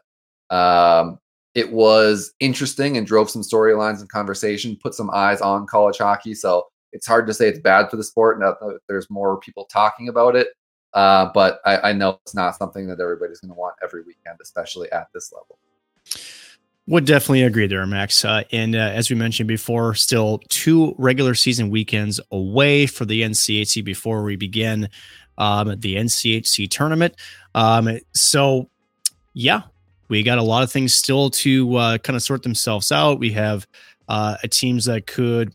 um, 0.52 1.18
it 1.56 1.72
was 1.72 2.34
interesting 2.40 2.98
and 2.98 3.08
drove 3.08 3.30
some 3.30 3.42
storylines 3.42 4.00
and 4.00 4.10
conversation, 4.10 4.78
put 4.82 4.94
some 4.94 5.10
eyes 5.12 5.42
on 5.42 5.66
college 5.66 5.98
hockey. 5.98 6.36
So 6.36 6.68
it's 6.92 7.08
hard 7.08 7.28
to 7.28 7.34
say 7.34 7.48
it's 7.48 7.60
bad 7.60 7.90
for 7.90 7.98
the 7.98 8.04
sport. 8.04 8.40
Now 8.40 8.56
that 8.60 8.80
there's 8.88 9.10
more 9.10 9.38
people 9.40 9.66
talking 9.66 10.10
about 10.10 10.36
it, 10.36 10.50
uh, 10.94 11.30
but 11.34 11.60
I, 11.66 11.78
I 11.78 11.94
know 11.94 12.20
it's 12.24 12.36
not 12.36 12.56
something 12.56 12.88
that 12.88 13.00
everybody's 13.00 13.40
going 13.40 13.54
to 13.54 13.60
want 13.60 13.76
every 13.84 14.02
weekend, 14.02 14.38
especially 14.42 14.92
at 14.92 15.08
this 15.14 15.32
level. 15.32 15.58
Would 16.88 17.06
definitely 17.06 17.44
agree 17.44 17.68
there, 17.68 17.86
Max. 17.86 18.26
Uh, 18.26 18.44
and 18.52 18.76
uh, 18.76 18.80
as 18.80 19.10
we 19.10 19.16
mentioned 19.16 19.48
before, 19.48 19.94
still 19.94 20.42
two 20.50 20.96
regular 20.98 21.36
season 21.36 21.70
weekends 21.70 22.20
away 22.32 22.88
for 22.88 23.06
the 23.06 23.22
NCHC 23.22 23.84
before 23.84 24.24
we 24.24 24.36
begin 24.36 24.90
um, 25.38 25.80
the 25.80 25.96
NCHC 25.96 26.70
tournament. 26.70 27.16
Um, 27.56 28.00
so, 28.14 28.70
yeah, 29.34 29.62
we 30.10 30.24
got 30.24 30.40
a 30.40 30.44
lot 30.44 30.64
of 30.64 30.72
things 30.72 30.94
still 30.94 31.30
to 31.30 31.76
uh, 31.78 31.98
kind 32.00 32.18
of 32.18 32.24
sort 32.24 32.44
themselves 32.44 32.92
out. 32.92 33.20
We 33.20 33.32
have 33.32 33.66
uh, 34.10 34.38
teams 34.50 34.86
that 34.86 35.08
could 35.08 35.54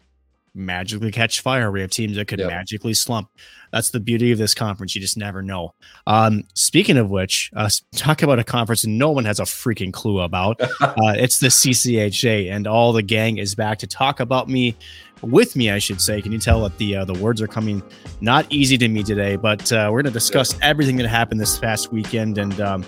magically 0.56 1.12
catch 1.12 1.40
fire. 1.40 1.70
We 1.70 1.80
have 1.80 1.90
teams 1.90 2.16
that 2.16 2.26
could 2.28 2.38
Yep. 2.38 2.48
magically 2.48 2.94
slump. 2.94 3.28
That's 3.72 3.90
the 3.90 4.00
beauty 4.00 4.32
of 4.32 4.38
this 4.38 4.54
conference. 4.54 4.94
You 4.94 5.00
just 5.00 5.16
never 5.16 5.42
know. 5.42 5.74
Um, 6.06 6.44
speaking 6.54 6.96
of 6.96 7.10
which, 7.10 7.50
uh, 7.54 7.68
talk 7.94 8.22
about 8.22 8.38
a 8.38 8.44
conference 8.44 8.86
no 8.86 9.10
one 9.10 9.24
has 9.24 9.38
a 9.38 9.44
freaking 9.44 9.92
clue 9.92 10.20
about. 10.20 10.60
uh, 10.80 10.94
it's 11.16 11.38
the 11.38 11.48
CCHA, 11.48 12.50
and 12.50 12.66
all 12.66 12.92
the 12.92 13.02
gang 13.02 13.38
is 13.38 13.54
back 13.54 13.78
to 13.78 13.86
talk 13.86 14.20
about 14.20 14.48
me, 14.48 14.76
with 15.22 15.56
me, 15.56 15.70
I 15.70 15.78
should 15.78 16.00
say. 16.00 16.22
Can 16.22 16.32
you 16.32 16.38
tell 16.38 16.62
that 16.62 16.78
the 16.78 16.96
uh, 16.96 17.04
the 17.04 17.14
words 17.14 17.40
are 17.42 17.46
coming 17.46 17.82
not 18.20 18.46
easy 18.50 18.78
to 18.78 18.88
me 18.88 19.02
today? 19.02 19.36
But 19.36 19.70
uh, 19.72 19.88
we're 19.90 20.02
going 20.02 20.12
to 20.12 20.18
discuss 20.18 20.56
everything 20.62 20.96
that 20.96 21.08
happened 21.08 21.40
this 21.40 21.58
past 21.58 21.92
weekend, 21.92 22.38
and 22.38 22.60
um, 22.60 22.84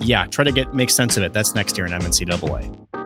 yeah, 0.00 0.26
try 0.26 0.44
to 0.44 0.52
get 0.52 0.74
make 0.74 0.90
sense 0.90 1.16
of 1.16 1.22
it. 1.22 1.32
That's 1.32 1.54
next 1.54 1.76
year 1.78 1.86
in 1.86 1.92
MNCAA. 1.92 3.05